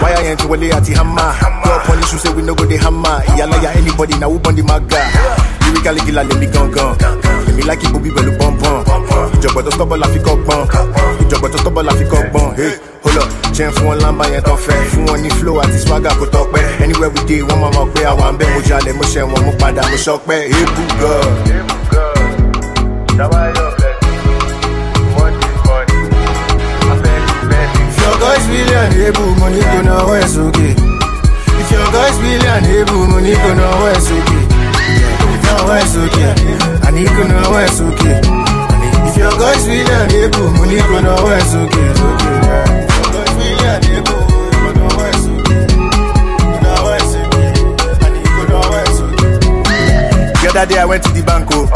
Why 0.00 0.12
I 0.12 0.22
ain't 0.30 0.44
wale 0.44 0.72
at 0.74 0.84
the 0.84 0.94
hammer? 0.94 1.32
Go 1.64 1.70
up 1.72 1.88
on 1.90 2.00
the 2.00 2.06
shoe, 2.06 2.18
say 2.18 2.32
we 2.34 2.42
no 2.42 2.54
go 2.54 2.64
the 2.64 2.76
hammer. 2.76 3.22
Ya 3.36 3.46
anybody, 3.76 4.18
now 4.18 4.30
who 4.30 4.38
on 4.46 4.54
the 4.54 4.62
maga? 4.62 5.37
Lyrically 5.68 6.00
killer, 6.06 6.24
let 6.24 6.38
me 6.40 6.46
gun 6.46 6.70
gun. 6.70 6.96
Let 7.46 7.54
me 7.56 7.62
like 7.62 7.82
it, 7.84 7.92
booby, 7.92 8.10
belly 8.10 8.32
bum 8.38 8.56
bum. 8.58 8.84
Ìjọba 9.38 9.62
tó 9.62 9.70
stọ́bọ̀ 9.76 9.96
la 10.02 10.06
fi 10.12 10.18
kọ́gbọ́n. 10.26 10.62
Ìjọba 11.22 11.48
tó 11.52 11.58
stọ́bọ̀ 11.62 11.82
la 11.86 11.92
fi 11.98 12.04
kọ́gbọ́n. 12.12 12.56
Hey, 12.58 12.72
hold 13.02 13.18
up, 13.22 13.28
jẹun 13.54 13.72
fún 13.74 13.86
wọn 13.88 13.98
lámbà 14.02 14.24
yẹn 14.32 14.42
tán 14.46 14.56
fẹ́. 14.64 14.78
Fún 14.92 15.04
wọn 15.08 15.18
ní 15.22 15.30
flow 15.38 15.56
àti 15.62 15.78
swagger 15.84 16.14
kò 16.20 16.26
tọ́pẹ́. 16.34 16.82
Anywhere 16.84 17.10
we 17.14 17.20
dey, 17.28 17.42
wọ́n 17.48 17.58
máa 17.62 17.72
mọ̀ 17.76 17.86
pé 17.94 18.00
àwọn 18.10 18.24
àmbẹ́ 18.30 18.46
mo 18.54 18.60
jalè, 18.68 18.92
mo 18.98 19.04
ṣẹ̀ 19.12 19.24
wọ́n, 19.30 19.42
mo 19.46 19.52
padà, 19.60 19.82
mo 19.90 19.96
ṣọpẹ́. 20.06 20.40
Able 20.58 20.86
God. 21.00 22.38
If 26.68 27.96
your 28.04 28.34
is 28.36 28.46
really 28.48 28.74
unable, 28.74 29.30
money 29.40 29.60
go 29.60 29.82
nowhere, 29.82 30.20
it's 30.22 30.36
okay. 30.36 30.74
If 31.60 31.70
your 31.70 31.88
is 32.08 32.18
really 32.20 32.48
unable, 32.58 33.06
money 33.06 33.34
go 33.34 33.54
nowhere, 33.54 33.94
it's 33.96 34.10
okay. 34.10 34.27
If 35.68 35.74
nowhere, 35.74 35.84
it's 35.84 35.96
okay. 35.96 36.32
I 36.80 36.90
need 36.92 37.08
go 37.08 37.26
nowhere, 37.28 37.66
it's 37.66 37.80
okay. 37.80 38.16
If 39.04 39.16
your 39.18 39.30
girl 39.36 39.52
is 39.52 39.68
really 39.68 39.84
unable, 39.84 40.48
money 40.56 40.80
go 40.80 41.00
nowhere, 41.00 41.38
it's 41.38 41.54
okay. 41.54 41.90
It's 41.90 42.00
okay. 42.00 42.40
yeah. 42.40 42.88
If 42.88 42.96
your 42.96 43.12
girl 43.12 43.24
is 43.28 43.36
really 43.36 43.68
unable, 43.76 44.20
go 44.56 44.70
nowhere, 44.80 45.12
it's 45.12 45.24
okay. 45.28 45.60
Go 46.48 46.92
it's 46.96 47.12
okay. 47.20 47.48
I 48.00 48.08
need 48.08 48.24
go 48.32 48.42
nowhere, 48.48 48.84
it's 48.88 49.00
okay. 49.04 50.40
The 50.40 50.48
other 50.48 50.66
day 50.72 50.78
I 50.78 50.84
went 50.86 51.02
to 51.04 51.10
the 51.12 51.22
bank, 51.22 51.48
oh. 51.52 51.66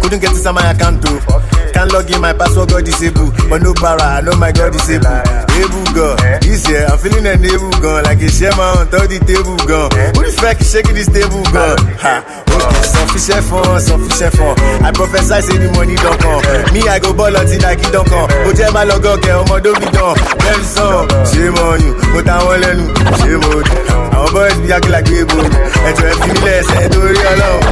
Couldn't 0.00 0.20
get 0.20 0.30
inside 0.30 0.52
my 0.52 0.70
account, 0.70 1.04
oh. 1.06 1.55
Can't 1.76 1.92
log 1.92 2.08
in 2.10 2.22
my 2.24 2.32
password, 2.32 2.70
got 2.72 2.84
disabled. 2.88 3.36
But 3.52 3.60
no 3.60 3.74
para, 3.76 4.00
I 4.00 4.20
know 4.24 4.32
my 4.40 4.48
God 4.50 4.72
disabled. 4.72 5.12
Able 5.60 5.84
gun, 5.92 6.16
this 6.40 6.64
year 6.68 6.88
I'm 6.88 6.96
feeling 6.96 7.26
an 7.28 7.44
able 7.44 7.68
gun, 7.84 8.00
like 8.08 8.16
a 8.24 8.28
shaman 8.32 8.80
on 8.80 8.88
top 8.88 9.04
the 9.12 9.20
table 9.20 9.60
gun. 9.68 9.92
Who 10.16 10.24
the 10.24 10.32
fuck 10.40 10.56
is 10.56 10.72
shaking 10.72 10.96
this 10.96 11.08
table 11.12 11.44
gun? 11.52 11.76
Ha, 12.00 12.24
okay, 12.48 12.80
sufficient 12.80 13.44
fun, 13.44 13.76
sufficient 13.80 14.32
fun. 14.40 14.56
I 14.80 14.88
prophesy 14.92 15.36
say 15.44 15.56
the 15.60 15.68
money 15.76 15.96
don't 16.00 16.16
come. 16.16 16.40
Me, 16.72 16.80
I 16.88 16.96
go 16.96 17.12
ball 17.12 17.36
until 17.36 17.60
like 17.60 17.80
it 17.84 17.92
don't 17.92 18.08
come. 18.08 18.24
Go 18.24 18.50
tell 18.56 18.72
my 18.72 18.84
log, 18.88 19.04
okay, 19.04 19.32
I'm 19.36 19.44
on 19.52 19.60
don't 19.60 19.76
be 19.76 19.88
done. 19.92 20.16
Them 20.16 20.60
son, 20.64 21.04
shame 21.28 21.56
on 21.60 21.76
you. 21.84 21.92
But 22.16 22.24
I 22.24 22.40
want 22.40 22.64
to 22.64 22.72
shame 23.20 23.44
on 23.52 23.64
you. 23.68 24.16
Our 24.16 24.28
boys 24.32 24.56
be 24.64 24.72
acting 24.72 24.92
like 24.96 25.04
baby. 25.12 25.28
And 25.44 25.92
to 25.92 26.04
have 26.08 26.18
feelings, 26.24 26.68
and 26.72 26.88
to 26.92 26.98
real 27.04 27.36
love. 27.36 27.64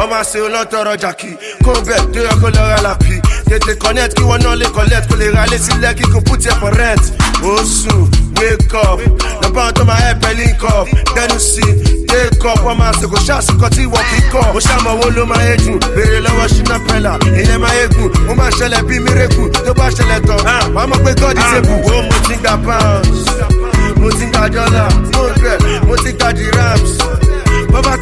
ọmọ 0.00 0.16
àṣẹ 0.22 0.38
olóńtọrọ 0.46 0.92
jàkì 1.02 1.30
kó 1.64 1.72
bẹ̀ 1.86 2.00
tó 2.14 2.20
yẹ 2.20 2.32
kó 2.42 2.48
lọ 2.56 2.62
ra 2.70 2.78
làpì 2.86 3.14
tètè 3.50 3.74
connect 3.82 4.14
kí 4.16 4.22
wọn 4.22 4.38
náà 4.44 4.54
lè 4.60 4.66
collect 4.74 5.08
kó 5.10 5.16
lè 5.16 5.26
ra 5.34 5.46
lé 5.50 5.58
sílẹ̀ 5.58 5.94
kí 5.98 6.04
kò 6.12 6.20
put 6.26 6.42
for 6.60 6.72
rent 6.78 7.02
sùn 7.64 8.08
wake 8.40 8.74
up. 8.74 9.00
Lọ́pọ̀ 9.42 9.60
àwọn 9.60 9.72
tó 9.72 9.84
máa 9.84 9.94
help 9.96 10.24
ẹ 10.28 10.32
link 10.34 10.62
up 10.64 10.88
dẹnu 11.16 11.38
sí 11.38 11.62
take 12.08 12.48
up 12.48 12.64
àṣẹ 12.66 13.06
kò 13.12 13.18
ṣàṣùkọ 13.26 13.68
tí 13.76 13.82
wọ́n 13.92 14.04
kì 14.10 14.16
í 14.16 14.22
kọ́ 14.32 14.44
ó 14.56 14.58
ṣàmọ̀ 14.60 14.92
owó 14.94 15.10
ló 15.16 15.24
máa 15.26 15.42
yé 15.42 15.56
jù 15.64 15.72
béèrè 15.96 16.20
lọ́wọ́ 16.26 16.48
ṣínà 16.54 16.76
pẹ́lá 16.88 17.12
ìyẹn 17.36 17.58
máa 17.60 17.86
gùn 17.94 18.10
ó 18.30 18.34
máa 18.34 18.50
ṣẹlẹ̀ 18.58 18.82
bí 18.88 18.96
mírèkù 19.04 19.42
tó 19.66 19.72
bá 19.78 19.86
ṣẹlẹ̀ 19.96 20.20
tán 20.26 20.40
wàá 20.74 20.86
mọ̀ 20.90 20.98
pé 21.04 21.12
god 21.20 21.38
is 21.38 21.52
able 21.56 21.80
ó 21.96 22.02
mo 22.08 22.16
ti 22.28 22.34
gba 22.42 22.52
pounds 22.66 23.20
mo 24.00 24.08
ti 24.18 24.26
gba 24.32 24.48
dollar 24.48 24.90
mo 25.12 25.22
bẹ̀ 25.42 25.58
mo 25.86 25.94
ti 26.04 26.12
gba 26.12 26.32
dirhams 26.32 26.92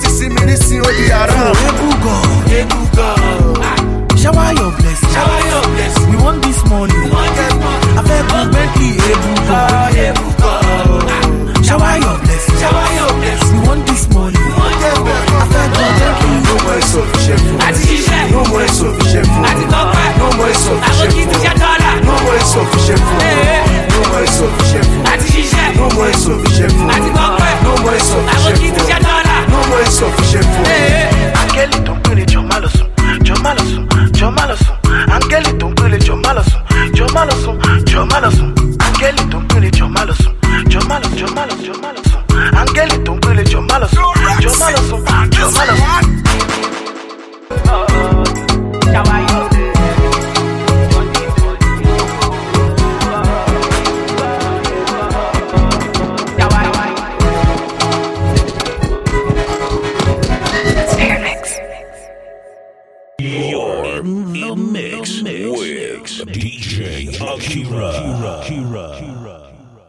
ti 0.01 0.09
sí 0.11 0.29
mi 0.29 0.41
nísìn 0.47 0.81
ó 0.83 0.91
di 0.91 1.09
haram. 1.11 1.53
Able 1.69 1.95
God, 2.03 2.53
Able 2.53 2.87
God, 2.97 4.19
shower 4.19 4.53
your 4.55 4.73
blessing. 4.79 5.11
shower 5.13 5.41
your 5.51 5.63
blessing. 5.75 6.11
We 6.11 6.17
want 6.25 6.43
this 6.43 6.61
money. 6.71 6.95
I 6.95 8.03
beg 8.03 8.25
you, 8.33 8.51
Bentley, 8.53 8.91
Able 9.11 9.37
God. 9.49 9.95
Able 9.95 10.33
God, 10.41 11.65
Shower 11.65 11.99
your 11.99 12.19
blessing. 12.25 12.59
shower 12.61 12.89
your 12.97 13.13
blessing. 13.21 13.61
We 13.61 13.67
want 13.69 13.87
this 13.87 14.09
money. 14.15 14.39
I 14.39 14.41
beg 14.81 14.97
you, 15.29 15.41
Bentley, 15.53 16.39
No 16.49 16.55
more. 16.65 16.81
Àti 17.67 17.83
ṣiṣẹ́. 17.89 18.23
No 18.33 18.41
more. 18.49 18.65
Àti 18.65 19.65
gbọ́pẹ́. 19.69 20.09
No 20.19 20.27
more 20.37 20.49
Àwọn 20.49 20.55
insufficient 20.55 21.13
kì 21.13 21.21
í 21.21 21.27
ti 21.29 21.35
food. 21.35 21.45
ṣe 21.45 21.53
dọ́là. 21.61 21.91
No 22.07 22.15
more 22.25 22.39
insufficient 22.41 23.03
food. 23.09 23.23
No 23.93 24.01
more. 24.09 24.25
Àti 25.13 25.27
ṣiṣẹ́. 25.35 25.69
No 25.77 25.87
more. 25.95 26.13
Àti 26.95 27.11
gbọ́pẹ́. 27.17 27.53
No 27.65 27.71
more 27.83 27.93
Àwọn 27.93 28.01
insufficient 28.01 29.28
No 29.69 29.77
insufficient 29.81 30.45
food. 30.53 30.67
Áńgẹ́lì 31.41 31.79
tó 31.87 31.93
ń 31.95 31.99
pèlè 32.05 32.25
jọ 32.33 32.41
má 32.43 32.57
lọ 32.63 32.69
sùn, 32.77 32.89
jọ 33.27 33.35
má 33.45 33.51
lọ 33.57 33.63
sùn, 33.71 33.85
jọ 34.19 34.31
má 34.37 34.45
lọ 34.49 34.57
sùn. 34.65 34.77
Áńgẹ́lì 35.15 35.53
tó 35.61 35.67
ń 35.69 35.75
pèlè 35.79 35.99
jọ 36.07 36.15
má 36.25 36.33
lọ 36.37 36.43
sùn, 36.51 36.63
jọ 36.97 37.07
má 37.15 37.23
lọ 37.29 37.35
sùn, 37.45 37.57
jọ 37.91 38.01
má 38.11 38.19
lọ 38.25 38.31
sùn. 38.39 38.51
Áńgẹ́lì 38.87 39.23
tó 39.33 39.39
ń 39.39 39.45
pèlè 39.51 39.69
jọ 39.79 39.87
má 39.95 40.03
lọ 40.09 40.15
sùn, 40.23 40.33
jọ 40.73 40.81
sùn. 42.11 42.21
Áńgẹ́lì 42.61 42.97
tó 43.07 43.13
ń 43.15 43.19
pèlè 43.25 43.43
jọ 43.53 43.61
sùn, 43.93 44.05
jọ 44.43 44.51
sùn, 44.89 45.01